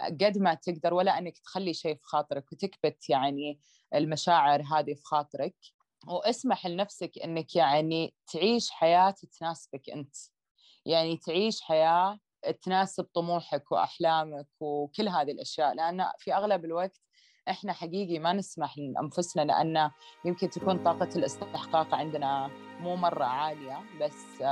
قد 0.00 0.38
ما 0.38 0.54
تقدر 0.54 0.94
ولا 0.94 1.18
إنك 1.18 1.38
تخلي 1.38 1.74
شيء 1.74 1.94
في 1.94 2.02
خاطرك 2.04 2.52
وتكبت 2.52 3.10
يعني 3.10 3.60
المشاعر 3.94 4.62
هذه 4.62 4.94
في 4.94 5.02
خاطرك. 5.04 5.56
واسمح 6.08 6.66
لنفسك 6.66 7.18
إنك 7.24 7.56
يعني 7.56 8.14
تعيش 8.32 8.70
حياة 8.70 9.14
تناسبك 9.38 9.90
أنت. 9.90 10.16
يعني 10.86 11.16
تعيش 11.16 11.62
حياة 11.62 12.18
تناسب 12.62 13.04
طموحك 13.04 13.72
وأحلامك 13.72 14.48
وكل 14.60 15.08
هذه 15.08 15.30
الأشياء. 15.30 15.74
لأن 15.74 16.06
في 16.18 16.34
أغلب 16.34 16.64
الوقت 16.64 17.00
إحنا 17.48 17.72
حقيقي 17.72 18.18
ما 18.18 18.32
نسمح 18.32 18.78
لأنفسنا 18.78 19.42
لأن 19.42 19.90
يمكن 20.24 20.50
تكون 20.50 20.78
طاقة 20.78 21.08
الاستحقاق 21.16 21.94
عندنا 21.94 22.50
مو 22.80 22.96
مرة 22.96 23.24
عالية 23.24 23.78
بس 24.00 24.42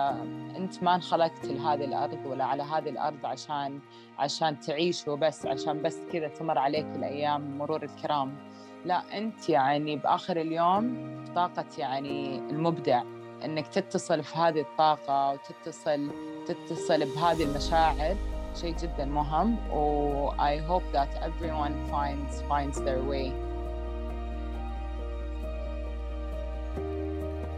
أنت 0.57 0.83
ما 0.83 0.95
انخلقت 0.95 1.45
لهذه 1.45 1.85
الأرض 1.85 2.27
ولا 2.27 2.45
على 2.45 2.63
هذه 2.63 2.89
الأرض 2.89 3.27
عشان 3.27 3.81
عشان 4.19 4.61
تعيش 4.61 5.09
وبس 5.09 5.47
عشان 5.47 5.83
بس 5.83 5.99
كذا 6.13 6.29
تمر 6.29 6.59
عليك 6.59 6.87
الأيام 6.87 7.59
مرور 7.59 7.83
الكرام. 7.83 8.37
لا 8.85 9.19
أنت 9.19 9.49
يعني 9.49 9.97
بآخر 9.97 10.41
اليوم 10.41 11.09
طاقة 11.35 11.67
يعني 11.79 12.39
المبدع 12.39 13.03
إنك 13.45 13.69
تتصل 13.69 14.23
في 14.23 14.39
هذه 14.39 14.61
الطاقة 14.61 15.33
وتتصل 15.33 16.11
تتصل 16.47 17.15
بهذه 17.15 17.45
المشاعر 17.45 18.17
شيء 18.55 18.75
جدا 18.83 19.05
مهم 19.05 19.57
و 19.73 20.31
I 20.31 20.57
hope 20.71 20.85
that 20.93 21.09
everyone 21.23 21.75
finds 21.93 22.43
finds 22.51 22.79
their 22.81 23.03
way. 23.11 23.33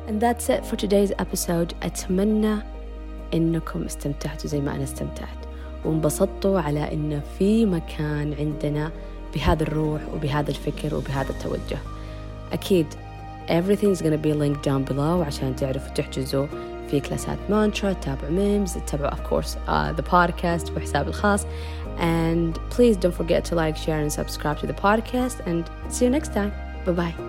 And 0.09 0.21
that's 0.21 0.49
it 0.49 0.67
for 0.67 0.77
today's 0.77 1.13
episode. 1.19 1.75
أتمنى 1.83 2.57
إنكم 3.35 3.85
استمتعتوا 3.85 4.51
زي 4.51 4.61
ما 4.61 4.75
أنا 4.75 4.83
استمتعت. 4.85 5.39
وانبسطتوا 5.85 6.61
على 6.61 6.93
إنه 6.93 7.21
في 7.39 7.67
مكان 7.67 8.35
عندنا 8.39 8.91
بهذا 9.35 9.63
الروح 9.63 10.01
وبهذا 10.15 10.51
الفكر 10.51 10.95
وبهذا 10.95 11.31
التوجه. 11.31 11.79
أكيد 12.53 12.87
everything 13.49 13.93
is 13.97 14.03
gonna 14.03 14.23
be 14.27 14.33
linked 14.33 14.63
down 14.63 14.85
below 14.93 15.27
عشان 15.27 15.57
تعرفوا 15.57 15.95
تحجزوا 15.95 16.47
في 16.92 17.00
كلاسات 17.00 17.38
مانترا 17.50 17.94
تتابعوا 17.94 18.32
ميمز 18.32 18.74
تتابعوا 18.74 19.12
of 19.16 19.20
course 19.30 19.50
uh, 19.50 20.02
the 20.02 20.04
podcast 20.12 20.72
وحساب 20.78 21.08
الخاص 21.08 21.46
and 21.98 22.60
please 22.70 22.98
don't 22.98 23.16
forget 23.22 23.46
to 23.46 23.56
like 23.56 23.78
share 23.78 24.00
and 24.04 24.12
subscribe 24.12 24.58
to 24.60 24.68
the 24.68 24.74
podcast 24.74 25.40
and 25.48 25.64
see 25.90 26.06
you 26.06 26.12
next 26.12 26.34
time 26.34 26.52
bye 26.86 26.92
bye 26.92 27.29